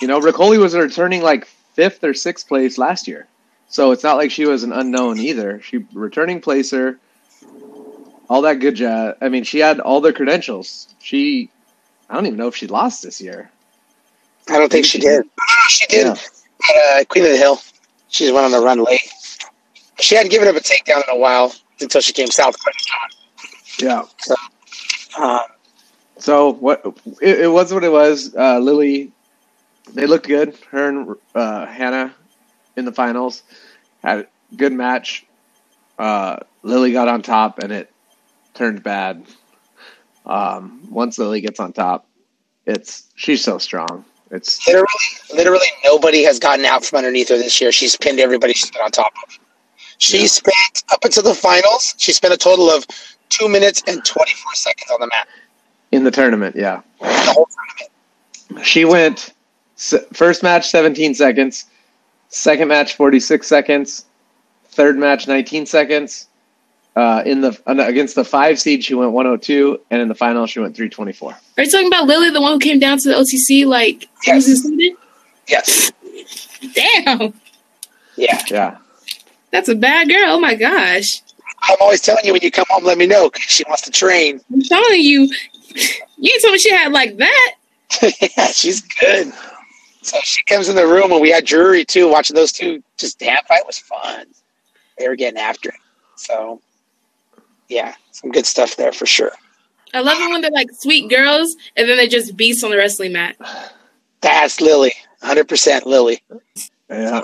[0.00, 3.26] You know, Riccoli was returning like fifth or sixth place last year.
[3.68, 5.60] So it's not like she was an unknown either.
[5.62, 6.98] She returning placer,
[8.28, 9.14] all that good jazz.
[9.20, 10.94] I mean, she had all the credentials.
[11.00, 11.50] She,
[12.10, 13.50] I don't even know if she lost this year.
[14.48, 15.24] I don't think she did.
[15.68, 16.06] She did.
[16.06, 16.98] Yeah.
[16.98, 17.58] Uh, Queen of the Hill.
[18.08, 19.10] She just went on the run late.
[20.00, 22.56] She hadn't given up a takedown in a while until she came south.
[23.78, 24.02] Yeah.
[25.18, 25.40] Um,
[26.22, 26.82] So what
[27.20, 28.32] it, it was what it was.
[28.32, 29.10] Uh, Lily,
[29.92, 30.56] they looked good.
[30.70, 32.14] Her and uh, Hannah
[32.76, 33.42] in the finals
[34.04, 35.26] had a good match.
[35.98, 37.92] Uh, Lily got on top, and it
[38.54, 39.24] turned bad.
[40.24, 42.06] Um, once Lily gets on top,
[42.66, 44.04] it's she's so strong.
[44.30, 44.86] It's literally,
[45.34, 47.72] literally nobody has gotten out from underneath her this year.
[47.72, 49.38] She's pinned everybody she's been on top of.
[49.98, 50.26] She Yeah.
[50.28, 51.96] spent up until the finals.
[51.98, 52.86] She spent a total of
[53.28, 55.26] two minutes and twenty four seconds on the mat.
[55.92, 56.56] In the tournament.
[56.56, 57.48] Yeah, The whole
[58.48, 58.66] tournament.
[58.66, 59.32] she went
[60.12, 61.66] first match 17 seconds,
[62.28, 64.04] second match 46 seconds,
[64.66, 66.28] third match 19 seconds.
[66.94, 70.46] Uh, in the uh, against the five seed, she went 102, and in the final,
[70.46, 71.30] she went 324.
[71.56, 74.46] Are you talking about Lily, the one who came down to the OTC like Yes.
[74.46, 74.92] was included?
[75.48, 75.90] Yes.
[76.74, 77.32] Damn,
[78.16, 78.42] Yeah.
[78.50, 78.76] Yeah,
[79.50, 80.32] that's a bad girl.
[80.32, 81.22] Oh my gosh.
[81.62, 83.90] I'm always telling you when you come home, let me know 'cause she wants to
[83.90, 84.40] train.
[84.52, 85.30] I'm telling you,
[85.74, 87.54] you ain't told me she had like that.
[88.36, 89.32] yeah, she's good.
[90.02, 92.08] So she comes in the room and we had jury too.
[92.08, 94.26] Watching those two just damn fight was fun.
[94.98, 95.76] They were getting after it.
[96.16, 96.60] So
[97.68, 99.32] yeah, some good stuff there for sure.
[99.94, 102.76] I love it when they're like sweet girls and then they're just beasts on the
[102.78, 103.36] wrestling mat.
[104.22, 104.92] That's Lily.
[105.22, 106.22] 100% Lily.
[106.88, 107.22] Yeah.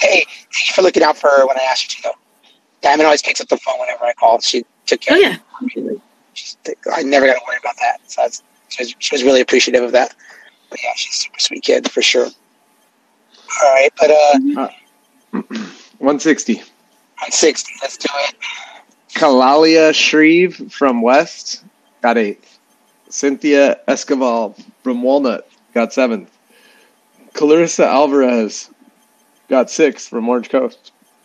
[0.00, 2.08] Hey, thank you for looking out for her when I asked you to.
[2.08, 2.48] Though.
[2.82, 4.40] Diamond always picks up the phone whenever I call.
[4.40, 5.40] She took care Oh of
[5.74, 5.92] yeah.
[6.36, 6.54] Me.
[6.64, 7.98] She's, I never got to worry about that.
[8.10, 10.14] So that's, she, was, she was really appreciative of that.
[10.70, 12.26] But yeah, she's a super sweet kid for sure.
[12.26, 14.68] All right, but uh,
[15.98, 16.62] 160.
[17.24, 18.34] on 60, let's do it.
[19.14, 21.64] Kalalia Shreve from West
[22.02, 22.58] got eighth.
[23.08, 26.30] Cynthia Escobar from Walnut got seventh.
[27.32, 28.68] Clarissa Alvarez
[29.48, 30.74] got sixth from Orange Cove.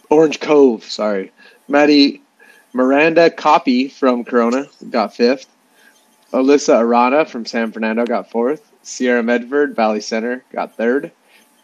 [0.10, 1.32] Orange Cove, sorry.
[1.68, 2.22] Maddie
[2.74, 5.48] Miranda Copy from Corona got fifth.
[6.32, 8.72] Alyssa Arana from San Fernando got fourth.
[8.84, 11.12] Sierra Medford, Valley Center, got third.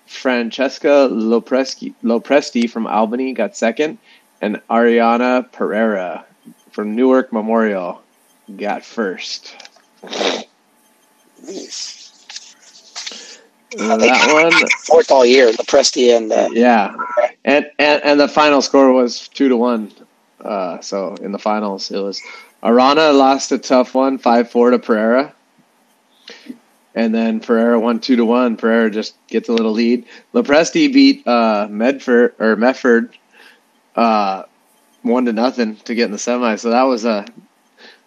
[0.05, 3.97] Francesca Lopresti, Lopresti from Albany got second.
[4.41, 6.26] And Ariana Pereira
[6.72, 8.01] from Newark Memorial
[8.55, 9.55] got first.
[11.43, 12.08] Nice.
[13.80, 16.95] Uh, that one, Fourth all year, Lopresti and uh, yeah,
[17.43, 19.91] and, and and the final score was two to one.
[20.48, 22.22] Uh, so in the finals, it was
[22.64, 25.34] Arana lost a tough one, five four to Pereira,
[26.95, 28.56] and then Pereira won two to one.
[28.56, 30.06] Pereira just gets a little lead.
[30.34, 33.16] Lopresti beat uh, Medford or Medford
[33.95, 34.43] uh,
[35.02, 36.56] one to nothing to get in the semi.
[36.56, 37.26] So that was a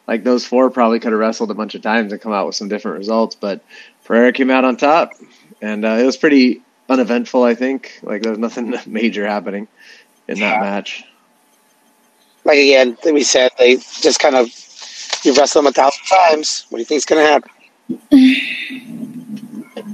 [0.07, 2.57] like those four probably could have wrestled a bunch of times and come out with
[2.57, 3.63] some different results, but
[4.05, 5.13] Pereira came out on top,
[5.61, 7.45] and uh, it was pretty uneventful.
[7.45, 9.69] I think like there was nothing major happening
[10.27, 11.05] in that match.
[12.45, 14.49] Like again, like we said, they just kind of
[15.25, 16.67] you wrestle them a thousand times.
[16.71, 17.51] What do you think's going to happen?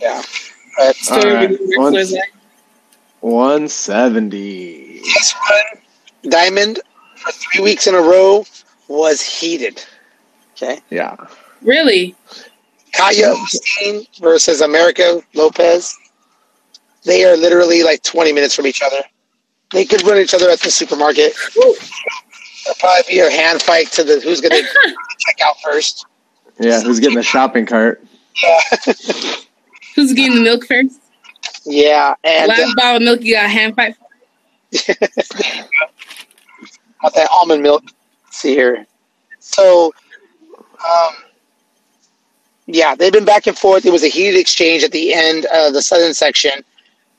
[0.00, 0.22] yeah,
[0.76, 1.50] but All Story right.
[1.50, 2.32] of the Once- wrestlers, like,
[3.20, 5.00] One seventy.
[5.00, 5.82] this one,
[6.30, 6.80] Diamond,
[7.16, 8.44] for three weeks in a row,
[8.88, 9.82] was heated.
[10.56, 11.16] Okay, Yeah,
[11.62, 12.14] Really?
[12.92, 15.96] Kaya Osteen versus America Lopez.
[17.04, 19.00] They are literally like twenty minutes from each other.
[19.74, 21.34] They could run each other at the supermarket.
[21.56, 21.74] It'll
[22.78, 24.62] probably be a hand fight to the who's going to
[25.18, 26.06] check out first.
[26.58, 26.80] yeah.
[26.80, 28.02] Who's getting the shopping cart?
[28.42, 28.60] Yeah,
[29.94, 30.98] Who's getting the milk first?
[31.66, 33.96] yeah, and uh, Last bottle of milk, you got a hand fight.
[37.02, 37.82] Got that almond milk.
[38.24, 38.86] Let's see here.
[39.40, 39.92] So,
[40.58, 41.14] um,
[42.66, 43.84] yeah, they've been back and forth.
[43.84, 46.64] It was a heated exchange at the end of the southern section,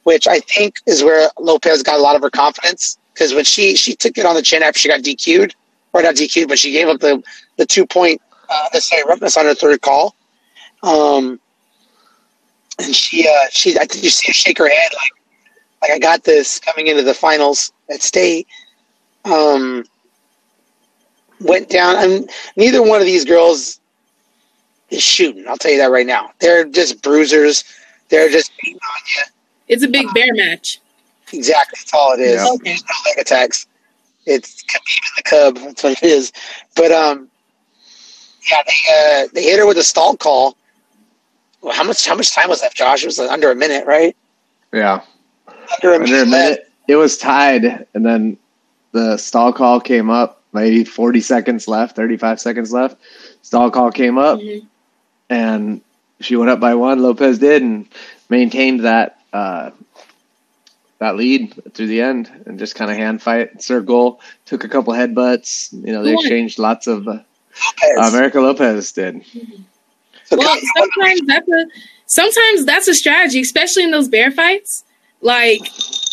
[0.06, 3.76] which I think is where Lopez got a lot of her confidence because when she
[3.76, 5.56] she took it on the chin after she got DQ'd,
[5.94, 7.22] or not DQ'd, but she gave up the
[7.58, 10.16] the two point uh, necessary roughness on her third call.
[10.84, 11.40] Um,
[12.80, 15.12] and she uh, she I think you see her shake her head like
[15.82, 18.48] like I got this coming into the finals at state
[19.26, 19.84] um,
[21.42, 21.96] went down.
[21.98, 23.80] And neither one of these girls
[24.90, 25.48] is shooting.
[25.48, 26.32] I'll tell you that right now.
[26.40, 27.64] They're just bruisers.
[28.10, 29.35] They're just beating on you.
[29.68, 30.80] It's a big bear match.
[31.34, 31.78] Exactly.
[31.80, 32.36] That's all it is.
[32.36, 32.52] Yeah.
[32.54, 32.64] Okay.
[32.70, 33.68] There's no leg attacks.
[34.26, 35.58] It's Khabib and the Cub.
[35.68, 36.32] That's what it is.
[36.76, 37.30] But um,
[38.50, 40.56] yeah, they uh, they hit her with a stall call.
[41.62, 43.04] Well, how much how much time was left, Josh?
[43.04, 44.16] It was like under a minute, right?
[44.72, 45.02] Yeah,
[45.48, 46.28] Under a under minute.
[46.28, 46.30] left.
[46.30, 46.72] minute.
[46.88, 48.38] It was tied, and then
[48.92, 50.42] the stall call came up.
[50.54, 52.98] Maybe forty seconds left, thirty-five seconds left.
[53.42, 54.66] Stall call came up, Mhm.
[55.30, 55.82] and
[56.22, 57.02] she went up by one.
[57.02, 57.88] Lopez did and
[58.30, 59.72] maintained that uh,
[61.00, 64.22] that lead through the end, and just kind of hand fight circle.
[64.46, 65.74] Took a couple headbutts.
[65.74, 67.08] You know, they Who exchanged lots of.
[67.08, 67.20] Uh,
[67.98, 68.14] Lopez.
[68.14, 69.24] America Lopez did.
[70.26, 71.66] So Well, sometimes that's a
[72.06, 74.84] sometimes that's a strategy, especially in those bear fights.
[75.22, 75.62] Like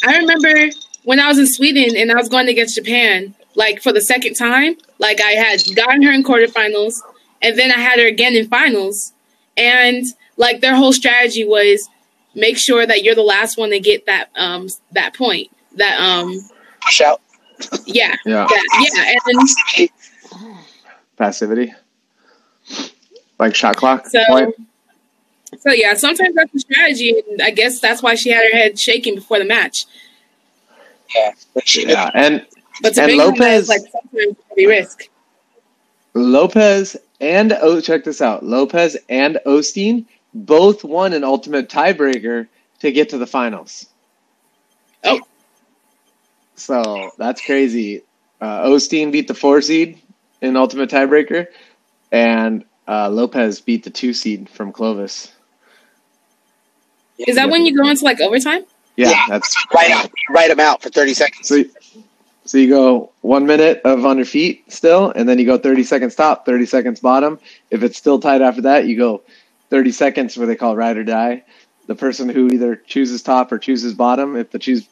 [0.04, 0.70] I remember
[1.04, 4.34] when I was in Sweden and I was going against Japan, like for the second
[4.34, 4.76] time.
[4.98, 6.94] Like I had gotten her in quarterfinals,
[7.40, 9.12] and then I had her again in finals,
[9.56, 10.04] and
[10.36, 11.88] like their whole strategy was
[12.34, 16.32] make sure that you're the last one to get that um that point that um
[16.84, 17.20] push out.
[17.86, 19.14] yeah Yeah, that, yeah
[19.80, 19.88] and
[21.16, 21.72] passivity,
[23.38, 24.06] like shot clock.
[24.08, 24.54] So, point.
[25.60, 28.78] so yeah, sometimes that's the strategy, and I guess that's why she had her head
[28.80, 29.84] shaking before the match.
[31.14, 32.46] Yeah, but Yeah, and
[32.82, 35.08] But to And bring Lopez- like sometimes heavy risk.
[36.14, 38.44] Lopez and oh, check this out.
[38.44, 40.04] Lopez and Osteen
[40.34, 42.48] both won an ultimate tiebreaker
[42.80, 43.86] to get to the finals.
[45.04, 45.20] Oh.
[46.56, 48.02] So that's crazy.
[48.40, 50.00] Uh, Osteen beat the four seed
[50.40, 51.46] in ultimate tiebreaker,
[52.10, 55.32] and uh, Lopez beat the two seed from Clovis.
[57.18, 58.64] Is that when you go into like overtime?
[58.96, 59.24] Yeah, Yeah.
[59.28, 61.48] that's write out, write them out for thirty seconds.
[61.48, 61.62] so.
[62.44, 65.84] So you go one minute of on your feet still, and then you go 30
[65.84, 67.38] seconds top, 30 seconds bottom.
[67.70, 69.22] If it's still tied after that, you go
[69.72, 71.44] 30 seconds, where they call ride or die.
[71.86, 74.86] The person who either chooses top or chooses bottom, if the choose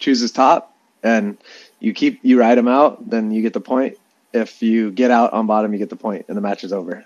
[0.00, 1.38] chooses top, and
[1.78, 3.96] you keep you ride them out, then you get the point.
[4.32, 7.04] If you get out on bottom, you get the point, and the match is over.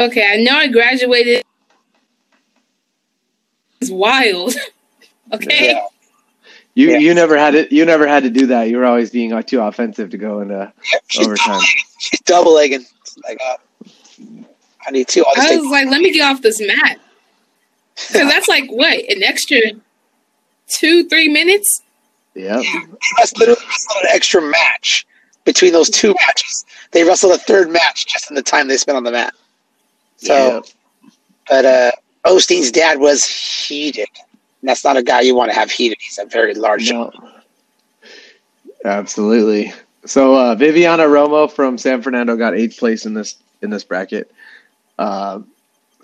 [0.00, 1.44] Okay, I know I graduated.
[3.80, 4.54] It's wild.
[5.32, 5.72] okay.
[5.72, 5.86] Yeah.
[6.74, 6.98] You Yeah.
[6.98, 7.70] you never had it.
[7.72, 8.64] You never had to do that.
[8.68, 10.72] You were always being uh, too offensive to go into
[11.08, 11.60] She's overtime.
[11.98, 12.84] She's double legging.
[13.24, 13.56] Like, uh,
[14.86, 15.24] I need two.
[15.26, 16.98] I'll just I take was like, let me get off this mat.
[17.94, 19.58] Because that's like, what, an extra
[20.68, 21.82] two, three minutes?
[22.34, 22.64] Yep.
[23.18, 25.06] That's literally wrestled an extra match
[25.44, 26.64] between those two matches.
[26.92, 29.34] They wrestled a third match just in the time they spent on the mat.
[30.16, 30.64] So, Yep.
[31.48, 31.90] but uh,
[32.24, 34.08] Osteen's dad was heated.
[34.62, 35.98] And that's not a guy you want to have heated.
[36.00, 36.90] He's a very large.
[36.90, 37.10] No.
[38.84, 39.72] Absolutely.
[40.04, 44.30] So uh, Viviana Romo from San Fernando got eighth place in this in this bracket.
[45.02, 45.40] Uh,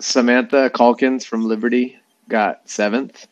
[0.01, 1.97] Samantha Calkins from Liberty
[2.27, 3.27] got seventh.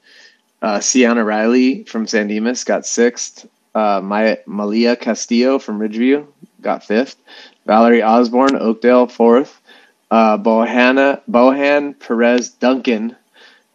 [0.61, 3.45] Uh, Sienna Riley from San Dimas got sixth.
[3.76, 6.26] Uh, My- Malia Castillo from Ridgeview
[6.61, 7.18] got fifth.
[7.65, 9.61] Valerie Osborne, Oakdale, fourth.
[10.09, 13.15] Uh, Bohanna, Bohan Perez Duncan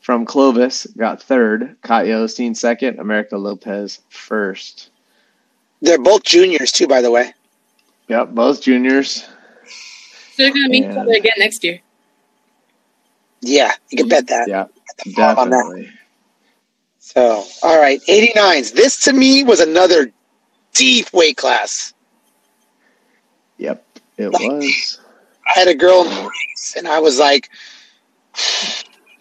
[0.01, 1.77] from Clovis got third.
[1.83, 2.99] Katya Osteen second.
[3.01, 4.89] America Lopez first.
[5.83, 7.35] They're both juniors too, by the way.
[8.09, 9.29] Yep, both juniors.
[10.33, 11.81] So they're going to meet each other again next year.
[13.43, 14.49] Yeah, you can bet that.
[14.49, 14.67] Yeah,
[15.15, 15.57] farm on that.
[15.57, 15.91] definitely.
[17.01, 18.73] So, all right, 89s.
[18.73, 20.13] This to me was another
[20.73, 21.93] deep weight class.
[23.59, 23.85] Yep,
[24.17, 25.01] it was.
[25.47, 27.51] I had a girl in the race, and I was like,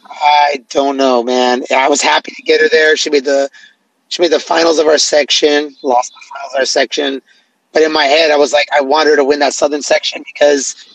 [0.05, 1.63] I don't know, man.
[1.75, 2.95] I was happy to get her there.
[2.95, 3.49] She made the
[4.09, 7.21] she made the finals of our section, lost the finals of our section.
[7.73, 10.23] But in my head, I was like, I want her to win that southern section
[10.25, 10.90] because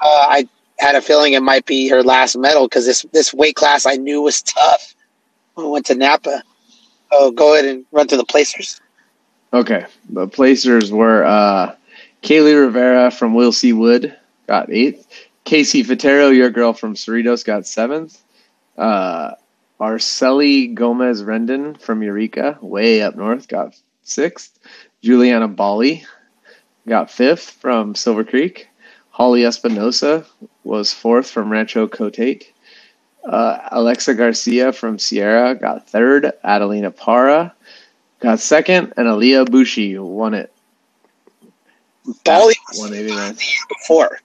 [0.00, 0.48] uh, I
[0.78, 3.96] had a feeling it might be her last medal because this this weight class I
[3.96, 4.94] knew was tough.
[5.54, 6.42] when we went to Napa.
[7.12, 8.80] Oh, go ahead and run through the placers.
[9.52, 11.74] Okay, the placers were uh,
[12.22, 13.72] Kaylee Rivera from Will C.
[13.72, 15.06] Wood got eighth.
[15.44, 18.22] Casey Fitero, your girl from Cerritos, got seventh.
[18.78, 19.32] Uh,
[19.80, 24.58] Arceli Gomez Rendon from Eureka, way up north, got sixth.
[25.02, 26.04] Juliana Bali
[26.86, 28.68] got fifth from Silver Creek.
[29.20, 30.24] Holly Espinosa
[30.64, 32.44] was fourth from Rancho Cotate.
[33.22, 36.32] Uh, Alexa Garcia from Sierra got third.
[36.42, 37.52] Adelina Para
[38.20, 40.50] got second, and Aaliyah Bushi won it.
[42.24, 43.34] Bali was 189.
[43.34, 44.20] the year before.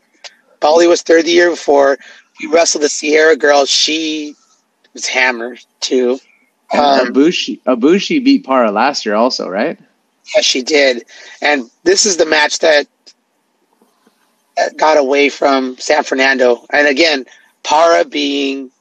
[0.62, 1.98] Bali was third the year before.
[2.42, 3.66] We wrestled the Sierra girl.
[3.66, 4.34] She
[4.94, 6.20] was hammered too.
[6.72, 9.78] Um, Abushi, Abushi beat Para last year, also, right?
[10.34, 11.04] Yes, she did.
[11.42, 12.88] And this is the match that
[14.78, 16.66] got away from San Fernando.
[16.72, 17.26] And again,
[17.64, 18.72] Para being,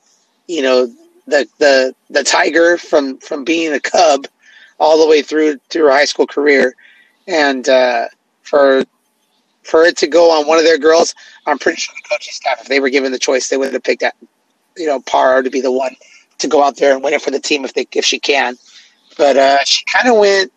[0.47, 0.87] you know,
[1.27, 4.27] the the the tiger from from being a cub
[4.79, 6.75] all the way through through her high school career,
[7.27, 8.09] and uh,
[8.43, 8.85] for
[9.63, 11.15] for it to go on one of their girls,
[11.47, 13.83] I'm pretty sure the coaching staff, if they were given the choice, they would have
[13.83, 14.15] picked that,
[14.77, 15.97] you know, Para to be the one
[16.39, 18.57] to go out there and win it for the team if they if she can.
[19.17, 20.53] But uh, she kind of went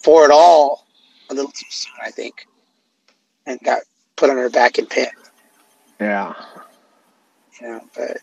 [0.00, 0.86] for it all
[1.30, 2.46] a little too soon, I think,
[3.50, 3.82] and got
[4.16, 5.10] put on her back and pinned.
[6.00, 6.34] Yeah.
[7.60, 8.18] You know, but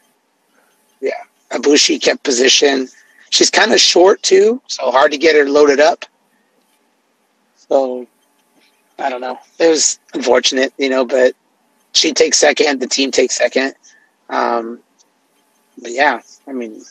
[1.01, 2.87] yeah, Abushi kept position.
[3.29, 6.05] She's kind of short too, so hard to get her loaded up.
[7.55, 8.07] So
[8.97, 9.37] I don't know.
[9.59, 11.35] It was unfortunate, you know, but
[11.93, 12.79] she takes second.
[12.79, 13.75] The team takes second.
[14.29, 14.79] Um,
[15.79, 16.81] but yeah, I mean,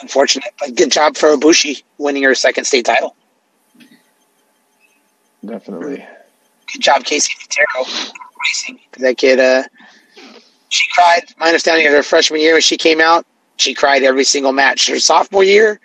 [0.00, 3.16] unfortunate, but good job for Abushi winning her second state title.
[5.44, 6.04] Definitely.
[6.72, 8.12] Good job, Casey Fitero,
[8.44, 8.80] racing.
[8.98, 9.64] That kid, uh,
[10.68, 11.22] she cried.
[11.38, 14.88] My understanding of her freshman year when she came out, she cried every single match.
[14.88, 15.80] Her sophomore year,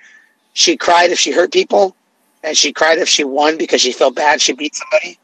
[0.54, 1.96] she cried if she hurt people,
[2.44, 5.20] and she cried if she won because she felt bad she beat somebody.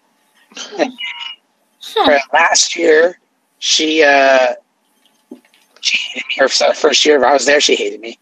[1.81, 2.05] Huh.
[2.05, 3.19] Her last year,
[3.59, 4.53] she uh,
[5.81, 6.35] she hated me.
[6.37, 8.17] Her first year I was there, she hated me.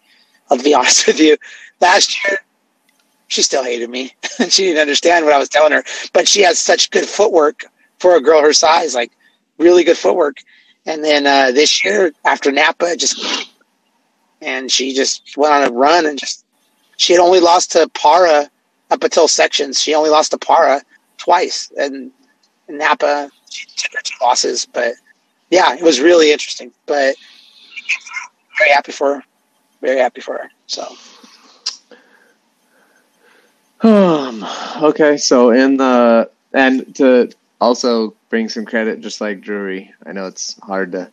[0.49, 1.37] I'll be honest with you.
[1.79, 2.39] Last year,
[3.31, 4.13] she still hated me.
[4.39, 5.83] And she didn't understand what I was telling her.
[6.11, 7.65] But she has such good footwork
[7.97, 9.11] for a girl her size, like
[9.57, 10.37] really good footwork.
[10.85, 13.47] And then uh, this year, after Napa, just
[14.41, 16.45] and she just went on a run and just
[16.97, 18.49] she had only lost to Para
[18.89, 19.79] up until sections.
[19.79, 20.81] She only lost to Para
[21.17, 22.11] twice, and
[22.67, 24.65] Napa she took her two losses.
[24.65, 24.95] But
[25.51, 26.73] yeah, it was really interesting.
[26.85, 27.15] But
[28.57, 29.23] very happy for her.
[29.79, 30.49] Very happy for her.
[30.67, 30.97] So
[33.83, 34.45] Um,
[34.81, 40.27] okay, so in the and to also bring some credit, just like Drury, I know
[40.27, 41.11] it's hard to,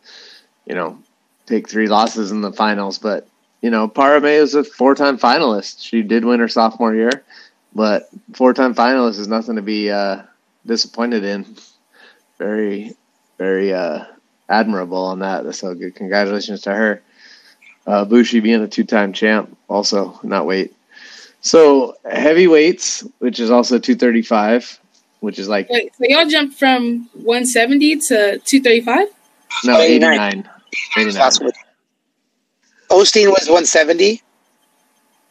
[0.65, 0.99] you know,
[1.45, 3.27] take three losses in the finals, but
[3.61, 5.83] you know, Parame is a four-time finalist.
[5.83, 7.23] She did win her sophomore year,
[7.73, 10.21] but four-time finalist is nothing to be uh,
[10.65, 11.57] disappointed in.
[12.37, 12.95] Very,
[13.37, 14.05] very uh,
[14.47, 15.53] admirable on that.
[15.55, 17.01] So good, congratulations to her.
[17.85, 20.73] Uh, Bushi being a two-time champ, also not wait.
[21.41, 24.79] So heavyweights, which is also 235,
[25.21, 29.07] which is like Wait, so y'all jumped from 170 to 235?
[29.65, 30.13] no 89.
[30.13, 30.49] 89.
[30.97, 31.13] 89.
[31.15, 31.53] Last week.
[32.89, 34.21] Osteen was 170,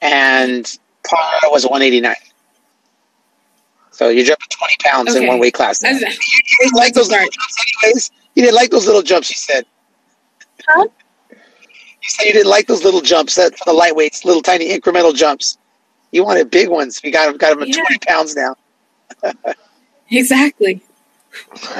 [0.00, 2.14] and Parr was 189.
[3.90, 5.80] So you jumped 20 pounds in one weight class.
[5.80, 8.10] That's- You didn't like those little jumps, anyways.
[8.34, 9.30] You didn't like those little jumps.
[9.30, 9.66] You said.
[10.68, 10.86] Huh?
[11.30, 15.14] You said you didn't like those little jumps that for the lightweights, little tiny incremental
[15.14, 15.58] jumps.
[16.12, 17.00] You wanted big ones.
[17.02, 17.82] We got them, got them at Yeah.
[17.84, 18.56] 20 pounds now.
[20.10, 20.80] Exactly.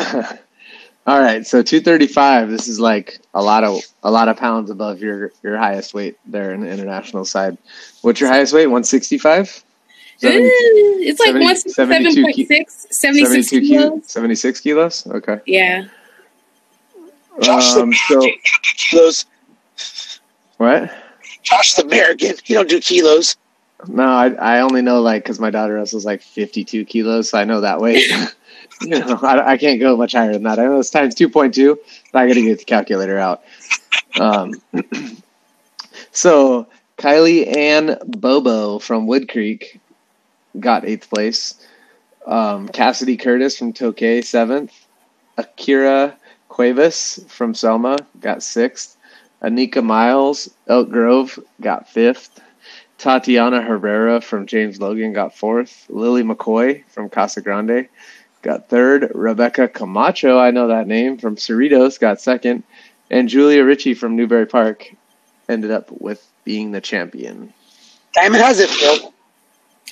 [1.06, 2.50] All right, so 235.
[2.50, 6.18] This is like a lot of a lot of pounds above your your highest weight
[6.26, 7.56] there in the international side.
[8.02, 8.66] What's your highest weight?
[8.66, 9.64] 165.
[10.20, 10.28] Eh,
[11.00, 13.92] it's like 70 72 167.6, 76 kilos.
[14.00, 15.06] ki- 76 kilos.
[15.06, 15.38] Okay.
[15.46, 15.84] Yeah.
[17.40, 18.32] Josh Um, so the
[18.76, 19.24] kilos.
[20.58, 20.92] what?
[21.42, 22.34] Josh the American.
[22.44, 23.36] He don't do kilos.
[23.86, 27.44] No, I I only know like because my daughter wrestles like 52 kilos, so I
[27.44, 28.04] know that weight.
[28.82, 30.58] you know, I, I can't go much higher than that.
[30.58, 31.78] I know it's times 2.2,
[32.12, 33.42] but I got to get the calculator out.
[34.18, 34.54] Um,
[36.12, 36.66] so
[36.96, 39.78] Kylie Ann Bobo from Woodcreek
[40.58, 41.54] got eighth place.
[42.26, 44.72] Um, Cassidy Curtis from Tokay seventh.
[45.36, 46.16] Akira
[46.48, 48.96] Cuevas from Selma got sixth.
[49.40, 52.40] Anika Miles, Elk Grove, got fifth.
[52.98, 55.86] Tatiana Herrera from James Logan got fourth.
[55.88, 57.88] Lily McCoy from Casa Grande
[58.42, 59.12] got third.
[59.14, 62.64] Rebecca Camacho, I know that name, from Cerritos got second.
[63.10, 64.92] And Julia Ritchie from Newbury Park
[65.48, 67.52] ended up with being the champion.
[68.14, 69.14] Diamond, how does it feel?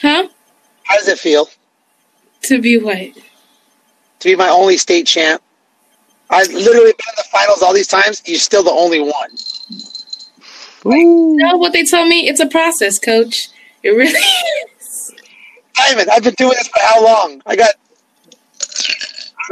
[0.02, 0.28] Huh?
[0.82, 1.48] How does it feel
[2.42, 2.98] To be what?
[4.20, 5.40] to be my only state champ?
[6.28, 8.22] I've literally been in the finals all these times.
[8.26, 9.30] You're still the only one.
[10.95, 11.37] Ooh.
[11.37, 13.49] No, what they told me, it's a process, coach.
[13.82, 14.12] It really
[14.80, 15.14] is.
[15.74, 17.43] Diamond, I've been doing this for how long?
[17.47, 17.74] I got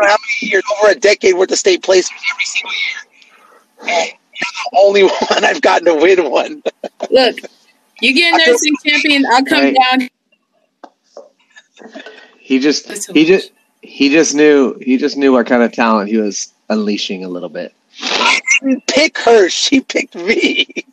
[0.00, 4.00] I how many years, over a decade worth of state placements every single year.
[4.00, 6.62] And you're the only one I've gotten to win one.
[7.10, 7.36] Look,
[8.00, 9.76] you get a nursing champion, I'll come Right.
[9.90, 10.08] down.
[12.38, 13.26] He just he much.
[13.26, 17.28] just he just knew he just knew what kind of talent he was unleashing a
[17.28, 17.72] little bit.
[18.34, 19.48] I didn't pick her.
[19.48, 20.66] She picked me.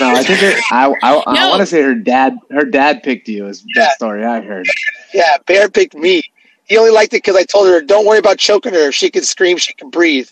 [0.00, 1.50] No, I think her, I I, I No.
[1.50, 4.66] want to say her dad her dad picked you is the story I heard.
[5.12, 6.22] yeah, Bear picked me.
[6.64, 8.88] He only liked it because I told her, don't worry about choking her.
[8.88, 10.28] If she can scream, she can breathe.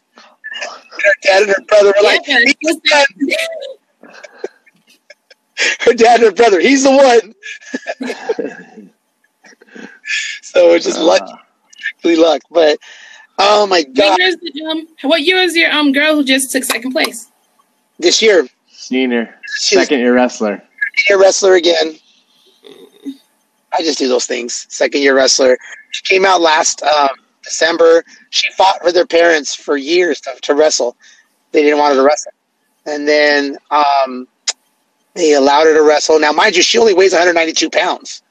[0.92, 4.14] And her dad and her brother were like, Yeah, he's the one.
[5.80, 7.34] her dad and her brother, he's the one.
[10.42, 11.36] So it's just luck, Uh,
[11.70, 12.42] strictly luck.
[12.50, 12.78] But
[13.42, 16.24] oh my What god, year, is the, um, what year is your um girl who
[16.24, 17.28] just took second place?
[17.98, 20.62] this year senior, she's second year wrestler.
[21.08, 21.96] year wrestler again.
[23.72, 24.66] I just do those things.
[24.68, 25.56] Second year wrestler.
[25.92, 27.10] She came out last um,
[27.44, 28.04] December.
[28.30, 30.96] She fought with her parents for years to, to wrestle.
[31.52, 32.32] They didn't want her to wrestle,
[32.86, 34.26] and then um,
[35.14, 36.18] they allowed her to wrestle.
[36.18, 38.22] Now, mind you, she only weighs 192 pounds.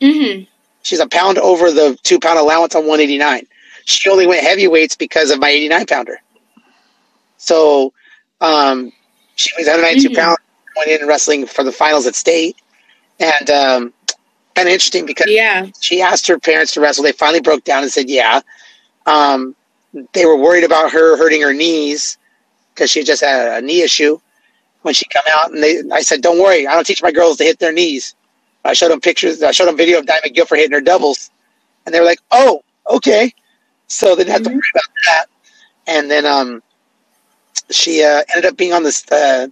[0.00, 0.44] Mm-hmm.
[0.82, 3.46] She's a pound over the two pound allowance on 189.
[3.84, 6.20] She only went heavyweights because of my 89 pounder.
[7.36, 7.92] So
[8.40, 8.92] um,
[9.36, 10.16] she weighs 192 Mhm.
[10.16, 10.38] pounds.
[10.76, 12.56] Went in wrestling for the finals at state,
[13.20, 13.92] and um,
[14.56, 15.66] kind of interesting because Yeah.
[15.80, 17.04] she asked her parents to wrestle.
[17.04, 18.40] They finally broke down and said, "Yeah."
[19.06, 19.54] Um,
[20.14, 22.18] they were worried about her hurting her knees
[22.74, 24.18] because she just had a knee issue
[24.82, 25.52] when she come out.
[25.52, 28.14] And they, I said, "Don't worry, I don't teach my girls to hit their knees."
[28.64, 29.42] I showed them pictures.
[29.44, 31.30] I showed them video of Diamond Guilford hitting her doubles,
[31.86, 33.32] and they were like, "Oh, okay."
[33.88, 34.54] So they didn't have to Mhm.
[34.54, 35.26] worry about that.
[35.86, 36.62] And then um,
[37.70, 39.48] she uh, ended up being on this uh,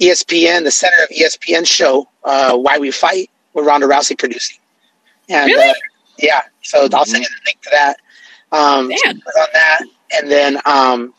[0.00, 4.58] ESPN, the center of ESPN show, uh, "Why We Fight," with Ronda Rousey producing.
[5.28, 5.70] And Really?
[5.70, 5.74] uh,
[6.18, 7.96] yeah, so I'll send you the link to that.
[8.50, 9.22] Um, she on
[9.52, 9.80] that,
[10.12, 11.14] and then um,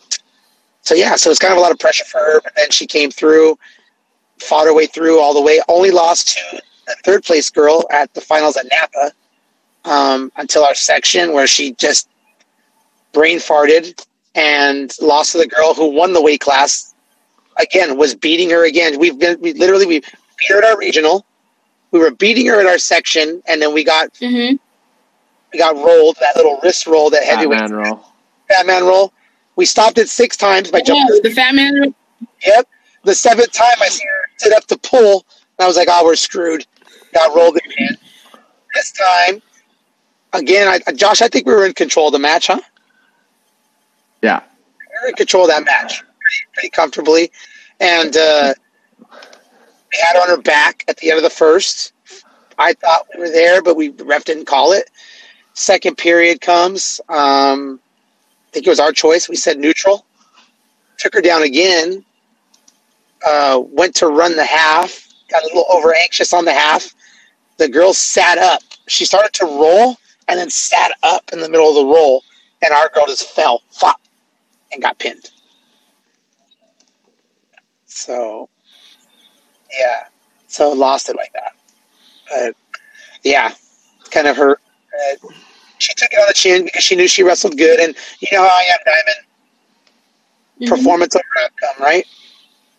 [0.82, 2.42] so yeah, so it's kind of a lot of pressure for her.
[2.42, 3.58] But then she came through,
[4.40, 5.62] fought her way through all the way.
[5.68, 9.12] Only lost to the third place girl at the finals at Napa
[9.86, 12.10] um, until our section where she just
[13.14, 14.06] brain farted
[14.36, 16.94] and lost to the girl who won the weight class.
[17.58, 19.00] Again, was beating her again.
[19.00, 21.26] We've been we literally we beat her at our regional.
[21.92, 24.54] we were beating her in our section, and then we got hmm
[25.52, 28.06] we got rolled that little wrist roll that heavyweight Batman roll.
[28.48, 29.14] Batman roll.
[29.56, 31.08] We stopped it six times by jumping.
[31.16, 31.96] Yeah, the fat man.
[32.46, 32.68] Yep.
[33.04, 35.26] The seventh time I see her sit up to pull,
[35.58, 36.66] and I was like, "Oh, we're screwed."
[37.14, 37.98] Got rolled again.
[38.76, 39.42] This time,
[40.34, 42.60] again, I, Josh, I think we were in control of the match, huh?
[44.22, 44.42] Yeah.
[44.80, 47.32] We were in control of that match pretty, pretty comfortably,
[47.80, 48.54] and uh,
[49.12, 51.94] we had on her back at the end of the first.
[52.58, 54.90] I thought we were there, but we the ref didn't call it.
[55.54, 57.00] Second period comes.
[57.10, 57.80] Um,
[58.48, 59.30] I think it was our choice.
[59.30, 60.06] We said neutral.
[60.98, 62.04] Took her down again.
[63.26, 65.08] Uh, went to run the half.
[65.30, 66.94] Got a little over anxious on the half.
[67.58, 68.62] The girl sat up.
[68.88, 69.98] She started to roll
[70.28, 72.24] and then sat up in the middle of the roll,
[72.64, 74.00] and our girl just fell, flop,
[74.72, 75.30] and got pinned.
[77.86, 78.50] So,
[79.78, 80.06] yeah,
[80.48, 81.54] so lost it like that.
[82.30, 82.56] But
[83.24, 83.54] yeah,
[84.12, 84.60] kind of hurt.
[84.94, 85.30] Uh,
[85.80, 88.44] she took it on the chin because she knew she wrestled good, and you know
[88.44, 89.26] how I am, Diamond.
[90.62, 90.68] Mhm.
[90.68, 92.06] Performance over outcome, right?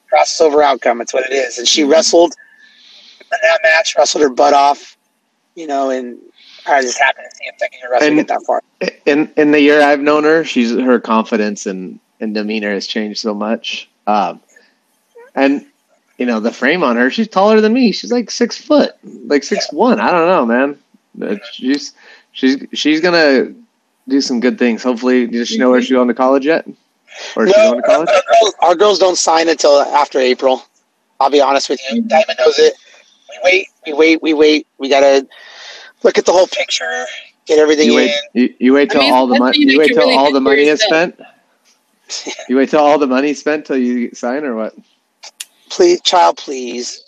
[0.08, 1.00] Process over outcome.
[1.00, 1.58] It's what it is.
[1.58, 1.84] And she Mm-hmm.
[1.84, 2.34] wrestled
[3.32, 4.96] in that match, wrestled her butt off,
[5.54, 6.18] you know, and
[6.66, 8.62] I just happened to see him taking her wrestling And- get that far.
[9.07, 13.19] in in the year I've known her, she's her confidence and, and demeanor has changed
[13.20, 13.89] so much.
[14.07, 14.41] Um,
[15.35, 15.65] and
[16.19, 17.93] you know the frame on her, she's taller than me.
[17.93, 20.01] She's like six foot, like six one.
[20.01, 20.78] I don't know, man.
[21.20, 21.93] Uh, She's
[22.32, 23.53] she's she's gonna
[24.09, 24.82] do some good things.
[24.82, 26.66] Hopefully, does she know where she's going to college yet?
[27.37, 28.09] Or is she No, going to college?
[28.09, 30.62] our, girls, our girls don't sign until after April.
[31.19, 32.03] I'll be honest with you.
[32.03, 32.74] Diamond knows it.
[33.28, 34.66] We wait, we wait, we wait.
[34.78, 35.27] We gotta
[36.02, 37.05] look at the whole picture,
[37.47, 38.10] get everything You wait.
[38.35, 38.43] in.
[38.43, 39.59] You, you wait I till mean, all the money.
[39.59, 41.20] when you You wait till really all the for money is spent.
[42.48, 44.74] You wait till all the money's spent till you sign, or what?
[45.70, 47.02] Please, child, please.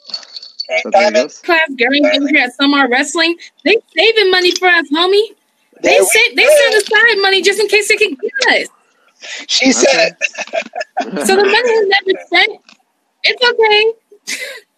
[0.68, 1.30] Hey, So there Diamond.
[1.42, 5.20] Class girls over here at Summer Wrestling, they saving money for us, homie.
[5.82, 6.54] They there we sa- they go.
[6.70, 8.68] set aside money just in case they can get us.
[9.48, 10.14] She said it.
[11.26, 12.60] So the money is never spent.
[13.24, 13.92] It's okay.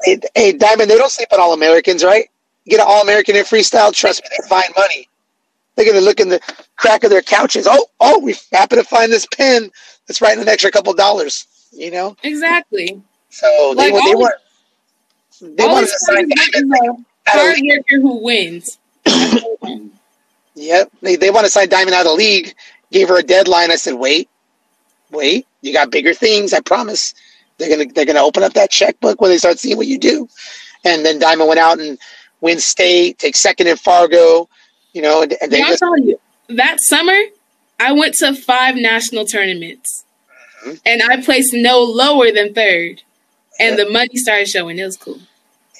[0.04, 2.28] Hey, hey, Diamond, they don't sleep on All Americans, right?
[2.66, 5.08] Get an All American in freestyle, trust me, they find money.
[5.76, 6.40] They're gonna look in the
[6.76, 7.66] crack of their couches.
[7.68, 9.70] Oh, oh, we happen to find this pen
[10.06, 11.46] that's writing an extra couple dollars.
[11.72, 13.02] You know, Exactly.
[13.30, 16.74] so they, Like, want they want they want to sign Diamond.
[16.74, 17.82] out of hard the league.
[17.90, 18.78] worker who wins.
[20.56, 22.54] Yep, they they want to sign Diamond out of the league.
[22.92, 23.72] Gave her a deadline.
[23.72, 24.28] I said, wait,
[25.10, 26.52] wait, you got bigger things.
[26.54, 27.12] I promise.
[27.58, 30.28] They're gonna they're gonna open up that checkbook when they start seeing what you do.
[30.84, 31.98] And then Diamond went out and
[32.40, 34.48] wins state, take second in Fargo.
[34.92, 36.20] You know, and, and they Yeah, I'm just telling you,
[36.50, 37.18] that summer
[37.80, 40.04] I went to five national tournaments,
[40.64, 40.80] Mhm.
[40.86, 43.02] and I placed no lower than third.
[43.60, 44.78] And the money started showing.
[44.78, 45.20] It was cool.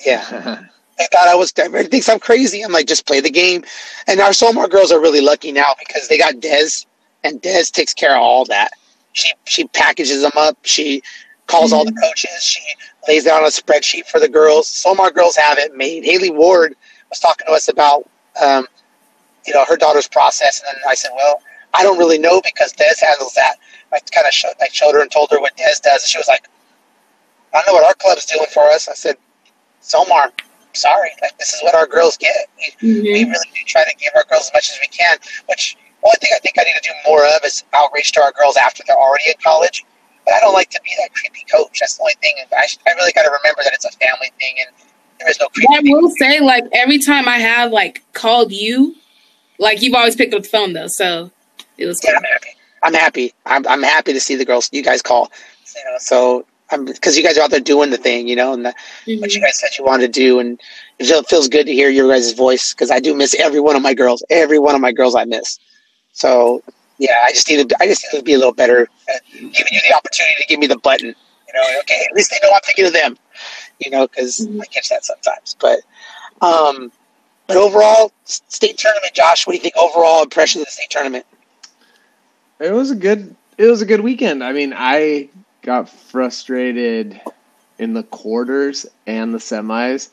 [0.06, 0.62] yeah.
[0.97, 1.52] They thought I was.
[1.56, 2.62] Everybody thinks I'm crazy.
[2.62, 3.64] I'm like, just play the game.
[4.06, 6.86] And our Somar girls are really lucky now because they got Dez,
[7.24, 8.70] and Dez takes care of all that.
[9.12, 10.56] She she packages them up.
[10.62, 11.02] She
[11.48, 12.31] calls all the coaches.
[12.44, 12.62] She
[13.09, 14.68] lays down a spreadsheet for the girls.
[14.68, 16.05] Somar girls have it made.
[16.05, 16.74] Haley Ward
[17.10, 18.09] was talking to us about,
[18.43, 18.66] um,
[19.47, 21.43] you know, her daughter's process, and then I said, well,
[21.74, 23.56] I don't really know because Des handles that.
[23.93, 26.18] I kind of showed, I showed her and told her what Des does, and she
[26.18, 26.48] was like,
[27.52, 28.89] I don't know what our club's doing for us.
[28.89, 29.16] I said,
[29.82, 30.32] Somar,
[30.72, 32.48] sorry, like this is what our girls get.
[32.56, 33.31] We, we Mhm.
[33.31, 35.18] really do try to give our girls as much as we can.
[35.48, 38.32] Which one thing I think I need to do more of is outreach to our
[38.32, 39.85] girls after they're already in college.
[40.24, 41.78] But I don't like to be that creepy coach.
[41.80, 42.34] That's the only thing.
[42.52, 44.74] I, I really got to remember that it's a family thing, and
[45.20, 45.68] there is no creepy.
[45.74, 48.94] I will say, like every time I have like called you,
[49.59, 51.30] like you've always picked up the phone though, so
[51.78, 52.18] it was Yeah, cool.
[52.18, 52.48] I'm happy.
[52.82, 53.32] I'm happy.
[53.46, 55.30] I'm, I'm happy to see the girls you guys call.
[55.76, 58.52] You know, so I'm because you guys are out there doing the thing, you know,
[58.52, 58.74] and the,
[59.18, 59.34] what Mhm.
[59.34, 60.60] you guys said you wanted to do, and
[60.98, 63.76] it feel- feels good to hear your guys' voice because I do miss every one
[63.76, 64.22] of my girls.
[64.30, 65.59] Every one of my girls I miss.
[66.12, 66.62] So
[66.99, 67.77] yeah, I just need to.
[67.81, 70.61] I just need to be a little better at giving you the opportunity to give
[70.61, 71.07] me the button.
[71.09, 73.16] You know, okay, at least they know I'm thinking of them.
[73.81, 74.61] You know, because Mhm.
[74.62, 75.57] I catch that sometimes.
[75.61, 75.81] But
[76.41, 76.93] um,
[77.47, 79.47] but overall, state tournament, Josh.
[79.47, 79.77] What do you think?
[79.77, 81.27] Overall impression of the state tournament?
[82.61, 83.35] It was a good.
[83.59, 84.43] It was a good weekend.
[84.43, 85.29] I mean, I
[85.62, 87.21] got frustrated
[87.79, 90.11] in the quarters and the semis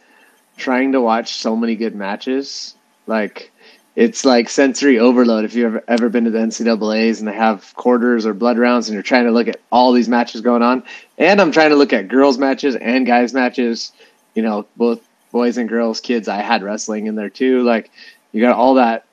[0.57, 2.75] trying to watch so many good matches.
[3.07, 3.51] Like
[3.95, 5.45] it's like sensory overload.
[5.45, 8.87] If you've ever, ever been to the NCAA's and they have quarters or blood rounds,
[8.87, 10.83] and you're trying to look at all these matches going on,
[11.17, 13.91] and I'm trying to look at girls matches and guys matches.
[14.33, 15.01] You know, both
[15.31, 16.27] boys and girls, kids.
[16.27, 17.63] I had wrestling in there too.
[17.63, 17.91] Like
[18.31, 19.05] you got all that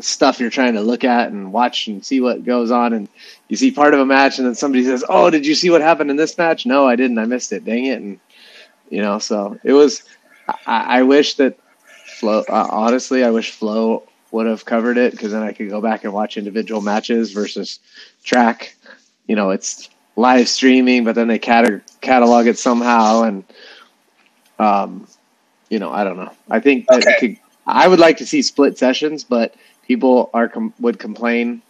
[0.00, 3.08] stuff you're trying to look at and watch and see what goes on and
[3.48, 5.82] you see part of a match and then somebody says oh did you see what
[5.82, 8.18] happened in this match no i didn't i missed it dang it and
[8.88, 10.02] you know so it was
[10.66, 11.58] I, I wish that
[12.22, 12.44] Flo.
[12.48, 16.04] Uh, honestly, I wish Flo would have covered it because then I could go back
[16.04, 17.80] and watch individual matches versus
[18.24, 18.74] track.
[19.28, 23.44] You know, it's live streaming, but then they cat- catalog it somehow, and
[24.58, 25.06] um,
[25.70, 26.32] you know, I don't know.
[26.50, 27.16] I think that Okay.
[27.18, 27.36] could,
[27.66, 29.54] I would like to see split sessions, but
[29.86, 31.62] people are com- would complain.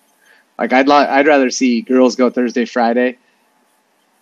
[0.59, 3.19] Like I'd li- I'd rather see girls go Thursday, Friday,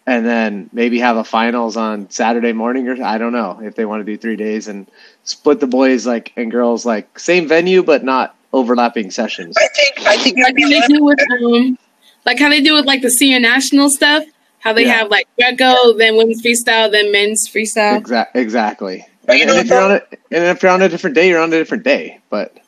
[0.06, 3.84] and then maybe have a finals on Saturday morning, or I don't know if they
[3.84, 4.86] want to do three days and
[5.24, 9.56] split the boys like and girls like same venue but not overlapping sessions.
[9.58, 11.78] I think I think like how they do with um,
[12.24, 14.24] like how they do with like the senior national stuff.
[14.60, 14.96] How they Yeah.
[14.98, 17.96] have like Greco, then women's freestyle, then men's freestyle.
[17.96, 18.42] Exactly.
[18.42, 19.06] Exactly.
[19.24, 21.16] But And, you know and if you're on a, and if you're on a different
[21.16, 22.18] day, you're on a different day.
[22.28, 22.58] But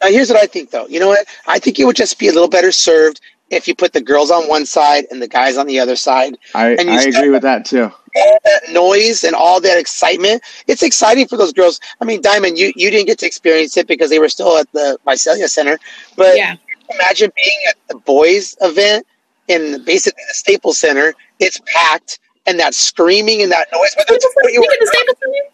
[0.00, 0.86] Now, here's what I think, though.
[0.86, 1.26] You know what?
[1.48, 3.20] I think it would just be a little better served
[3.50, 6.36] if you put the girls on one side and the guys on the other side.
[6.54, 7.92] I, And you I agree with that too.
[8.16, 10.42] All that noise and all that excitement.
[10.66, 11.80] It's exciting for those girls.
[12.00, 14.70] I mean, Diamond, you, you didn't get to experience it because they were still at
[14.72, 15.78] the Visalia Center.
[16.16, 16.56] But Yeah,
[16.90, 19.06] imagine being at the boys' event
[19.48, 21.14] in basically the Staples Center.
[21.40, 23.94] It's packed, and that screaming and that noise.
[23.96, 25.50] Whether it's Speaking you of Staples Center?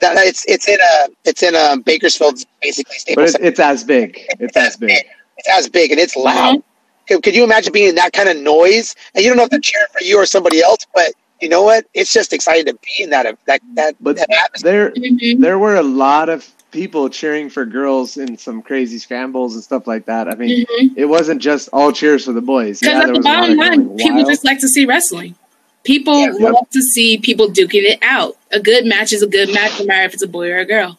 [0.00, 3.46] that it's it's in a it's in a Bakersfield, basically But Staples it's, Center.
[3.48, 4.20] it's as big.
[4.40, 4.96] It's as big.
[5.36, 6.56] It's as big and it's loud.
[6.56, 6.62] Mhm.
[7.10, 8.94] Could, could you imagine being in that kind of noise?
[9.14, 11.62] And you don't know if they're cheering for you or somebody else, but you know
[11.62, 11.84] what?
[11.92, 14.70] It's just exciting to be in that that that, But that atmosphere.
[14.70, 15.40] there Mhm.
[15.40, 19.88] there were a lot of people cheering for girls in some crazy scrambles and stuff
[19.88, 20.28] like that.
[20.28, 20.92] I mean, Mhm.
[20.96, 22.78] it wasn't just all cheers for the boys.
[22.78, 25.34] Because Yeah, at there the was bottom line, people just like to see wrestling.
[25.82, 26.32] People Yeah.
[26.38, 26.52] Yep.
[26.52, 28.36] love to see people duking it out.
[28.52, 30.64] A good match is a good match, no matter if it's a boy or a
[30.64, 30.96] girl.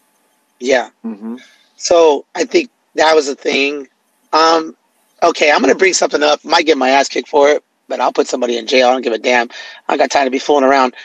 [0.60, 0.90] Yeah.
[1.06, 1.40] Mhm.
[1.78, 3.88] So I think that was a thing.
[4.34, 4.76] Um,
[5.24, 6.44] okay, I'm gonna bring something up.
[6.44, 8.88] Might get my ass kicked for it, but I'll put somebody in jail.
[8.90, 9.50] I don't give a damn.
[9.88, 10.96] I got time to be fooling around.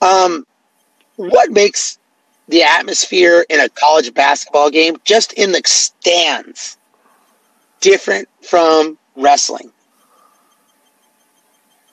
[0.00, 0.46] Um,
[1.16, 1.98] what makes
[2.48, 6.76] the atmosphere in a college basketball game, just in the stands,
[7.80, 9.70] different from wrestling?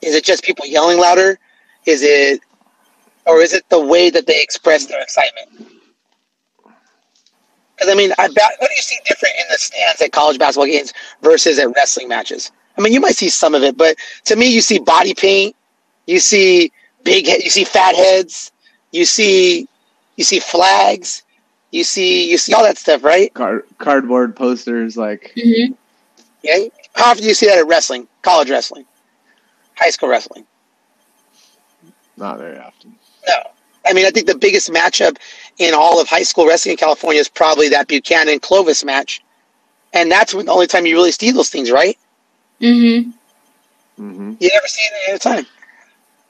[0.01, 1.39] Is it just people yelling louder?
[1.85, 2.41] Is it,
[3.25, 5.68] or is it the way that they express their excitement?
[7.79, 10.37] Because I mean, I bet, what do you see different in the stands at college
[10.37, 12.51] basketball games versus at wrestling matches?
[12.77, 13.95] I mean, you might see some of it, but
[14.25, 15.55] to me, you see body paint,
[16.07, 16.71] you see
[17.03, 18.51] big, he- you see fat heads,
[18.91, 19.67] you see,
[20.17, 21.23] you see flags,
[21.71, 23.33] you see, you see all that stuff, right?
[23.33, 25.73] Card, cardboard posters like hmm
[26.43, 26.65] Yeah.
[26.95, 28.85] How often do you see that at wrestling, college wrestling,
[29.75, 30.45] high school wrestling?
[32.17, 32.95] not very often.
[33.25, 33.48] No.
[33.89, 35.17] I mean, I think the biggest matchup
[35.57, 39.21] in all of high school wrestling in California is probably that Buchanan Clovis match.
[39.93, 41.97] And that's when the only time you really see those things, right?
[42.61, 43.09] Mm-hmm.
[44.01, 44.33] mm-hmm.
[44.39, 45.45] You never see it any other time.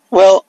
[0.10, 0.45] Well,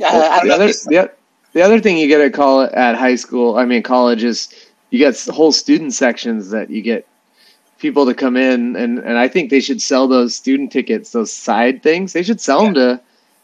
[0.00, 0.54] uh, I don't the know.
[0.56, 1.12] other if you- the,
[1.52, 4.48] the other thing you get at call at high school, I mean college, is
[4.90, 7.06] you get whole student sections that you get
[7.78, 11.32] people to come in, and and I think they should sell those student tickets, those
[11.32, 12.12] side things.
[12.12, 13.00] They should sell them to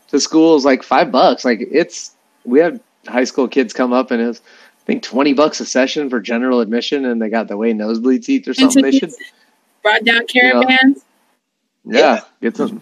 [0.09, 1.45] to schools like five bucks.
[1.45, 2.13] Like it's
[2.45, 5.67] we had high school kids come up and it was I think twenty bucks a
[5.67, 8.83] session for general admission, and they got the way nosebleed seats or And something.
[8.83, 9.13] They should
[9.83, 11.05] brought down caravans.
[11.85, 12.81] yeah get some.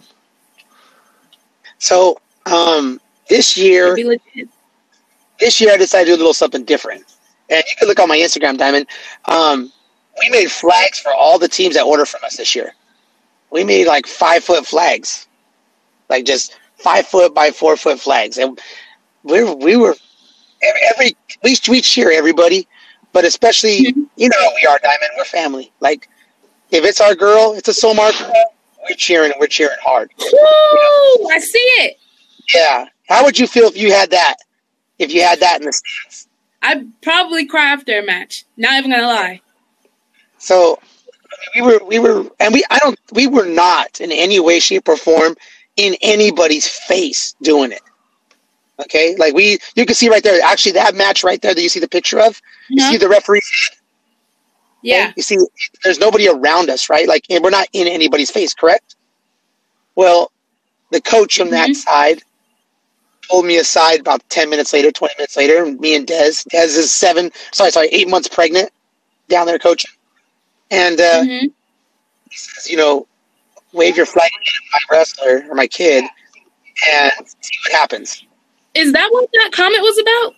[1.79, 2.99] So um,
[3.29, 4.49] this year, It'd be legit.
[5.39, 7.03] this year I decided to do a little something different.
[7.49, 8.87] And you can look on my Instagram, Diamond.
[9.25, 9.71] Um,
[10.21, 12.73] we made flags for all the teams that order from us this year.
[13.51, 15.27] We made like five foot flags,
[16.09, 18.59] like just five foot by four foot flags, and
[19.23, 19.95] we we were
[20.91, 22.67] every, we we cheer everybody,
[23.13, 24.07] but especially Mhm.
[24.15, 25.11] you know we are, Diamond.
[25.17, 25.71] We're family.
[25.79, 26.07] Like
[26.71, 28.33] if it's our girl, it's a Somar girl.
[28.89, 30.11] We're cheering we're cheering hard.
[30.19, 31.29] Woo!
[31.31, 31.97] I see it.
[32.53, 32.85] Yeah.
[33.07, 34.35] How would you feel if you had that?
[34.99, 36.27] If you had that in the stands?
[36.61, 38.45] I'd probably cry after a match.
[38.57, 39.41] Not even gonna lie.
[40.37, 40.79] So
[41.53, 44.87] we were we were and we I don't we were not in any way, shape,
[44.87, 45.35] or form
[45.75, 47.81] in anybody's face doing it.
[48.79, 49.15] Okay?
[49.17, 51.79] Like we you can see right there, actually that match right there that you see
[51.79, 52.91] the picture of, you Huh?
[52.91, 53.41] see the referee
[54.81, 55.13] Yeah.
[55.15, 55.37] you see
[55.83, 57.07] there's nobody around us, right?
[57.07, 58.95] Like and we're not in anybody's face, correct?
[59.95, 60.31] Well,
[60.91, 61.75] the coach on that Mhm.
[61.75, 62.23] side
[63.29, 66.45] pulled me aside about 10 minutes later, 20 minutes later, me and Dez.
[66.47, 68.69] Dez is seven, sorry, sorry, eight months pregnant
[69.29, 69.91] down there coaching.
[70.69, 71.51] And uh, Mhm.
[72.29, 73.07] he says, you know,
[73.73, 76.03] wave your flag at my wrestler or my kid
[76.91, 77.11] and
[77.41, 78.24] see what happens.
[78.75, 80.35] Is that what that comment was about?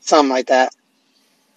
[0.00, 0.74] Something like that.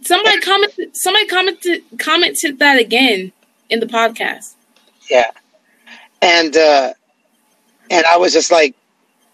[0.01, 0.95] Somebody commented.
[0.95, 3.31] Somebody commented commented that again
[3.69, 4.55] in the podcast.
[5.09, 5.31] Yeah.
[6.21, 6.93] And uh
[7.91, 8.75] and I was just like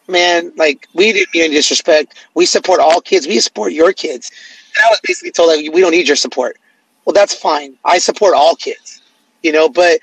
[0.07, 2.15] man, like we didn't mean any disrespect.
[2.33, 3.27] We support all kids.
[3.27, 4.31] We support your kids.
[4.75, 6.57] And I was basically told like we don't need your support.
[7.05, 7.77] Well, that's fine.
[7.85, 9.01] I support all kids,
[9.43, 9.69] you know.
[9.69, 9.99] But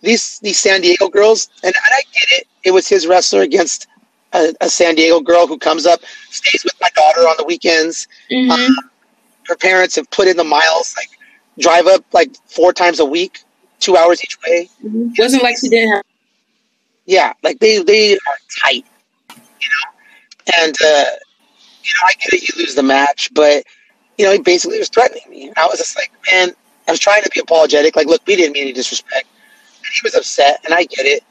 [0.00, 2.46] these these San Diego girls, and, and I get it.
[2.64, 3.88] It was his wrestler against
[4.34, 6.00] a, a San Diego girl who comes up,
[6.30, 8.06] stays with my daughter on the weekends.
[8.30, 8.50] Mhm.
[8.50, 8.82] Uh,
[9.48, 11.08] her parents have put in the miles, like
[11.58, 13.40] drive up like four times a week,
[13.80, 14.68] two hours each way.
[14.82, 16.04] It Wasn't like she didn't have.
[17.06, 18.84] Yeah, like they they are tight,
[19.60, 20.54] you know.
[20.62, 21.04] And uh,
[21.82, 23.64] you know, I get it, you lose the match, but
[24.18, 25.52] you know, he basically was threatening me.
[25.56, 26.50] I was just like, man,
[26.88, 27.96] I was trying to be apologetic.
[27.96, 29.26] Like, look, we didn't mean any disrespect.
[29.78, 31.22] And he was upset, and I get it.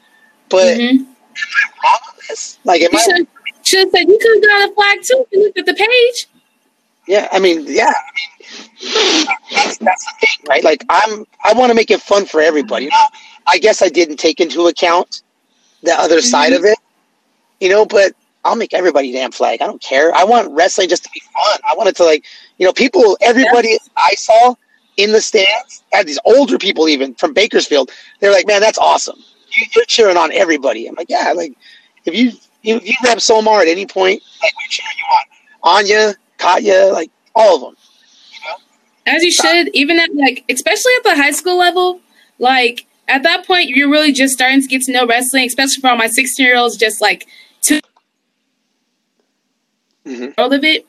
[0.48, 1.06] But Mhm.
[1.36, 2.58] Am I wrong on this?
[2.64, 3.02] Like, am You I?
[3.02, 3.26] should
[3.62, 5.26] should have said you could have got a flag too.
[5.30, 6.28] If you looked at the page.
[7.06, 10.64] Yeah, I mean, yeah, I mean, that's, that's the thing, right?
[10.64, 12.86] Like, I'm, I want to make it fun for everybody.
[12.86, 13.08] Now,
[13.46, 15.20] I guess I didn't take into account
[15.82, 16.26] the other mm-hmm.
[16.26, 16.78] side of it,
[17.60, 19.60] you know, but I'll make everybody damn flag.
[19.60, 20.14] I don't care.
[20.14, 21.60] I want wrestling just to be fun.
[21.68, 22.24] I want it to, like,
[22.56, 24.54] you know, people, everybody I saw
[24.96, 27.90] in the stands, had these older people even from Bakersfield,
[28.20, 29.18] they're like, man, that's awesome.
[29.58, 30.86] You, you're cheering on everybody.
[30.86, 31.54] I'm like, yeah, like,
[32.04, 32.32] if you,
[32.62, 35.78] if you rep Somar at any point, like, we're cheering you on.
[35.78, 37.76] Anya, Katya, like all of them.
[39.06, 42.00] As you should, even at like, especially at the high school level,
[42.38, 45.88] like at that point, you're really just starting to get to know wrestling, especially for
[45.90, 47.26] all my 16 year olds, just like
[47.62, 47.80] to
[50.06, 50.34] Mhm.
[50.38, 50.86] all of it.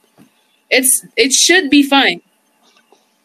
[0.70, 2.22] It's it should be fun.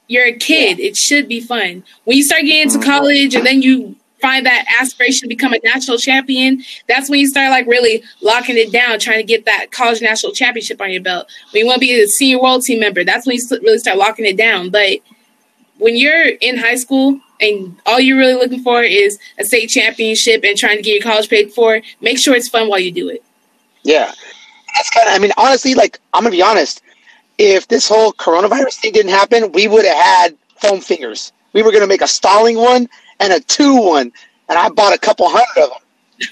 [0.08, 0.80] You're a kid.
[0.80, 1.84] It should be fun.
[2.04, 2.84] When you start getting into Mhm.
[2.84, 7.28] college and then you find that aspiration to become a national champion, that's when you
[7.28, 11.02] start like really locking it down, trying to get that college national championship on your
[11.02, 11.30] belt.
[11.52, 13.98] When you want to be a senior world team member, that's when you really start
[13.98, 14.70] locking it down.
[14.70, 14.98] But
[15.78, 20.44] when you're in high school and all you're really looking for is a state championship
[20.44, 23.08] and trying to get your college paid for, make sure it's fun while you do
[23.08, 23.22] it.
[23.82, 24.12] Yeah.
[24.76, 26.82] That's kind of, I mean, honestly, like, I'm going to be honest.
[27.38, 31.32] If this whole coronavirus thing didn't happen, we would have had foam fingers.
[31.54, 32.88] We were going to make a stalling one
[33.20, 34.12] and a two one.
[34.48, 35.78] And I bought a couple hundred of them.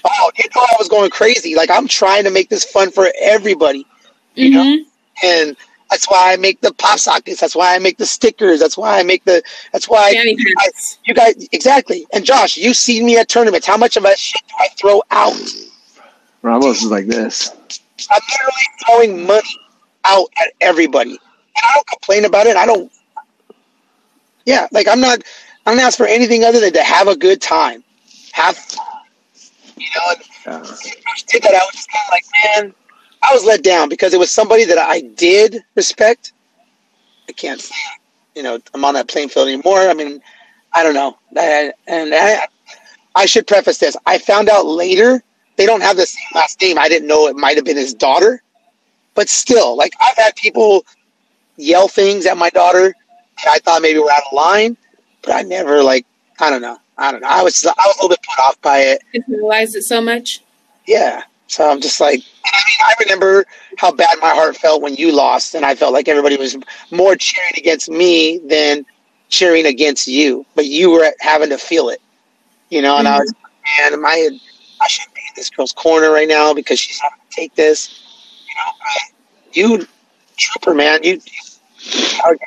[0.03, 1.55] Oh, you know, I was going crazy.
[1.55, 3.87] Like, I'm trying to make this fun for everybody.
[4.35, 4.63] You know?
[4.63, 4.85] Mhm.
[5.23, 5.57] And
[5.89, 7.39] that's why I make the pop sockets.
[7.39, 8.59] That's why I make the stickers.
[8.59, 9.41] That's why I make the,
[9.71, 10.99] that's why Fanny packs.
[11.05, 12.05] you guys, exactly.
[12.13, 13.65] And Josh, you see me at tournaments.
[13.65, 15.33] How much of that shit do I throw out?
[16.41, 17.51] Ramos is like this.
[18.11, 19.59] I'm literally throwing money
[20.05, 21.11] out at everybody.
[21.11, 21.19] And
[21.63, 22.55] I don't complain about it.
[22.55, 22.91] I don't.
[24.45, 25.23] Yeah, like I'm not.
[25.65, 27.83] I'm not ask for anything other than to have a good time,
[28.31, 28.85] have fun.
[29.77, 31.53] You know, and Uh, I did that.
[31.53, 32.25] I was just kind of like,
[32.63, 32.73] man,
[33.21, 36.33] I was let down because it was somebody that I did respect.
[37.27, 37.75] I can't, say,
[38.35, 39.79] you know, I'm on that playing field anymore.
[39.89, 40.21] I mean,
[40.73, 41.17] I don't know.
[41.37, 42.47] I, and I,
[43.15, 43.95] I should preface this.
[44.05, 45.23] I found out later
[45.57, 46.77] they don't have the same last name.
[46.79, 48.41] I didn't know it might have been his daughter,
[49.13, 50.85] but still, like I've had people
[51.57, 52.93] yell things at my daughter.
[53.43, 54.77] that I thought maybe were out of line,
[55.23, 56.05] but I never like.
[56.39, 56.77] I don't know.
[56.97, 57.27] I don't know.
[57.27, 59.01] I was I was a little bit put off by it.
[59.13, 60.43] Didn't realize it so much.
[60.87, 61.23] Yeah.
[61.47, 63.45] So I'm just like, I mean, I remember
[63.77, 66.55] how bad my heart felt when you lost, and I felt like everybody was
[66.91, 68.85] more cheering against me than
[69.29, 70.45] cheering against you.
[70.55, 72.01] But you were having to feel it,
[72.69, 72.97] you know.
[72.97, 73.21] And I mm-hmm.
[73.21, 73.33] was,
[73.79, 74.29] man, am I?
[74.81, 77.99] I should be in this girl's corner right now because she's having to take this.
[78.47, 79.87] You know, you
[80.37, 80.99] trooper, man.
[81.03, 81.19] You,
[82.25, 82.37] I'm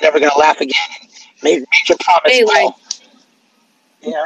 [0.00, 1.09] never gonna laugh again.
[1.42, 2.32] Made, made your promise.
[2.32, 2.66] Hey, well.
[2.66, 2.74] like-
[4.02, 4.24] yeah.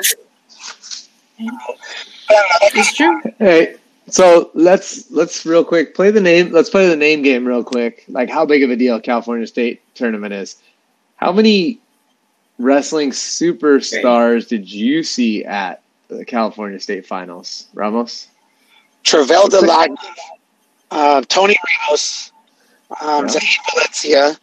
[1.39, 3.21] But I don't know, It's true.
[3.39, 3.77] Hey,
[4.09, 6.53] so let's let's real quick play the name.
[6.53, 8.05] Let's play the name game real quick.
[8.09, 10.57] Like how big of a deal California State tournament is.
[11.17, 11.81] How many
[12.59, 18.29] wrestling superstars did you see at the California State finals, Ramos?
[19.03, 19.87] Travel de la,
[20.91, 21.57] uh, Tony
[21.89, 22.33] Ramos,
[23.01, 23.41] um, Yeah.
[23.73, 24.39] Valencia.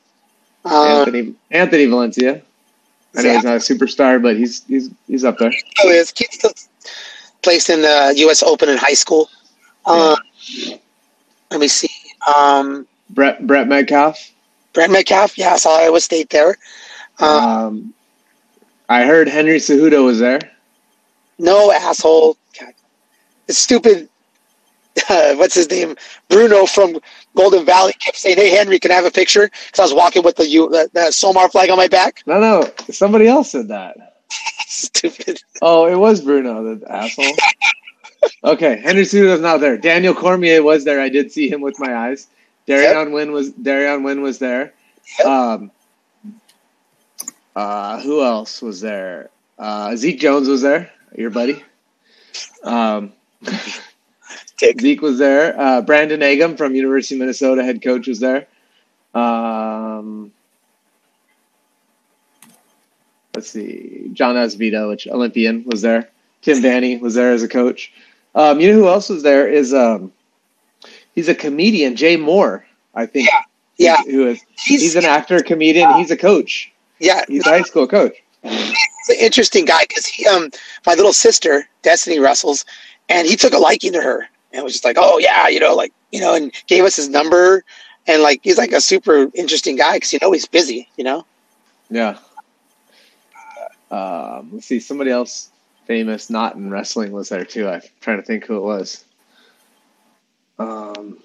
[0.65, 2.41] Um, Anthony Anthony Valencia.
[3.15, 5.51] I know he's not a superstar, but he's he's he's up there.
[5.81, 6.51] who is kid still
[7.41, 8.41] placed in the U.S.
[8.43, 9.29] Open in high school.
[9.85, 10.15] Um,
[11.49, 11.89] Let me see.
[12.35, 14.31] Um, Brett Brett Metcalf.
[14.73, 16.57] Brent Metcalf, yeah, I saw Iowa State there.
[17.19, 17.93] Um, Um,
[18.88, 20.39] I heard Henry Cejudo was there.
[21.38, 22.38] no asshole.
[22.59, 22.73] God.
[23.49, 24.07] Stupid.
[25.09, 25.95] Uh, what's his name?
[26.29, 26.99] Bruno from
[27.36, 30.24] Golden Valley kept saying, "Hey Henry, can I have a picture?" Because I was walking
[30.24, 32.24] with the, U, the the Somar flag on my back.
[32.26, 34.18] No, no, somebody else said that.
[34.68, 35.41] Stupid.
[35.62, 37.26] Oh, it was Bruno, the asshole.
[38.44, 39.78] Okay, Henry Cejudo's not there.
[39.78, 41.02] Daniel Cormier was there.
[41.02, 42.28] I did see him with my eyes.
[42.68, 44.74] Darion Wynn was Darion Wynn was there.
[45.18, 45.28] Yep.
[45.28, 45.72] Um,
[47.56, 49.30] uh, who else was there?
[49.58, 50.91] Uh, Zeke Jones was there.
[51.16, 51.64] Your buddy.
[52.64, 53.14] Um,
[54.61, 54.79] Tick.
[54.79, 55.59] Zeke was there.
[55.59, 58.45] Uh, Brandon Eggum from University of Minnesota, head coach, was there.
[59.15, 60.31] Um,
[63.33, 66.09] let's see, John Osvito, which Olympian, was there.
[66.43, 67.91] Tim Vanny was there as a coach.
[68.35, 69.47] Um, you know who else was there?
[69.47, 70.11] Is um,
[71.15, 72.63] he's a comedian, Jay Moore,
[72.93, 73.29] I think.
[73.79, 73.97] Yeah.
[74.05, 74.11] yeah.
[74.11, 75.91] who is He's, he's an actor, comedian.
[75.95, 76.71] He's a coach.
[76.99, 78.13] yeah, He's a high school coach.
[78.43, 80.51] he's an interesting guy because he, um,
[80.85, 82.63] my little sister, Destiny Russells,
[83.09, 85.76] and he took a liking to her and was just like, oh yeah, you know,
[85.76, 87.64] like you know, and gave us his number,
[88.07, 91.26] and like he's like a super interesting guy because you know he's busy, you know.
[91.90, 92.18] Yeah.
[93.90, 95.49] Um, let's see, somebody else
[95.86, 97.68] famous, not in wrestling, was there too.
[97.68, 99.03] I'm trying to think who it was.
[100.57, 101.18] Um,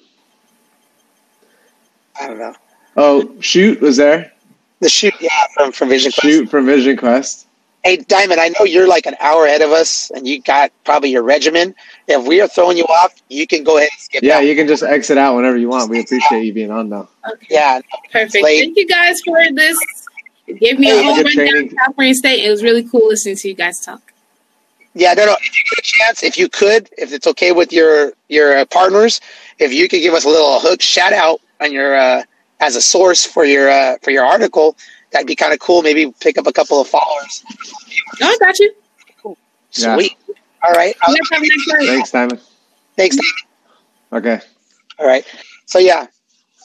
[2.21, 2.55] I don't know.
[2.97, 4.33] oh, shoot was there.
[4.81, 6.23] The Shute, yeah, from from Vision Quest.
[6.23, 7.47] Shute from Vision Quest.
[7.87, 11.11] Hey, Diamond, I know you're like an hour ahead of us, and you got probably
[11.11, 11.73] your regimen.
[12.09, 14.25] If we are throwing you off, you can go ahead and skip.
[14.25, 14.41] Yeah, out.
[14.41, 15.89] you can just exit out whenever you want.
[15.89, 17.09] We appreciate you being on though.
[17.33, 17.47] Okay.
[17.49, 17.81] yeah.
[18.11, 18.45] Perfect.
[18.45, 19.79] Thank you guys for this.
[20.49, 21.71] It gave me Hey, a whole good rundown training.
[21.71, 22.45] of California State.
[22.45, 24.03] It was really cool listening to you guys talk.
[24.95, 25.37] Yeah, no, no.
[25.41, 28.65] If you get a chance, if you could, if it's okay with your your uh,
[28.65, 29.21] partners,
[29.61, 32.25] if you could give us a little hook shout out on your uh,
[32.59, 34.77] as a source for your uh, for your article,
[35.13, 35.83] that'd be kind of cool.
[35.83, 37.45] Maybe pick up a couple of followers.
[38.21, 38.75] No, I got you.
[39.73, 39.95] Yeah.
[39.97, 40.17] Sweet.
[40.63, 40.95] All right.
[41.09, 41.87] You guys have a nice.
[41.87, 42.41] Thanks, Simon.
[42.97, 43.17] Thanks.
[44.13, 44.41] Okay.
[44.99, 45.25] All right.
[45.67, 46.07] So yeah.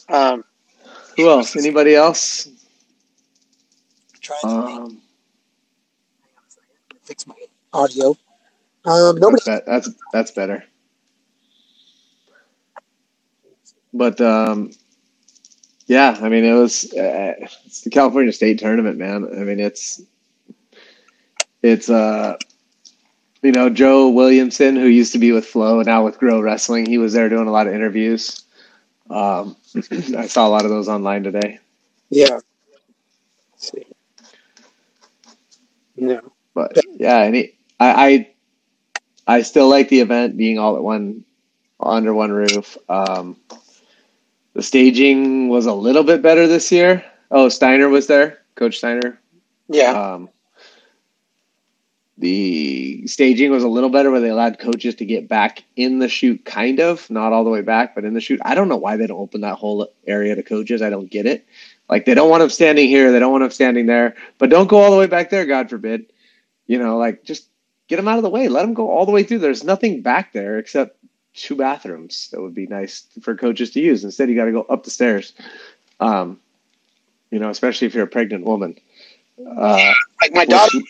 [0.10, 0.44] Um,
[1.18, 1.56] Who else?
[1.56, 2.48] Anybody else?
[4.22, 5.02] trying to Um,
[7.04, 7.34] fix my
[7.74, 8.16] audio.
[8.86, 9.42] Um, nobody.
[9.46, 10.64] that's, that's that's better.
[13.94, 14.72] But um,
[15.92, 17.34] yeah, I mean, it was uh,
[17.66, 19.26] it's the California State tournament, man.
[19.26, 20.02] I mean, it's
[21.62, 22.38] it's uh,
[23.42, 26.86] you know, Joe Williamson, who used to be with Flo, now with Grow Wrestling.
[26.86, 28.46] He was there doing a lot of interviews.
[29.10, 29.58] Um,
[30.18, 31.60] I saw a lot of those online today.
[32.10, 32.40] Yeah.
[33.52, 33.86] Let's see.
[35.98, 36.22] No.
[36.54, 38.30] But yeah, and he, I,
[39.28, 41.26] I I still like the event being all at one
[41.82, 42.78] under one roof.
[42.88, 43.36] Um,
[44.54, 47.04] the staging was a little bit better this year.
[47.30, 49.20] Oh, Steiner was there, Coach Steiner.
[49.70, 49.92] Yeah.
[49.92, 50.30] Um,
[52.18, 56.08] the staging was a little better where they allowed coaches to get back in the
[56.08, 58.40] shoot, kind of, not all the way back, but in the shoot.
[58.46, 60.84] I don't know why they don't open that whole area to coaches.
[60.84, 61.48] I don't get it.
[61.90, 64.70] Like they don't want them standing here, they don't want them standing there, but don't
[64.70, 66.14] go all the way back there, God forbid.
[66.68, 67.50] You know, like just
[67.88, 68.48] get them out of the way.
[68.48, 69.40] Let them go all the way through.
[69.40, 70.98] There's nothing back there except
[71.34, 74.04] two bathrooms that would be nice for coaches to use.
[74.04, 75.34] Instead, you got to go up the stairs.
[76.00, 76.40] Um,
[77.30, 78.78] you know, especially if you're a pregnant woman.
[79.40, 80.78] Uh, like my daughter.
[80.78, 80.86] which,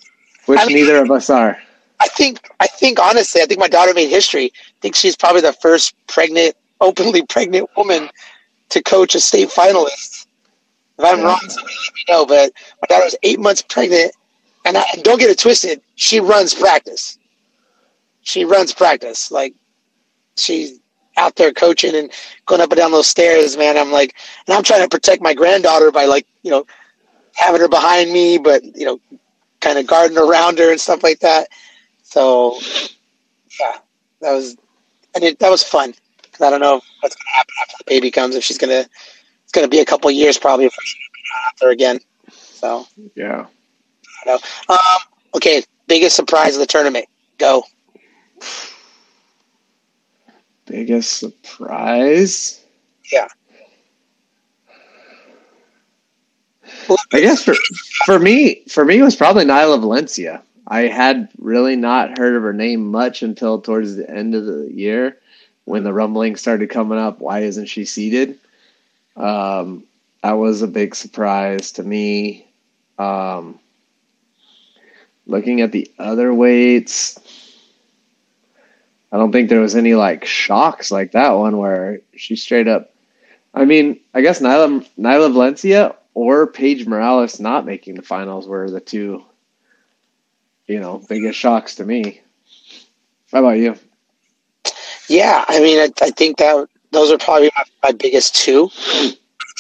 [0.48, 1.58] which I mean- neither of us are.
[2.04, 2.40] I think.
[2.60, 4.46] I think honestly, I think my daughter made history.
[4.56, 8.10] I think she's probably the first pregnant, openly pregnant woman
[8.70, 10.26] to coach a state finalist.
[10.98, 11.26] If I'm Yeah.
[11.26, 12.26] wrong, somebody let me know.
[12.26, 14.14] But my daughter was eight months pregnant,
[14.66, 15.80] and I, don't get it twisted.
[15.94, 17.20] She runs practice.
[18.24, 19.30] She runs practice.
[19.30, 19.54] Like
[20.38, 20.80] she's
[21.18, 22.12] out there coaching and
[22.46, 23.78] going up and down those stairs, man.
[23.78, 24.16] I'm like,
[24.48, 26.66] and I'm trying to protect my granddaughter by like, you know,
[27.36, 29.00] having her behind me, but you know,
[29.60, 31.48] kind of guarding around her and stuff like that.
[32.04, 32.58] So,
[33.60, 33.78] yeah,
[34.22, 34.56] that was,
[35.16, 35.94] and it, that was fun.
[36.32, 38.36] 'Cause I don't know what's going to happen after the baby comes.
[38.36, 38.86] If she's gonna,
[39.44, 42.00] it's gonna be a couple years probably before she's gonna be out there again.
[42.54, 43.46] So, Yeah.
[44.70, 44.78] um,
[45.36, 47.06] okay, biggest surprise of the tournament.
[47.38, 47.64] Go.
[50.72, 52.64] Biggest surprise?
[53.12, 53.28] Yeah.
[57.12, 57.56] I guess for
[58.06, 60.42] for me, for me, it was probably Nyla Valencia.
[60.68, 64.72] I had really not heard of her name much until towards the end of the
[64.72, 65.18] year
[65.66, 67.20] when the rumbling started coming up.
[67.20, 68.40] Why isn't she seated?
[69.18, 69.84] Um,
[70.24, 72.48] that was a big surprise to me.
[72.98, 73.60] Um,
[75.28, 77.20] looking at the other weights,
[79.12, 82.94] I don't think there was any like shocks like that one where she straight up.
[83.54, 88.70] I mean, I guess Nyla Nyla Valencia or Paige Morales not making the finals were
[88.70, 89.26] the two,
[90.66, 92.22] you know, biggest shocks to me.
[93.32, 93.76] How about you?
[95.10, 98.70] Yeah, I mean, I, I think that those are probably my, my biggest two.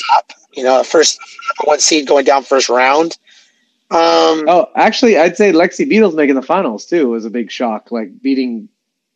[0.09, 1.19] Top, you know, first
[1.65, 3.17] one seed going down first round.
[3.89, 7.91] Um, Oh, actually, I'd say Lexi Beatles making the finals too was a big shock.
[7.91, 8.69] Like beating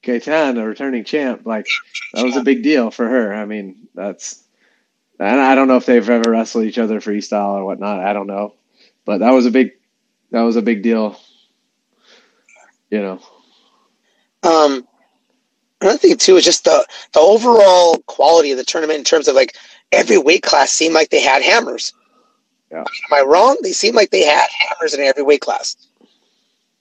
[0.07, 1.67] A returning champ, like
[2.13, 3.33] that was a big deal for her.
[3.33, 4.43] I mean, that's
[5.19, 7.99] and I don't know if they've ever wrestled each other freestyle or whatnot.
[8.01, 8.53] I don't know,
[9.05, 9.71] but that was a big
[10.31, 11.19] that was a big deal.
[12.91, 13.19] You know,
[14.43, 14.87] Um,
[15.81, 19.35] Another thing too is just the the overall quality of the tournament in terms of
[19.35, 19.55] like
[19.91, 21.93] every weight class seemed like they had hammers.
[22.71, 22.79] Yeah.
[22.79, 23.57] Am I wrong?
[23.61, 25.75] They seemed like they had hammers in every weight class.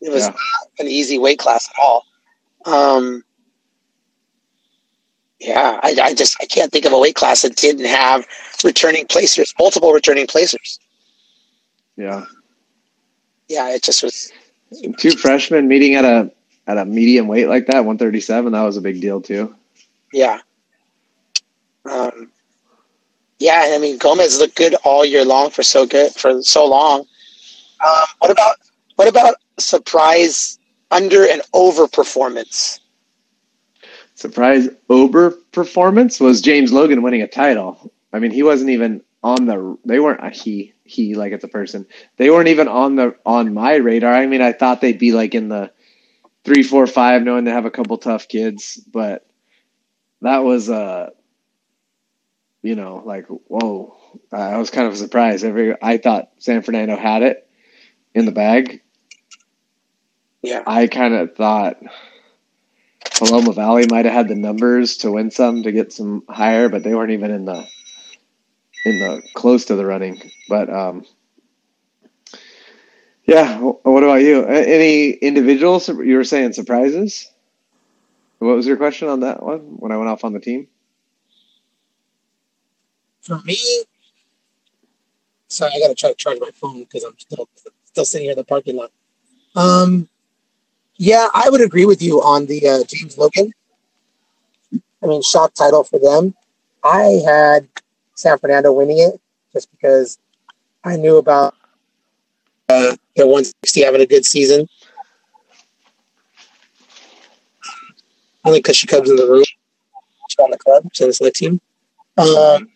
[0.01, 0.30] It was Yeah.
[0.30, 2.05] not an easy weight class at all.
[2.65, 3.24] Um,
[5.41, 8.27] yeah, I, I just I can't think of a weight class that didn't have
[8.65, 10.78] returning placers, multiple returning placers.
[11.97, 12.24] Yeah.
[13.49, 14.32] Yeah, it just was.
[14.99, 16.32] Two freshmen meeting at a
[16.66, 19.55] at a medium weight like that, 137, that was a big deal too.
[20.12, 20.41] Yeah.
[21.85, 22.31] Um,
[23.39, 27.01] yeah, I mean Gomez looked good all year long for so good for so long.
[27.86, 28.57] Um, what about
[28.97, 30.59] what about surprise
[30.95, 32.81] under and over performance?
[34.15, 37.93] Surprise over performance was James Logan winning a title.
[38.12, 41.49] I mean, he wasn't even on the they weren't a he he like it's a
[41.49, 41.87] person.
[42.16, 44.15] They weren't even on the on my radar.
[44.15, 45.73] I mean, I thought they'd be like in the
[46.45, 49.27] three, four, five, knowing they have a couple tough kids, but
[50.23, 51.11] that was uh
[52.62, 53.97] you know, like whoa.
[54.33, 55.45] Uh, I was kind of surprised.
[55.45, 57.49] Every I thought San Fernando had it
[58.15, 58.81] in the bag.
[60.45, 60.62] Yeah.
[60.66, 61.79] I kind of thought
[63.16, 66.83] Paloma Valley might have had the numbers to win some to get some higher, but
[66.83, 67.66] they weren't even in the
[68.85, 70.21] in the close to the running.
[70.51, 71.07] But um,
[73.27, 74.45] yeah, what about you?
[74.45, 77.31] Any individuals you were saying surprises?
[78.39, 80.69] What was your question on that one when I went off on the team?
[83.23, 83.57] For me,
[85.49, 87.49] sorry, I gotta try to charge my phone because I'm still
[87.87, 88.91] still sitting here in the parking lot.
[89.57, 90.11] Um,
[90.97, 93.53] yeah, I would agree with you on the uh, James Logan.
[95.03, 96.35] I mean, shock title for them.
[96.83, 97.69] I had
[98.15, 99.21] San Fernando winning it
[99.53, 100.19] just because
[100.85, 101.55] I knew about
[102.69, 104.66] uh, their 160 having a good season.
[108.45, 109.45] Only because she comes in the room.
[110.29, 111.61] She's on the club, she's on the select team.
[112.16, 112.69] Um,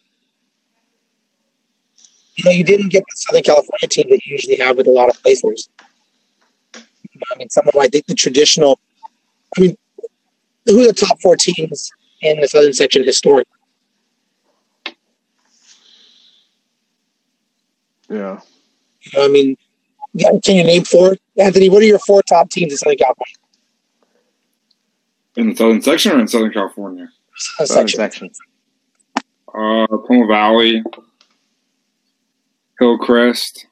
[2.34, 4.90] you know, you didn't get the Southern California team that you usually have with a
[4.90, 5.68] lot of placers.
[7.32, 8.80] I mean, some of I think the traditional.
[9.56, 9.76] I mean,
[10.66, 11.90] who are the top four teams
[12.22, 13.52] in the Southern section historically?
[18.10, 18.40] Yeah,
[19.02, 19.56] You know, I mean,
[20.14, 21.16] yeah, can you name four?
[21.38, 23.34] Anthony, what are your four top teams in Southern California?
[25.36, 27.08] In the southern section or in Southern California?
[27.36, 28.30] Southern Southern section.
[28.34, 29.24] section.
[29.48, 30.82] Uh, Paloma Valley,
[32.80, 33.67] Hillcrest.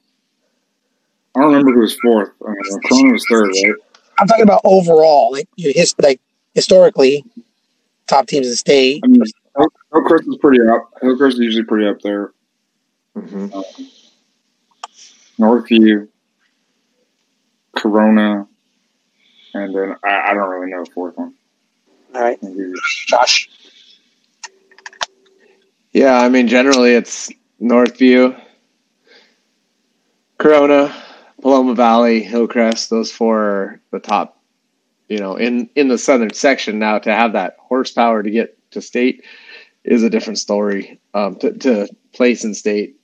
[1.37, 2.31] I don't remember who was fourth.
[2.41, 2.53] Uh,
[2.89, 3.75] Corona was third, right?
[4.19, 6.21] I'm talking about overall, like you his, like
[6.55, 7.25] historically,
[8.07, 9.03] top teams in the state.
[9.05, 9.23] I mean,
[9.93, 10.91] Hillcrest is pretty up.
[11.03, 12.33] Hillcrest is usually pretty up there.
[13.15, 13.49] hmm
[15.39, 16.09] Northview,
[17.77, 18.49] Corona,
[19.53, 21.35] and then I, I don't really know the fourth one.
[22.15, 22.39] All right,
[23.09, 23.51] Josh.
[25.93, 27.31] Yeah, I mean, generally it's
[27.61, 28.41] Northview,
[30.39, 30.95] Corona,
[31.47, 32.91] Paloma Valley, Hillcrest.
[32.91, 34.43] Those four are the top,
[35.09, 36.81] you know, in in the southern section.
[36.81, 39.23] Now to have that horsepower to get to state
[39.85, 40.99] is a different story.
[41.15, 42.97] Um, to, to place in state,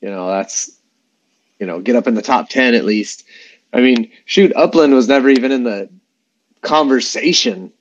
[0.00, 0.68] you know, that's
[1.60, 3.22] you know, get up in the top ten at least.
[3.72, 5.88] I mean, shoot, Upland was never even in the
[6.62, 7.72] conversation,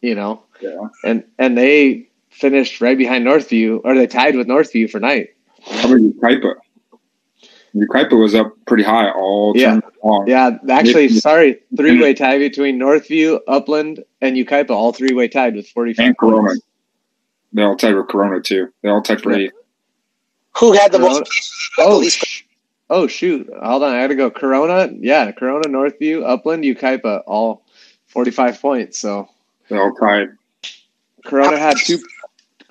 [0.00, 0.88] you know, Yeah.
[1.04, 5.34] and and they finished right behind Northview, or they tied with Northview for night.
[5.66, 6.56] How about
[7.74, 7.86] Yucaipa?
[8.10, 9.80] Yucaipa was up pretty high all Yeah.
[10.02, 10.26] long.
[10.28, 11.20] Yeah, actually, Yeah.
[11.20, 15.94] sorry, three way tie between Northview, Upland, and Yucaipa, all three way tied with forty
[15.94, 16.48] five And Corona.
[16.48, 16.62] points.
[17.52, 18.68] They all tied with Corona too.
[18.82, 19.52] They all tied for eight.
[20.58, 21.32] Who had the Corona- most?
[21.78, 22.42] Oh, sh-
[22.90, 23.48] oh shoot!
[23.62, 24.30] Hold on, I got to go.
[24.30, 27.62] Corona, yeah, Corona, Northview, Upland, Yucaipa, all
[28.06, 28.98] forty five points.
[28.98, 29.28] So
[29.68, 30.30] They all tied.
[31.24, 31.98] Corona had two.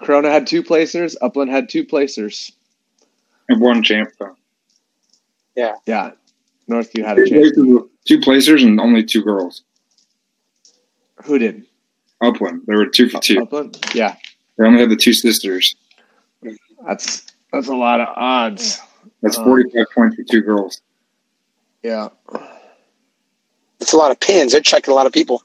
[0.01, 1.15] Corona had two placers.
[1.21, 2.51] Upland had two placers.
[3.49, 4.35] And one champ though.
[5.55, 6.11] Yeah, Yeah.
[6.69, 7.51] Northview had a Two chance.
[7.55, 9.63] placers, two placers and only two girls.
[11.26, 11.65] Who did?
[12.21, 12.61] Upland.
[12.67, 13.41] There were two for two.
[13.41, 13.80] Upland.
[13.95, 14.15] Yeah,
[14.57, 15.76] They only had the two sisters.
[16.85, 18.80] that's that's a lot of odds.
[19.21, 20.81] That's Uh, 45 points for two girls.
[21.84, 22.09] Yeah.
[23.80, 24.51] It's a lot of pins.
[24.51, 25.43] They're checking a lot of people.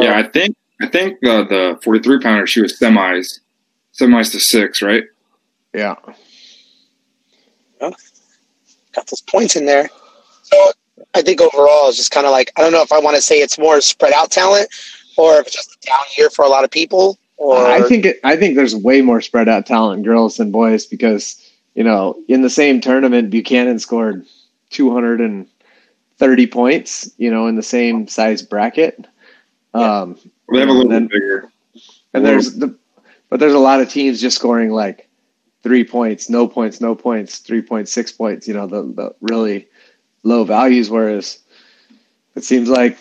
[0.00, 3.40] yeah, I think I think the the 43 pounder she was semis,
[3.98, 5.04] semis to six, right?
[5.74, 5.96] Yeah.
[8.94, 9.88] Got those points in there.
[10.42, 10.72] So
[11.14, 13.22] I think overall it's just kind of like I don't know if I want to
[13.22, 14.68] say it's more spread out talent
[15.16, 17.18] or if it's just down here for a lot of people.
[17.36, 20.50] Or I think it, I think there's way more spread out talent in girls than
[20.52, 21.36] boys because
[21.74, 24.24] you know in the same tournament Buchanan scored
[24.70, 27.10] 230 points.
[27.18, 29.06] You know in the same size bracket.
[29.74, 30.16] Um,
[30.50, 31.50] They have a little And bit bigger.
[32.12, 32.76] And there's the,
[33.28, 35.08] but there's a lot of teams just scoring like
[35.64, 38.46] three points, no points, no points, three points, six points.
[38.46, 39.66] You know the the really
[40.22, 40.88] low values.
[40.88, 41.40] Whereas
[42.36, 42.98] it seems like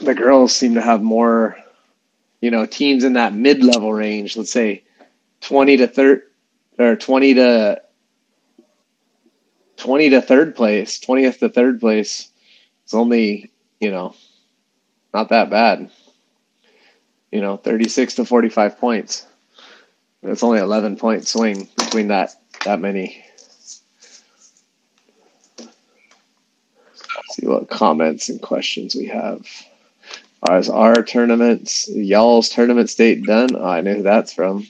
[0.00, 1.56] the girls seem to have more,
[2.40, 4.36] you know, teams in that mid level range.
[4.36, 4.82] Let's say
[5.40, 6.22] twenty to third
[6.78, 7.80] or twenty to
[9.76, 12.30] twenty to third place, twentieth to third place.
[12.84, 14.16] It's only you know
[15.12, 15.90] not that bad
[17.36, 19.26] you know, 36 to 45 points.
[20.26, 22.34] It's only 11 point swing between that
[22.64, 23.22] that many.
[27.36, 29.46] see what comments and questions we have.
[30.50, 33.56] Is our tournaments, y'all's tournament state done?
[33.56, 34.66] Oh, I know who that's from.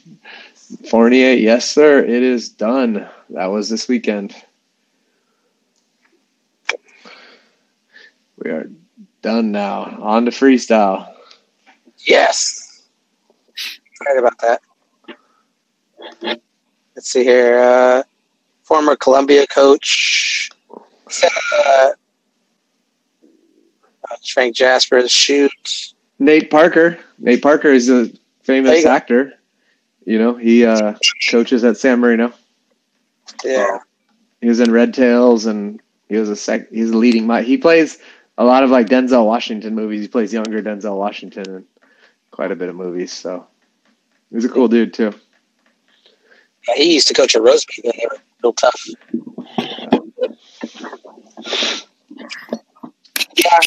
[0.88, 1.98] Fournier, yes, sir.
[1.98, 3.06] It is done.
[3.30, 4.34] That was this weekend.
[8.38, 8.70] We are
[9.22, 9.98] done now.
[10.00, 11.12] On to freestyle.
[12.06, 12.84] Yes.
[13.92, 14.62] Excited about that.
[16.22, 17.58] Let's see here.
[17.58, 18.02] Uh,
[18.62, 20.50] former Columbia coach
[21.12, 21.90] uh,
[24.10, 25.94] uh, Frank Jasper the shoot.
[26.18, 26.98] Nate Parker.
[27.18, 28.10] Nate Parker is a
[28.42, 29.34] famous actor.
[30.04, 30.94] You know, he uh,
[31.30, 32.32] coaches at San Marino.
[33.44, 33.78] Yeah.
[34.40, 36.70] He was in Red Tails, and he was a sec.
[36.70, 37.28] He's a leading.
[37.44, 37.98] He plays
[38.38, 40.02] a lot of like Denzel Washington movies.
[40.02, 41.64] He plays younger Denzel Washington in
[42.30, 43.12] quite a bit of movies.
[43.12, 43.46] So
[44.30, 45.12] he's a cool dude too.
[46.74, 48.80] He used to coach at Rosemead when they were real tough.
[53.36, 53.58] Yeah,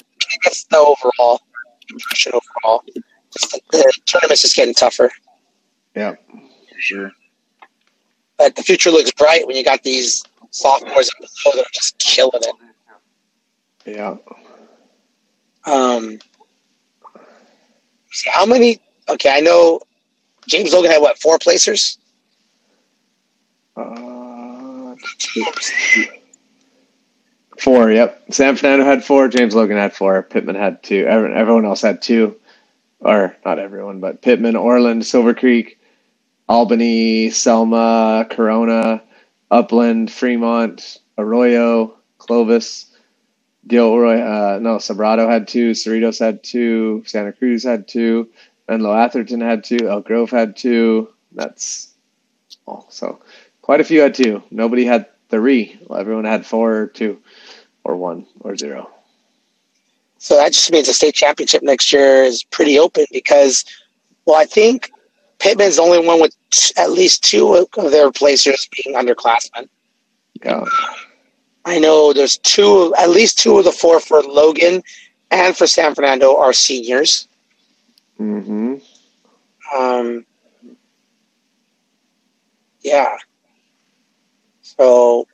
[0.43, 1.41] that's the overall
[1.89, 2.83] impression overall.
[2.85, 5.11] The, the tournament's just getting tougher.
[5.95, 6.15] Yeah.
[6.15, 7.11] For sure.
[8.37, 11.99] But the future looks bright when you got these sophomores and below that are just
[11.99, 12.55] killing it.
[13.85, 14.17] Yeah.
[15.65, 16.19] Um,
[18.25, 18.79] how many?
[19.07, 19.81] Okay, I know
[20.47, 21.97] James Logan had what four placers.
[23.79, 24.95] Uh,
[27.57, 27.91] four.
[27.91, 28.23] Yep.
[28.31, 29.27] San Fernando had four.
[29.27, 30.23] James Logan had four.
[30.23, 31.05] Pitman had two.
[31.05, 32.35] Everyone, else had two,
[32.99, 35.79] or not everyone, but Pitman, Orland, Silver Creek,
[36.47, 39.01] Albany, Selma, Corona,
[39.51, 42.85] Upland, Fremont, Arroyo, Clovis,
[43.67, 44.19] Gilroy.
[44.19, 45.71] Uh, no, Sobrato had two.
[45.71, 47.03] Cerritos had two.
[47.05, 48.29] Santa Cruz had two.
[48.67, 49.89] Menlo Atherton had two.
[49.89, 51.09] Elk Grove had two.
[51.31, 51.93] That's
[52.65, 52.87] all.
[52.89, 53.19] So
[53.69, 54.41] quite a few had two.
[54.49, 55.79] Nobody had three.
[55.95, 57.21] Everyone had four or two,
[57.83, 58.89] or one or zero.
[60.17, 63.63] So that just means the state championship next year is pretty open because,
[64.25, 64.89] well, I think
[65.37, 69.69] Pitman's the only one with t- at least two of their placers being underclassmen.
[70.43, 70.65] Yeah.
[71.63, 74.81] I know there's two, at least two of the four for Logan
[75.29, 77.27] and for San Fernando are seniors.
[78.17, 78.77] hmm
[79.77, 80.25] Um,
[82.81, 83.15] yeah.
[84.79, 85.27] So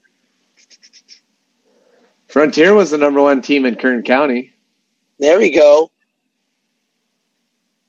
[2.27, 4.51] Frontier was the number one team in Kern County.
[5.19, 5.91] there we go.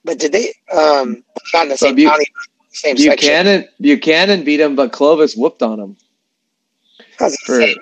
[0.04, 0.52] But did they?
[0.70, 1.24] Um,
[1.54, 2.26] not in the same Bu- county,
[2.70, 3.28] same section.
[3.28, 5.96] Buchanan Buchanan beat them, but Clovis whooped on them.
[7.18, 7.76] I was For say,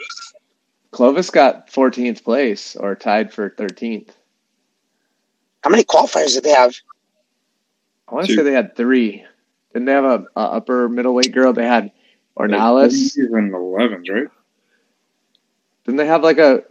[0.93, 4.11] Clovis got 14th place or tied for 13th.
[5.63, 6.73] How many qualifiers did they have?
[8.09, 9.25] I want to say they had three.
[9.73, 11.53] Didn't they have a, a upper middleweight girl?
[11.53, 11.91] They had
[12.39, 12.91] Ornalis.
[12.93, 14.29] He's in the 11s, right?
[15.85, 16.65] Didn't they have like a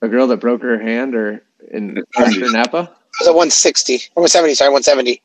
[0.00, 2.78] a girl that broke her hand or in The Western Napa?
[2.80, 4.54] It was a 160, 170.
[4.54, 5.22] Sorry, 170.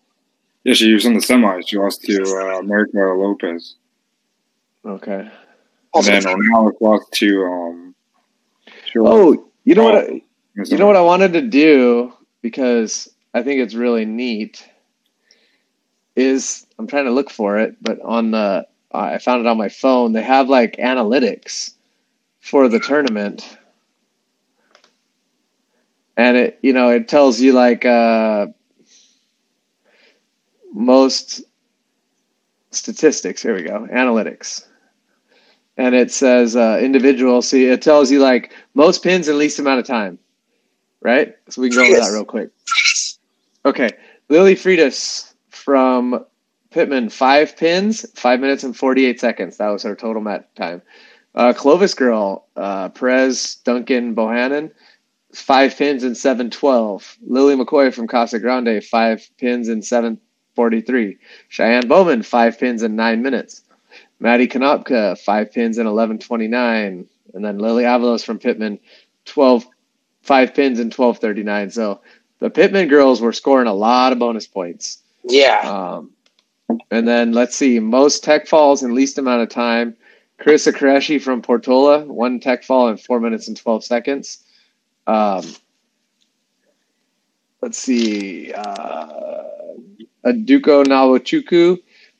[0.64, 1.68] Yeah, she was in the semis.
[1.68, 3.76] She lost to uh, America Lopez.
[4.86, 5.20] Okay.
[5.22, 5.32] And
[5.94, 7.44] Also, then Ornalis lost to.
[7.46, 7.96] Um,
[8.92, 9.96] she lost- Oh, you know what?
[9.96, 10.08] I,
[10.56, 14.68] you You know what I wanted to do because I think it's really neat
[16.16, 19.70] is I'm trying to look for it, but on the I found it on my
[19.70, 20.14] phone.
[20.14, 21.74] They have like analytics
[22.40, 23.58] for the tournament.
[26.16, 28.48] And it you know, it tells you like uh
[30.74, 31.42] most
[32.72, 33.42] statistics.
[33.42, 33.88] Here we go.
[33.92, 34.66] Analytics.
[35.78, 37.42] And it says uh, individual.
[37.42, 40.18] See, it tells you like most pins in least amount of time,
[41.02, 41.36] right?
[41.50, 42.50] So we can go over that real quick.
[43.64, 43.92] Okay,
[44.30, 46.26] Lily Freitas from
[46.72, 49.58] Pitman, five pins, five minutes and forty-eight seconds.
[49.58, 50.82] That was her total mat time.
[51.34, 54.72] Uh, Clovis girl, uh, Perez Duncan Bohannon,
[55.34, 57.18] five pins and seven twelve.
[57.26, 60.20] Lily McCoy from Casa Grande, five pins and seven
[60.56, 61.18] forty-three.
[61.50, 63.62] Cheyenne Bowman, five pins in nine minutes.
[64.20, 68.80] Maddie Konopka, five pins in eleven twenty-nine, and then Lily Avalos from Pitman,
[69.26, 69.66] 12,
[70.24, 71.72] five pins in twelve thirty-nine.
[71.72, 72.02] So
[72.40, 75.02] the Pitman girls were scoring a lot of bonus points.
[75.24, 75.60] Yeah.
[75.60, 76.12] Um,
[76.92, 79.96] and then let's see, most tech falls in least amount of time.
[80.40, 84.44] Carissa Koreshi from Portola, one tech fall in four minutes and 12 seconds.
[85.08, 85.44] Um,
[87.62, 89.44] let's see, uh,
[90.26, 91.80] Adaugo Nwachukwu,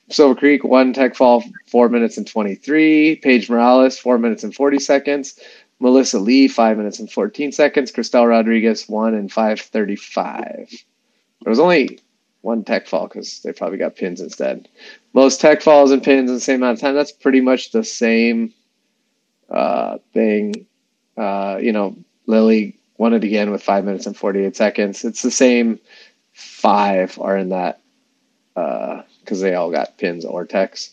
[0.10, 3.18] Silver Creek, one tech fall, four minutes and 23.
[3.18, 5.40] Paige Morales, four minutes and 40 seconds.
[5.80, 7.92] Melissa Lee, five minutes and 14 seconds.
[7.92, 10.70] Cristal Rodriguez, one and 535.
[11.44, 12.00] There was only
[12.42, 14.68] one tech fall because they probably got pins instead.
[15.14, 16.96] Most tech falls and pins in the same amount of time.
[16.96, 18.54] That's pretty much the same
[19.50, 20.66] uh, thing.
[21.18, 21.96] Uh, you know,
[22.26, 25.04] Lily won it again with five minutes and 48 seconds.
[25.04, 25.80] It's the same
[26.34, 27.82] five are in that
[28.54, 30.92] because uh, they all got pins or techs.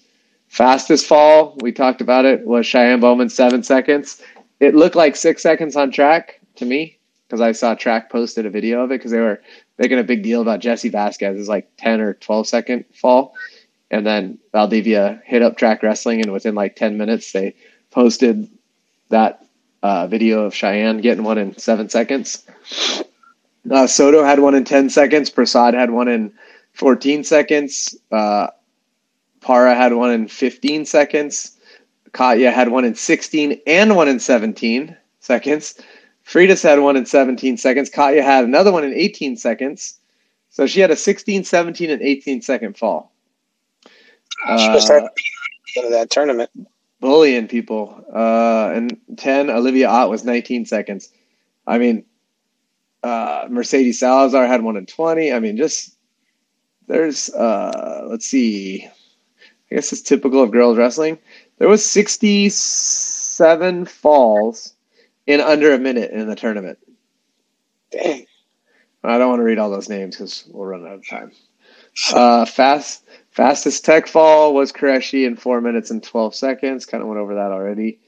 [0.48, 4.22] Fastest fall, we talked about it, was Cheyenne Bowman, seven seconds.
[4.60, 8.50] It looked like six seconds on track to me because I saw track posted a
[8.50, 9.42] video of it because they were
[9.78, 13.34] making a big deal about Jesse Vasquez's like 10 or 12 second fall.
[13.90, 17.54] And then Valdivia hit up track wrestling, and within like 10 minutes, they
[17.90, 18.48] posted
[19.10, 19.44] that
[19.82, 22.44] uh, video of Cheyenne getting one in seven seconds.
[23.70, 25.30] Uh, Soto had one in 10 seconds.
[25.30, 26.32] Prasad had one in
[26.72, 27.96] 14 seconds.
[28.10, 28.48] Uh,
[29.40, 31.56] Para had one in 15 seconds.
[32.12, 35.74] Katya had one in 16 and one in 17 seconds.
[36.26, 37.90] Freitas had one in 17 seconds.
[37.90, 39.98] Katya had another one in 18 seconds.
[40.50, 43.12] So she had a 16, 17, and 18 second fall.
[44.58, 46.50] She was starting to go to that tournament.
[47.00, 48.04] Bullying people.
[48.12, 51.10] Uh, and 10, Olivia Ott was 19 seconds.
[51.66, 52.04] I mean,
[53.02, 55.32] uh, Mercedes Salazar had one in 20.
[55.32, 55.96] I mean, just
[56.86, 58.88] there's, uh, let's see,
[59.70, 61.18] I guess it's typical of girls wrestling.
[61.58, 64.73] There was 67 falls
[65.26, 66.78] in under a minute in the tournament.
[67.90, 68.26] Dang.
[69.02, 71.32] I don't want to read all those names because we'll run out of time.
[72.12, 76.86] Uh, fast fastest tech fall was Koreshi in four minutes and twelve seconds.
[76.86, 78.00] Kind of went over that already.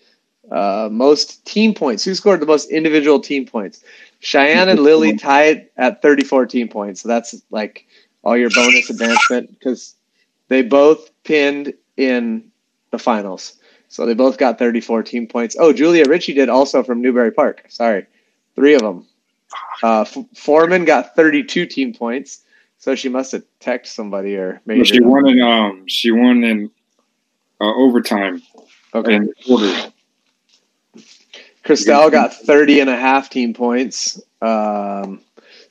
[0.51, 2.05] Uh, most team points.
[2.05, 3.82] Who scored the most individual team points?
[4.20, 7.02] Cheyenne and Lily tied at 34 team points.
[7.02, 7.86] So that's like
[8.22, 9.94] all your bonus advancement because
[10.48, 12.51] they both pinned in
[12.90, 13.55] the finals.
[13.88, 15.56] So they both got 34 team points.
[15.58, 17.64] Oh, Julia Ritchie did also from Newbury Park.
[17.68, 18.06] Sorry.
[18.54, 19.06] Three of them.
[19.82, 22.42] Uh, F- Foreman got 32 team points.
[22.78, 26.44] So she must have texted somebody or maybe Well, she won in um she won
[26.44, 26.70] in
[27.60, 28.42] uh, overtime
[28.94, 29.14] Okay.
[29.14, 29.88] in quarters.
[31.64, 34.20] Cristal got 30 and a half team points.
[34.40, 35.20] Um,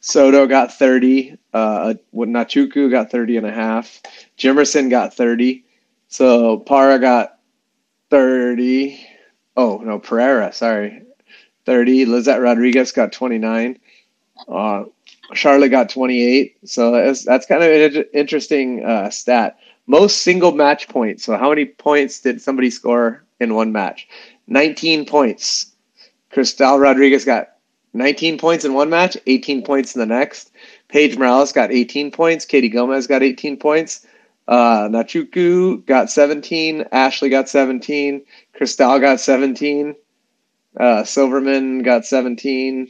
[0.02, 1.38] Soto got 30.
[1.54, 4.02] Uh, Nwachukwu got 30 and a half.
[4.38, 5.64] Jimerson got 30.
[6.10, 7.35] So Para got
[8.16, 8.98] 30.
[9.58, 11.04] Oh, no, Pereira, sorry.
[11.66, 12.06] 30.
[12.06, 13.78] Lizette Rodriguez got 29.
[14.48, 14.86] Uh,
[15.34, 16.56] Charlotte got 28.
[16.64, 19.60] So that's, that's kind of an interesting uh, stat.
[19.86, 21.26] Most single match points.
[21.26, 24.08] So how many points did somebody score in one match?
[24.48, 25.74] 19 points.
[26.32, 27.50] Cristal Rodriguez got
[27.92, 30.54] 19 points in one match, 18 points in the next.
[30.88, 32.46] Paige Morales got 18 points.
[32.46, 34.08] Katie Gomez got 18 points.
[34.48, 36.86] Uh, Nwachukwu got 17.
[36.92, 38.24] Ashley got 17.
[38.54, 39.96] Cristal got 17.
[40.80, 42.90] Uh, Silverman got 17.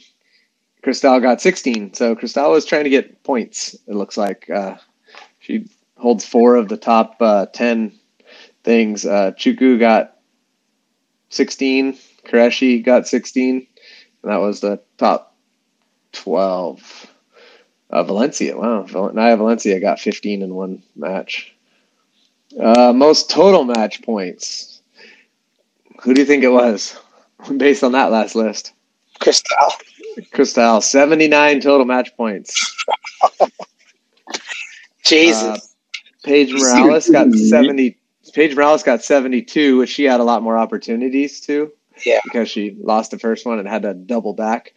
[0.83, 1.93] Cristal got 16.
[1.93, 4.49] So Cristal was trying to get points, it looks like.
[4.49, 4.75] Uh,
[5.39, 5.67] she
[5.97, 7.93] holds four of the top uh, 10
[8.63, 9.05] things.
[9.05, 10.17] Uh, Chuku got
[11.29, 11.97] 16.
[12.25, 13.67] Koreshi got 16.
[14.23, 15.35] And that was the top
[16.11, 17.14] 12.
[17.95, 18.81] Uh, Valencia, wow.
[18.81, 21.55] Val- Naya Valencia got 15 in one match.
[22.59, 24.81] Uh, most total match points.
[26.01, 26.99] Who do you think it was
[27.57, 28.73] based on that last list?
[29.21, 29.55] Cristal.
[30.33, 32.75] Cristal, 79 total match points.
[35.05, 35.41] Jesus.
[35.41, 35.57] Uh,
[36.25, 37.97] Paige Morales got 70.
[38.33, 41.71] Paige Morales got 72, which she had a lot more opportunities to
[42.05, 42.19] yeah.
[42.25, 44.73] because she lost the first one and had to double back.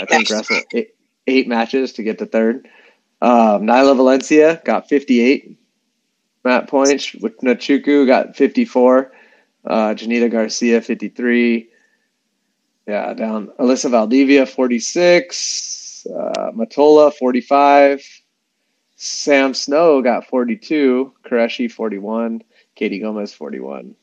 [0.00, 0.62] I think wrestle
[1.26, 2.68] eight, matches to get to third.
[3.20, 5.58] Um, Nyla Valencia got 58
[6.44, 7.14] mat points.
[7.14, 9.12] With Nwachukwu got 54.
[9.64, 11.68] Uh, Janita Garcia 53.
[12.86, 13.48] Yeah, down.
[13.60, 16.06] Alyssa Valdivia 46.
[16.06, 18.04] Uh, Matola 45.
[18.96, 21.12] Sam Snow got 42.
[21.24, 22.42] Koreshi 41.
[22.74, 23.94] Katie Gomez 41.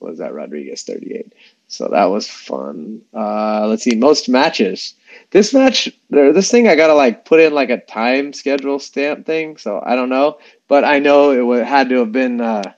[0.00, 1.34] Was that Rodriguez 38?
[1.68, 3.02] So that was fun.
[3.14, 4.94] Uh, let's see, most matches.
[5.30, 9.56] This match, this thing, I gotta like put in like a time schedule stamp thing.
[9.56, 10.38] So I don't know,
[10.68, 12.72] but I know it had to have been uh,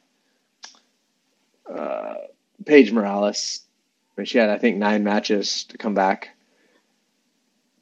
[1.71, 2.15] uh,
[2.65, 3.61] Paige Morales.
[4.17, 6.31] I mean, she had, I think, nine matches to come back.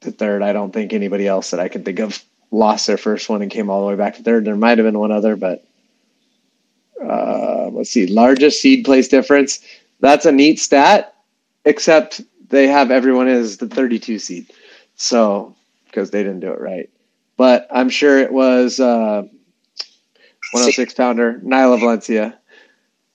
[0.01, 0.41] to third.
[0.43, 3.51] I don't think anybody else that I can think of lost their first one and
[3.51, 4.45] came all the way back to third.
[4.45, 5.65] There might have been one other, but
[7.03, 9.59] uh, let's see, largest seed place difference.
[9.99, 11.15] That's a neat stat,
[11.65, 14.51] except they have everyone as the 32 seed.
[14.95, 15.55] So,
[15.85, 16.89] because they didn't do it right.
[17.35, 19.23] But I'm sure it was uh,
[20.51, 22.39] 106 pounder, Nyla Valencia.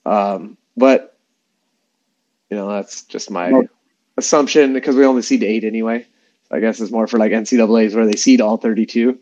[0.06, 1.16] Um, but,
[2.50, 3.52] you know, that's just my
[4.16, 6.06] assumption because we only seed eight anyway.
[6.50, 9.18] I guess it's more for like NCAA's where they seed all 32.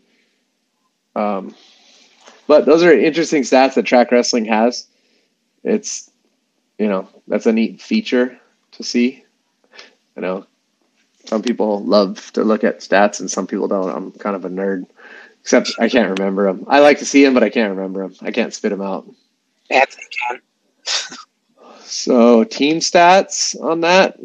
[1.15, 1.55] Um,
[2.45, 4.85] but those are interesting stats that track wrestling has.
[5.63, 6.10] It's,
[6.81, 8.39] you know, that's a neat feature
[8.71, 9.23] to see.
[10.15, 10.47] You know,
[11.25, 13.95] some people love to look at stats and some people don't.
[13.95, 14.87] I'm kind of a nerd,
[15.41, 16.65] except I can't remember them.
[16.67, 18.15] I like to see them, but I can't remember them.
[18.21, 19.05] I can't spit them out.
[19.69, 20.41] Can.
[21.83, 24.19] So team stats on that,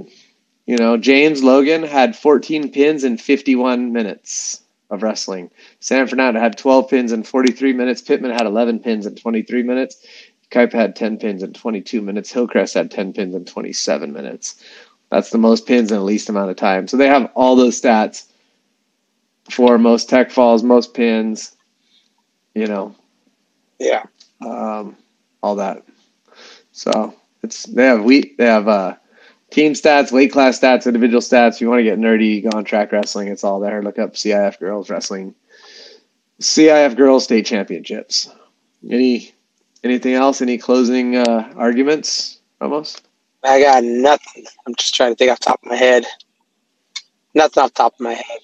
[0.64, 5.50] you know, James Logan had 14 pins in 51 minutes of wrestling.
[5.80, 8.00] San Fernando had 12 pins in 43 minutes.
[8.00, 10.06] Pitman had 11 pins in 23 minutes.
[10.50, 12.32] Yucaipa had 10 pins in 22 minutes.
[12.32, 14.62] Hillcrest had 10 pins in 27 minutes.
[15.10, 16.88] That's the most pins in the least amount of time.
[16.88, 18.26] So they have all those stats
[19.50, 21.54] for most tech falls, most pins,
[22.54, 22.94] you know,
[23.78, 24.04] Yeah.
[24.44, 24.96] um,
[25.42, 25.82] all that.
[26.72, 28.96] So it's they have we they have uh,
[29.50, 31.54] team stats, weight class stats, individual stats.
[31.54, 33.28] If you want to get nerdy, go on track wrestling.
[33.28, 33.82] It's all there.
[33.82, 35.34] Look up CIF girls wrestling,
[36.40, 38.28] CIF girls state championships.
[38.90, 39.32] Any
[39.84, 40.40] anything else?
[40.40, 42.40] Any closing uh, arguments?
[42.60, 43.06] Almost.
[43.44, 44.44] I got nothing.
[44.66, 46.04] I'm just trying to think off the top of my head.
[47.34, 48.38] Nothing off the top of my head.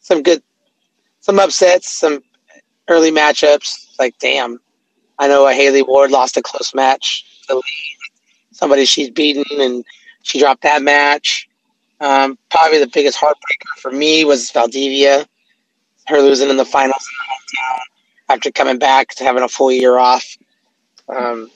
[0.00, 0.42] Some good,
[1.20, 2.22] some upsets, some
[2.88, 3.98] early matchups.
[3.98, 4.60] Like, damn.
[5.18, 7.24] I know a Haley Ward lost a close match.
[7.48, 7.62] to.
[8.50, 9.84] Somebody she's beaten, and
[10.22, 11.48] she dropped that match.
[12.00, 15.26] Um, probably the biggest heartbreaker for me was Valdivia.
[16.08, 17.80] Her losing in the finals in her hometown
[18.34, 20.36] after coming back to having a full year off.
[21.16, 21.50] Um,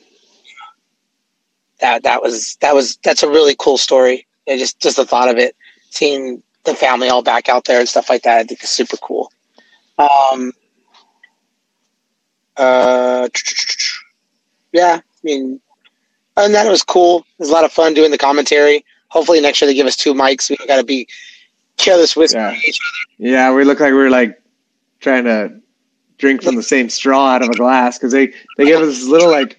[1.80, 4.26] that that was that was that's a really cool story.
[4.46, 5.56] And just just the thought of it,
[5.90, 8.96] seeing the family all back out there and stuff like that, I think is super
[8.96, 9.30] cool.
[9.98, 10.52] Um,
[12.56, 13.28] uh,
[14.72, 15.60] yeah, I mean,
[16.36, 17.20] and that, was cool.
[17.20, 18.84] It was a lot of fun doing the commentary.
[19.08, 20.50] Hopefully next year they give us two mics.
[20.50, 21.08] We don't got to be
[21.76, 22.52] careless with Yeah.
[22.66, 23.30] each other.
[23.30, 24.40] Yeah, we look like we are like
[25.00, 25.60] trying to
[26.18, 29.08] drink from the same straw out of a glass because they they give us this
[29.08, 29.58] little like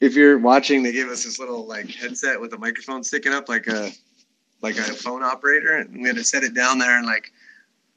[0.00, 3.48] if you're watching they give us this little like headset with a microphone sticking up
[3.48, 3.90] like a
[4.62, 7.32] like a phone operator and we had to set it down there and like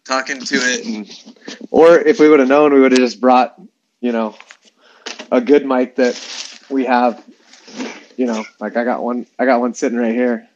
[0.03, 1.35] talking to it and
[1.71, 3.59] or if we would have known we would have just brought
[4.01, 4.35] you know
[5.31, 6.19] a good mic that
[6.69, 7.23] we have
[8.17, 10.49] you know like I got one I got one sitting right here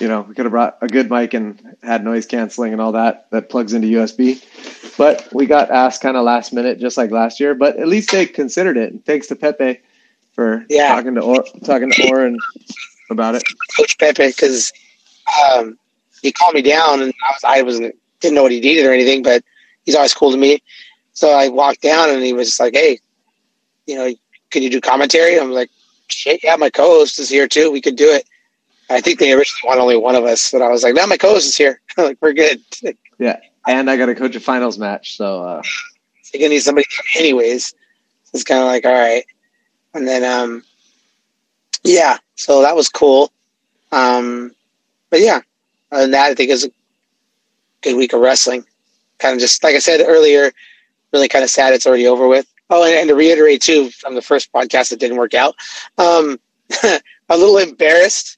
[0.00, 2.92] you know, we could have brought a good mic and had noise canceling and all
[2.92, 4.42] that that plugs into USB.
[4.98, 7.54] But we got asked kind of last minute, just like last year.
[7.54, 8.92] But at least they considered it.
[8.92, 9.80] And thanks to Pepe
[10.34, 10.88] for Yeah.
[10.88, 12.38] talking to or, talking to Oren
[13.08, 13.44] about it.
[13.76, 14.72] Coach Pepe because
[15.54, 15.78] um,
[16.20, 18.92] he called me down and I was I wasn't didn't know what he needed or
[18.92, 19.44] anything, but
[19.84, 20.60] he's always cool to me.
[21.12, 22.98] So I walked down and he was just like, "Hey,
[23.86, 24.12] you know,
[24.50, 25.70] can you do commentary?" I'm like,
[26.08, 27.70] "Shit, yeah, my co-host is here too.
[27.70, 28.24] We could do it."
[28.90, 31.16] I think they originally wanted only one of us, but I was like, "No, my
[31.16, 31.80] co-host is here.
[31.96, 32.60] like, we're good."
[33.68, 35.62] And I got to coach a finals match, so uh,
[36.32, 36.86] gonna need somebody
[37.16, 37.74] anyways.
[38.32, 39.26] It's kind of like, all right.
[39.92, 40.64] And then, um,
[41.84, 43.30] yeah, so that was cool.
[43.92, 44.54] Um,
[45.10, 45.42] but yeah,
[45.92, 46.70] other than that, I think it was a
[47.82, 48.64] good week of wrestling.
[49.18, 50.50] Kind of just like I said earlier,
[51.12, 52.46] really kind of sad it's already over with.
[52.70, 55.54] Oh, and, and to reiterate too, from the first podcast that didn't work out,
[55.98, 56.40] um,
[56.82, 58.37] a little embarrassed,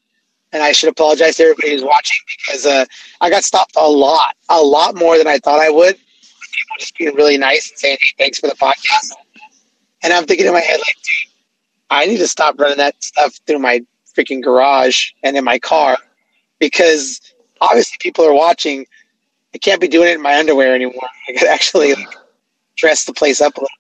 [0.52, 2.84] and I should apologize to everybody who's watching because uh,
[3.20, 5.96] I got stopped a lot, a lot more than I thought I would
[6.50, 9.12] people just being really nice and saying, "Hey, thanks for the podcast."
[10.02, 11.32] And I'm thinking in my head, like, dude,
[11.90, 13.82] I need to stop running that stuff through my
[14.16, 15.98] freaking garage and in my car
[16.58, 17.20] because
[17.60, 18.86] obviously people are watching.
[19.54, 21.08] I can't be doing it in my underwear anymore.
[21.28, 22.14] I could actually like,
[22.76, 23.76] dress the place up a little.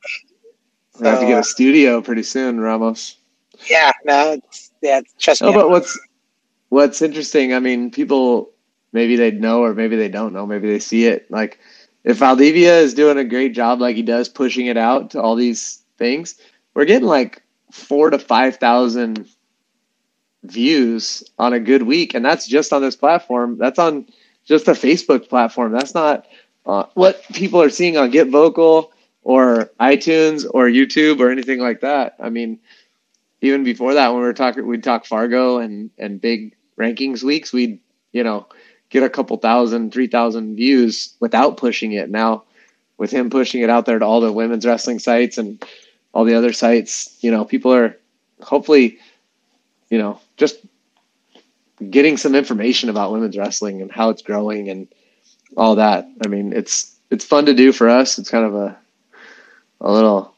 [1.00, 3.16] we have to get a studio pretty soon, Ramos.
[3.68, 5.52] Yeah, no, it's, yeah, trust me.
[5.52, 5.98] No, but what's
[6.70, 7.52] what's interesting?
[7.52, 8.50] I mean, people
[8.92, 10.46] maybe they know or maybe they don't know.
[10.46, 11.30] Maybe they see it.
[11.30, 11.58] Like
[12.04, 15.36] if Valdivia is doing a great job, like he does, pushing it out to all
[15.36, 16.36] these things,
[16.74, 19.28] we're getting like four to five thousand
[20.44, 23.58] views on a good week, and that's just on this platform.
[23.58, 24.06] That's on
[24.44, 25.72] just the Facebook platform.
[25.72, 26.26] That's not
[26.64, 28.92] uh, what people are seeing on Get Vocal
[29.22, 32.16] or iTunes or YouTube or anything like that.
[32.18, 32.58] I mean,
[33.42, 37.52] even before that, when we were talking, we'd talk Fargo and and big rankings weeks.
[37.52, 37.78] We'd
[38.12, 38.46] you know
[38.88, 42.10] get a couple thousand, three thousand views without pushing it.
[42.10, 42.44] Now,
[42.98, 45.64] with him pushing it out there to all the women's wrestling sites and
[46.12, 47.96] all the other sites, you know, people are
[48.42, 48.98] hopefully,
[49.90, 50.58] you know, just
[51.88, 54.88] getting some information about women's wrestling and how it's growing and
[55.56, 56.06] all that.
[56.24, 58.18] I mean, it's it's fun to do for us.
[58.18, 58.76] It's kind of a
[59.80, 60.34] a little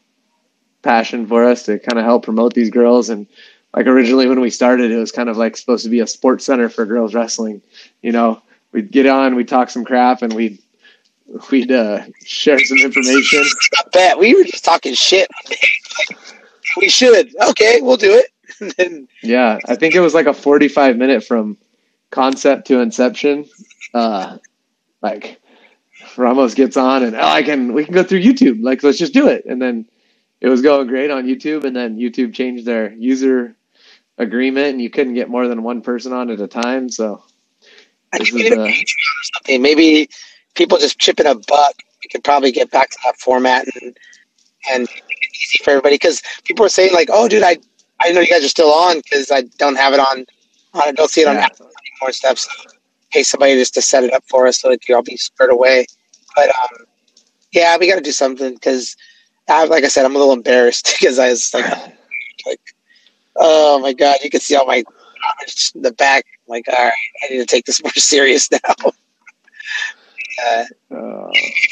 [0.82, 3.27] passion for us to kind of help promote these girls and
[3.74, 6.44] like originally when we started it was kind of like supposed to be a sports
[6.44, 7.62] center for girls wrestling
[8.03, 8.40] you know
[8.73, 10.59] we'd get on we'd talk some crap and we'd
[11.51, 13.44] we'd uh, share some information
[13.93, 15.28] bet we were just talking shit.
[16.78, 17.35] we should.
[17.51, 18.27] Okay, we'll do it.
[18.77, 21.57] Then yeah i think it was like a 45 minute from
[22.11, 23.47] concept to inception
[23.93, 24.36] uh
[25.01, 25.40] like
[26.16, 29.15] ramos gets on and oh, i can we can go through youtube like let's just
[29.15, 29.86] do it and then
[30.40, 33.57] it was going great on youtube and then youtube changed their user
[34.18, 37.22] agreement and you couldn't get more than one person on at a time so
[38.12, 38.72] I This is, a uh, or
[39.34, 39.62] something.
[39.62, 40.09] Maybe
[40.55, 41.74] people just chipping a buck.
[42.05, 43.97] We could probably get back to that format and
[44.70, 45.94] and make it easy for everybody.
[45.94, 47.56] Because people are saying like, "Oh, dude, I
[48.01, 50.26] I know you guys are still on because I don't have it on.
[50.74, 51.44] I don't see it on Yeah.
[51.47, 52.39] Apple anymore stuff.
[52.39, 52.51] So
[53.10, 55.52] pay somebody just to set it up for us so that you all be squared
[55.52, 55.86] away.
[56.34, 56.86] But um,
[57.52, 58.97] yeah, we got to do something because,
[59.48, 61.64] like I said, I'm a little embarrassed because I was like,
[63.37, 64.85] oh my god, you can see all my
[65.75, 66.25] in the back.
[66.27, 66.93] I'm like, all right,
[67.25, 68.59] I need to take this more serious now.
[70.45, 70.65] uh,
[70.95, 71.31] uh,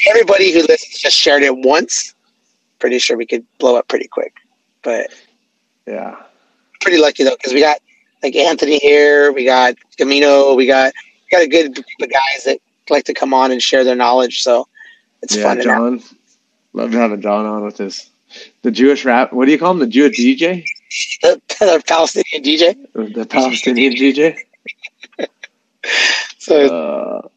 [0.09, 2.13] everybody who listens just shared it once.
[2.79, 4.33] Pretty sure we could blow up pretty quick,
[4.83, 5.11] but
[5.87, 6.15] yeah
[6.81, 7.79] pretty lucky though because we got
[8.23, 12.43] like Anthony here, we got Camino, we got we got a good group of guys
[12.45, 12.59] that
[12.89, 14.41] like to come on and share their knowledge.
[14.41, 14.67] So
[15.21, 15.61] it's yeah fun.
[15.61, 16.03] john
[16.73, 18.09] loved having john on with his
[18.63, 20.65] the jewish rap what do you call him the jewish dj
[21.21, 22.75] The, the Palestinian DJ.
[23.13, 24.37] the palestinian dj
[26.37, 27.27] So uh,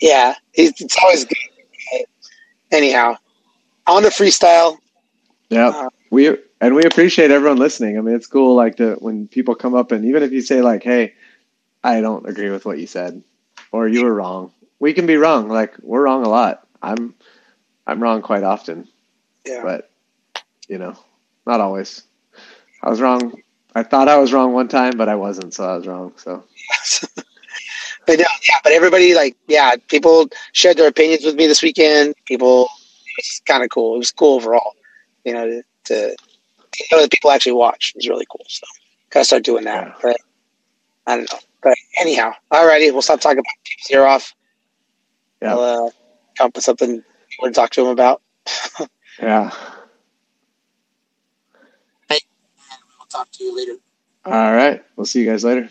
[0.00, 2.06] yeah, it's, it's always good.
[2.70, 3.16] Anyhow,
[3.86, 4.78] on to freestyle.
[5.50, 7.98] Yeah, Uh, we and we appreciate everyone listening.
[7.98, 10.62] I mean, it's cool like to when people come up and even if you say
[10.62, 11.14] like, "Hey,
[11.84, 13.22] I don't agree with what you said,"
[13.72, 15.48] or "You were wrong," we can be wrong.
[15.48, 16.66] Like we're wrong a lot.
[16.82, 17.14] I'm
[17.86, 18.88] I'm wrong quite often,
[19.44, 19.62] Yeah.
[19.62, 19.90] but
[20.68, 20.94] you know,
[21.46, 22.02] not always.
[22.82, 23.40] I was wrong.
[23.74, 26.12] I thought I was wrong one time, but I wasn't, so I was wrong.
[26.16, 26.44] So
[28.06, 32.14] but yeah, yeah, but everybody like yeah, people shared their opinions with me this weekend.
[32.26, 32.68] People,
[33.18, 33.94] it's kind of cool.
[33.94, 34.72] It was cool overall.
[35.24, 36.16] You know, to, to
[36.72, 38.44] to know that people actually watch is really cool.
[38.48, 38.66] So
[39.10, 39.86] gotta start doing that.
[39.86, 39.94] Yeah.
[40.02, 40.16] But
[41.06, 41.38] I don't know.
[41.62, 44.34] But anyhow, alrighty, we'll stop talking about people's ear off.
[45.40, 45.52] Yeah.
[45.52, 45.90] I'll uh,
[46.36, 47.02] come up with something
[47.42, 48.22] to talk to them about.
[49.20, 49.50] yeah.
[52.10, 53.76] We'll talk to you later.
[54.24, 54.82] All right.
[54.96, 55.68] We'll see you guys later.